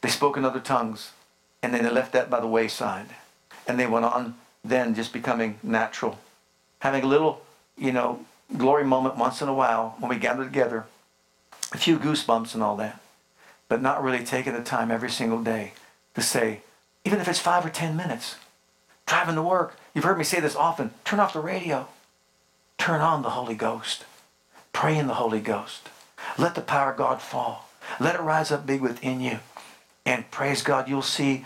They 0.02 0.10
spoke 0.10 0.38
in 0.38 0.45
other 0.45 0.60
tongues. 0.60 1.12
And 1.62 1.74
then 1.74 1.84
they 1.84 1.89
left 1.89 2.14
that 2.14 2.30
by 2.30 2.39
the 2.39 2.47
wayside. 2.47 3.08
And 3.68 3.80
they 3.80 3.88
went 3.88 4.05
on 4.05 4.36
then 4.64 4.95
just 4.95 5.14
becoming 5.14 5.60
natural. 5.64 6.20
Having 6.80 7.03
a 7.03 7.08
little, 7.08 7.41
you 7.78 7.91
know, 7.91 8.26
glory 8.55 8.84
moment 8.84 9.18
once 9.18 9.41
in 9.41 9.47
a 9.47 9.53
while 9.53 9.95
when 9.99 10.10
we 10.10 10.18
gather 10.18 10.43
together. 10.43 10.86
A 11.74 11.78
few 11.78 11.97
goosebumps 11.97 12.53
and 12.53 12.64
all 12.64 12.76
that. 12.78 12.99
But 13.70 13.82
not 13.82 14.03
really 14.03 14.24
taking 14.24 14.53
the 14.53 14.64
time 14.64 14.91
every 14.91 15.10
single 15.10 15.41
day 15.43 15.74
to 16.16 16.22
say, 16.22 16.62
even 17.05 17.20
if 17.20 17.28
it's 17.28 17.39
five 17.39 17.66
or 17.66 17.70
ten 17.70 17.95
minutes, 17.95 18.36
driving 19.05 19.36
to 19.36 19.41
work. 19.41 19.78
You've 19.93 20.05
heard 20.05 20.18
me 20.18 20.24
say 20.24 20.39
this 20.39 20.55
often. 20.55 20.91
Turn 21.03 21.20
off 21.20 21.34
the 21.34 21.39
radio. 21.39 21.88
Turn 22.78 23.01
on 23.01 23.22
the 23.22 23.32
Holy 23.32 23.55
Ghost. 23.55 24.05
Pray 24.72 24.97
in 24.97 25.08
the 25.08 25.16
Holy 25.16 25.41
Ghost. 25.41 25.89
Let 26.38 26.55
the 26.55 26.62
power 26.62 26.91
of 26.91 26.97
God 26.97 27.22
fall. 27.22 27.70
Let 27.99 28.16
it 28.16 28.22
rise 28.22 28.51
up 28.51 28.66
big 28.66 28.82
within 28.82 29.22
you. 29.22 29.39
And 30.08 30.32
praise 30.32 30.62
God, 30.62 30.88
you'll 30.88 31.01
see 31.01 31.43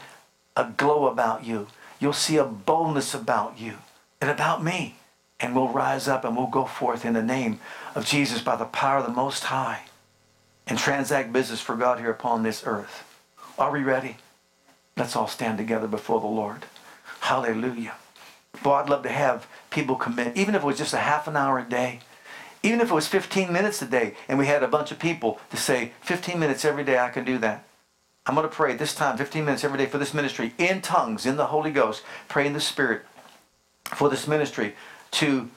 a 0.56 0.66
glow 0.66 1.08
about 1.08 1.44
you. 1.44 1.68
You'll 2.00 2.14
see 2.14 2.38
a 2.38 2.44
boldness 2.44 3.16
about 3.16 3.60
you 3.60 3.80
and 4.22 4.30
about 4.30 4.64
me. 4.64 4.98
And 5.40 5.56
we'll 5.56 5.70
rise 5.70 6.08
up 6.08 6.24
and 6.24 6.38
we'll 6.38 6.46
go 6.46 6.66
forth 6.66 7.04
in 7.04 7.14
the 7.14 7.24
name 7.24 7.60
of 7.96 8.06
Jesus 8.06 8.40
by 8.40 8.56
the 8.56 8.66
power 8.66 9.00
of 9.00 9.08
the 9.08 9.12
Most 9.12 9.46
High 9.46 9.86
and 10.68 10.78
transact 10.78 11.34
business 11.34 11.60
for 11.60 11.76
God 11.76 11.98
here 11.98 12.12
upon 12.12 12.44
this 12.44 12.62
earth. 12.64 13.04
Are 13.58 13.72
we 13.72 13.82
ready? 13.82 14.18
Let's 14.96 15.16
all 15.16 15.28
stand 15.28 15.58
together 15.58 15.88
before 15.88 16.22
the 16.22 16.28
Lord. 16.28 16.66
Hallelujah. 17.22 17.96
Boy, 18.62 18.74
I'd 18.74 18.90
love 18.90 19.02
to 19.04 19.10
have 19.10 19.48
people 19.72 19.96
commit, 19.96 20.38
even 20.38 20.54
if 20.54 20.62
it 20.62 20.68
was 20.68 20.78
just 20.78 20.94
a 20.94 20.98
half 20.98 21.28
an 21.28 21.36
hour 21.36 21.58
a 21.58 21.64
day, 21.64 22.02
even 22.62 22.80
if 22.80 22.92
it 22.92 22.94
was 22.94 23.08
15 23.08 23.52
minutes 23.52 23.82
a 23.82 23.88
day, 23.88 24.14
and 24.28 24.38
we 24.38 24.46
had 24.46 24.62
a 24.62 24.68
bunch 24.68 24.92
of 24.92 25.00
people 25.00 25.40
to 25.50 25.58
say, 25.58 25.94
15 26.02 26.40
minutes 26.40 26.64
every 26.64 26.84
day, 26.84 27.00
I 27.00 27.10
can 27.10 27.26
do 27.26 27.40
that. 27.40 27.66
I'm 28.26 28.36
going 28.36 28.48
to 28.48 28.54
pray 28.54 28.76
this 28.76 28.94
time, 28.94 29.18
15 29.18 29.46
minutes 29.46 29.64
every 29.64 29.80
day 29.80 29.88
for 29.88 29.98
this 29.98 30.14
ministry 30.14 30.54
in 30.60 30.82
tongues, 30.82 31.26
in 31.26 31.38
the 31.38 31.48
Holy 31.48 31.72
Ghost. 31.72 32.04
Pray 32.28 32.46
in 32.46 32.54
the 32.54 32.62
Spirit 32.62 33.02
for 33.86 34.10
this 34.10 34.28
ministry 34.28 34.76
to 35.12 35.50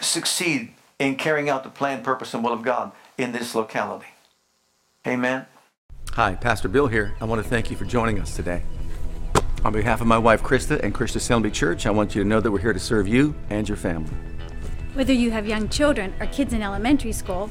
succeed 0.00 0.74
in 0.98 1.16
carrying 1.16 1.48
out 1.48 1.64
the 1.64 1.70
plan, 1.70 2.02
purpose, 2.02 2.34
and 2.34 2.44
will 2.44 2.52
of 2.52 2.62
God 2.62 2.92
in 3.16 3.32
this 3.32 3.54
locality. 3.54 4.08
Amen. 5.06 5.46
Hi, 6.12 6.34
Pastor 6.34 6.68
Bill 6.68 6.88
here. 6.88 7.14
I 7.22 7.24
want 7.24 7.42
to 7.42 7.48
thank 7.48 7.70
you 7.70 7.76
for 7.76 7.86
joining 7.86 8.20
us 8.20 8.36
today. 8.36 8.62
On 9.64 9.72
behalf 9.72 10.00
of 10.02 10.06
my 10.06 10.18
wife 10.18 10.42
Krista 10.42 10.78
and 10.82 10.92
Christian 10.92 11.18
Assembly 11.18 11.50
Church, 11.50 11.86
I 11.86 11.90
want 11.90 12.14
you 12.14 12.22
to 12.22 12.28
know 12.28 12.40
that 12.40 12.50
we're 12.50 12.58
here 12.58 12.72
to 12.74 12.78
serve 12.78 13.08
you 13.08 13.34
and 13.48 13.66
your 13.66 13.78
family. 13.78 14.12
Whether 14.92 15.14
you 15.14 15.30
have 15.30 15.46
young 15.46 15.70
children 15.70 16.12
or 16.20 16.26
kids 16.26 16.52
in 16.52 16.62
elementary 16.62 17.12
school, 17.12 17.50